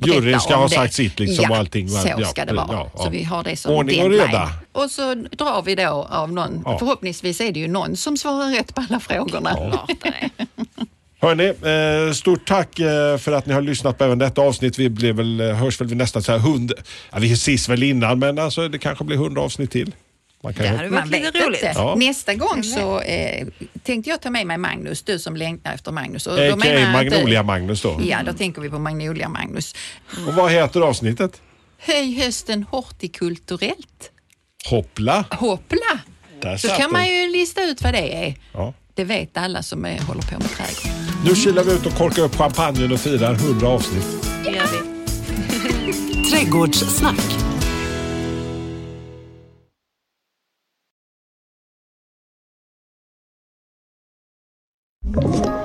Juryn 0.06 0.40
ska 0.40 0.56
ha 0.56 0.64
det. 0.64 0.70
sagt 0.76 0.94
sitt 0.94 1.20
liksom 1.20 1.46
ja, 1.50 1.58
allting. 1.58 1.90
så 1.90 2.08
Ja, 2.18 2.28
ska 2.28 2.46
det 2.46 2.54
vara. 2.54 2.68
ja, 2.72 2.92
ja. 2.98 3.04
Så 3.04 3.10
vi 3.10 3.24
har 3.24 3.44
det 3.44 3.56
som 3.56 3.76
Ordning 3.76 4.04
och 4.04 4.10
reda. 4.10 4.50
Och 4.72 4.92
så 4.92 5.16
drar 5.16 5.64
vi 5.66 5.76
då 5.76 6.08
av 6.10 6.34
någon, 6.34 6.64
förhoppningsvis 6.80 7.42
är 7.42 7.52
det 7.52 7.60
ju 7.60 7.68
någon 7.68 7.96
som 7.96 8.18
svarar 8.18 8.50
rätt 8.56 8.76
på 8.76 8.86
alla 8.90 9.00
frågorna. 9.00 9.80
Hörni, 11.20 11.45
eh, 12.07 12.13
stort 12.13 12.47
tack 12.47 12.80
eh, 12.80 13.18
för 13.18 13.32
att 13.32 13.45
ni 13.45 13.53
har 13.53 13.61
lyssnat 13.61 13.97
på 13.97 14.03
även 14.03 14.18
detta 14.20 14.41
avsnitt. 14.41 14.80
Vi 14.80 14.89
blir 14.89 15.13
väl, 15.13 15.41
eh, 15.41 15.47
hörs 15.55 15.82
väl 15.82 15.95
nästan 15.95 16.24
så 16.24 16.32
här 16.32 16.39
hund... 16.39 16.74
Ja, 17.11 17.18
vi 17.20 17.34
ses 17.34 17.70
väl 17.70 17.84
innan 17.84 18.20
men 18.20 18.39
alltså, 18.39 18.68
det 18.68 18.78
kanske 18.80 19.03
blir 19.03 19.18
hundra 19.18 19.41
avsnitt 19.41 19.72
till. 19.72 19.95
Man 20.43 20.53
kan 20.53 20.63
Det 20.63 20.70
hade 20.70 20.89
Man 20.89 21.09
varit 21.09 21.11
lite 21.11 21.45
roligt. 21.47 21.61
Ja. 21.76 21.95
Nästa 21.97 22.34
gång 22.34 22.63
så 22.63 22.99
eh, 23.01 23.47
tänkte 23.84 24.09
jag 24.09 24.22
ta 24.22 24.30
med 24.30 24.47
mig 24.47 24.57
Magnus, 24.57 25.03
du 25.03 25.20
som 25.20 25.36
längtar 25.36 25.74
efter 25.74 25.91
Magnus. 25.91 26.28
Och 26.28 26.38
då 26.38 26.43
A.k.a. 26.43 26.55
menar 26.55 26.91
Magnolia-Magnus 26.93 27.82
då. 27.82 28.01
Ja, 28.03 28.24
då 28.26 28.34
tänker 28.34 28.61
vi 28.61 28.70
på 28.70 28.80
Magnolia 28.80 29.30
Magnus. 29.30 29.76
Och 30.28 30.34
vad 30.34 30.51
heter 30.51 30.82
avsnittet? 30.82 31.41
Höj 31.80 32.20
hösten 32.20 32.63
hortikulturellt. 32.63 34.11
Hoppla! 34.70 35.26
Hoppla! 35.32 35.99
Där 36.41 36.57
Så 36.57 36.68
kan 36.68 36.91
man 36.91 37.01
den. 37.01 37.16
ju 37.16 37.32
lista 37.32 37.63
ut 37.63 37.82
vad 37.82 37.93
det 37.93 38.26
är. 38.28 38.36
Ja. 38.53 38.74
Det 38.96 39.04
vet 39.04 39.38
alla 39.38 39.64
som 39.64 39.86
är, 39.86 40.00
håller 40.00 40.22
på 40.22 40.32
med 40.32 40.50
trädgård. 40.50 41.06
Nu 41.26 41.36
kilar 41.36 41.64
vi 41.64 41.74
ut 41.74 41.86
och 41.86 41.93
korkar 41.93 42.24
upp 42.24 42.36
champagnen 42.36 42.91
och 42.91 43.00
firar 43.00 43.34
100 43.34 43.68
avsnitt. 43.68 44.06
Det 44.46 44.52
gör 44.52 44.66
vi. 44.66 46.30
Trädgårdssnack. 46.30 47.46
Ett 55.18 55.64